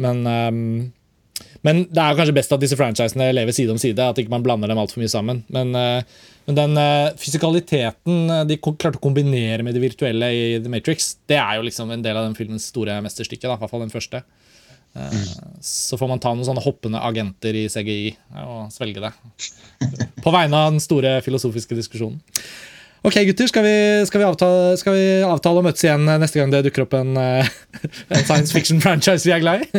Men, 0.00 0.22
men 1.60 1.82
det 1.92 2.00
er 2.00 2.16
kanskje 2.16 2.34
best 2.38 2.54
at 2.56 2.62
disse 2.62 2.78
franchisene 2.80 3.28
lever 3.36 3.52
side 3.52 3.74
om 3.74 3.78
side. 3.82 4.00
At 4.00 4.18
ikke 4.18 4.32
man 4.32 4.46
blander 4.46 4.72
dem 4.72 4.80
altfor 4.80 5.02
mye 5.02 5.12
sammen. 5.12 5.42
Men, 5.52 5.76
men 6.50 6.58
den 6.58 6.76
uh, 6.76 7.14
fysikaliteten 7.20 8.34
de 8.48 8.58
klarte 8.58 8.98
å 8.98 9.02
kombinere 9.02 9.64
med 9.66 9.76
det 9.76 9.84
virtuelle 9.84 10.28
i 10.34 10.44
The 10.60 10.72
Matrix, 10.72 11.14
det 11.30 11.38
er 11.40 11.58
jo 11.58 11.66
liksom 11.68 11.94
en 11.94 12.04
del 12.04 12.18
av 12.18 12.26
den 12.26 12.36
filmens 12.38 12.68
store 12.72 12.98
mesterstykke. 13.04 13.46
I 13.46 13.52
hvert 13.54 13.72
fall 13.72 13.86
den 13.86 13.94
første. 13.94 14.24
Så 15.62 15.94
får 15.94 16.08
man 16.10 16.18
ta 16.18 16.32
noen 16.34 16.46
sånne 16.48 16.64
hoppende 16.64 16.98
agenter 17.06 17.54
i 17.54 17.68
CGI 17.70 18.10
og 18.42 18.72
svelge 18.74 19.04
det. 19.04 19.12
På 20.24 20.32
vegne 20.34 20.64
av 20.64 20.72
den 20.72 20.82
store 20.82 21.20
filosofiske 21.22 21.78
diskusjonen. 21.78 22.18
Ok, 23.00 23.14
gutter, 23.24 23.48
skal 23.48 23.64
vi, 23.64 23.76
skal 24.04 24.20
vi, 24.20 24.24
avtale, 24.28 24.74
skal 24.76 24.92
vi 24.92 25.04
avtale, 25.24 25.62
å 25.62 25.64
møtes 25.64 25.80
igjen 25.86 26.02
neste 26.20 26.36
gang 26.36 26.50
det 26.52 26.58
dukker 26.66 26.84
opp 26.84 26.92
en, 26.98 27.14
eh, 27.16 27.48
en 28.12 28.26
science 28.26 28.52
fiction-franchise 28.52 29.24
vi 29.24 29.32
er 29.32 29.40
glad 29.40 29.64
i? 29.64 29.68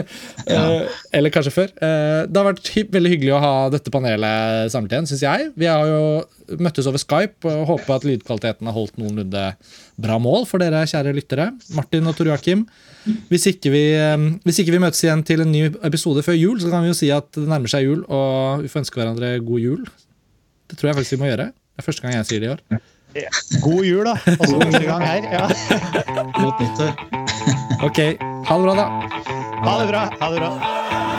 Ja. 0.52 0.62
Eh, 0.82 0.96
eller 1.20 1.30
kanskje 1.34 1.54
før. 1.54 1.70
Eh, 1.86 2.24
det 2.26 2.40
har 2.40 2.48
vært 2.48 2.72
veldig 2.96 3.12
hyggelig 3.14 3.36
å 3.38 3.42
ha 3.44 3.52
dette 3.70 3.94
panelet 3.94 4.74
samlet 4.74 4.96
igjen, 4.96 5.10
syns 5.12 5.22
jeg. 5.22 5.52
Vi 5.54 5.70
har 5.70 5.86
jo 5.86 6.58
møttes 6.66 6.90
over 6.90 7.02
Skype 7.02 7.46
og 7.46 7.70
håper 7.70 8.00
at 8.00 8.08
lydkvaliteten 8.10 8.68
har 8.68 8.76
holdt 8.76 8.98
noenlunde 8.98 9.44
bra 10.02 10.18
mål 10.20 10.48
for 10.50 10.64
dere 10.64 10.82
kjære 10.90 11.14
lyttere. 11.14 11.52
Martin 11.78 12.10
og 12.10 12.18
Tor 12.18 12.32
Joakim. 12.32 12.66
Hvis 13.30 13.46
ikke, 13.54 13.70
vi, 13.74 13.84
hvis 14.48 14.64
ikke 14.64 14.74
vi 14.74 14.82
møtes 14.82 15.06
igjen 15.06 15.22
til 15.30 15.46
en 15.46 15.54
ny 15.54 15.68
episode 15.86 16.26
før 16.26 16.40
jul, 16.40 16.58
så 16.62 16.74
kan 16.74 16.82
vi 16.82 16.90
jo 16.90 16.98
si 16.98 17.14
at 17.14 17.30
det 17.38 17.46
nærmer 17.46 17.70
seg 17.72 17.86
jul, 17.86 18.02
og 18.10 18.66
vi 18.66 18.72
får 18.72 18.82
ønske 18.82 18.98
hverandre 18.98 19.36
god 19.46 19.62
jul. 19.62 19.86
Det 20.74 20.80
tror 20.80 20.92
jeg 20.92 21.00
faktisk 21.04 21.20
vi 21.20 21.22
må 21.22 21.30
gjøre. 21.30 21.52
Det 21.54 21.86
er 21.86 21.88
første 21.88 22.08
gang 22.08 22.18
jeg 22.18 22.30
sier 22.32 22.44
det 22.44 22.50
i 22.50 22.56
år. 22.58 22.66
God 23.62 23.84
jul, 23.86 24.06
da. 24.06 24.16
Og 24.40 24.48
så 24.48 24.60
første 24.62 24.84
gang 24.86 25.04
her. 25.06 25.28
Ja. 25.32 25.48
Godt 26.38 26.62
nyttår. 26.62 26.92
ok. 27.84 28.00
Ha 28.48 28.58
det 28.58 28.64
bra, 28.64 28.76
da. 28.76 28.86
Ha 29.66 29.80
det 29.82 29.88
bra. 29.92 30.04
Ha 30.22 30.32
det 30.34 30.40
bra. 30.40 31.11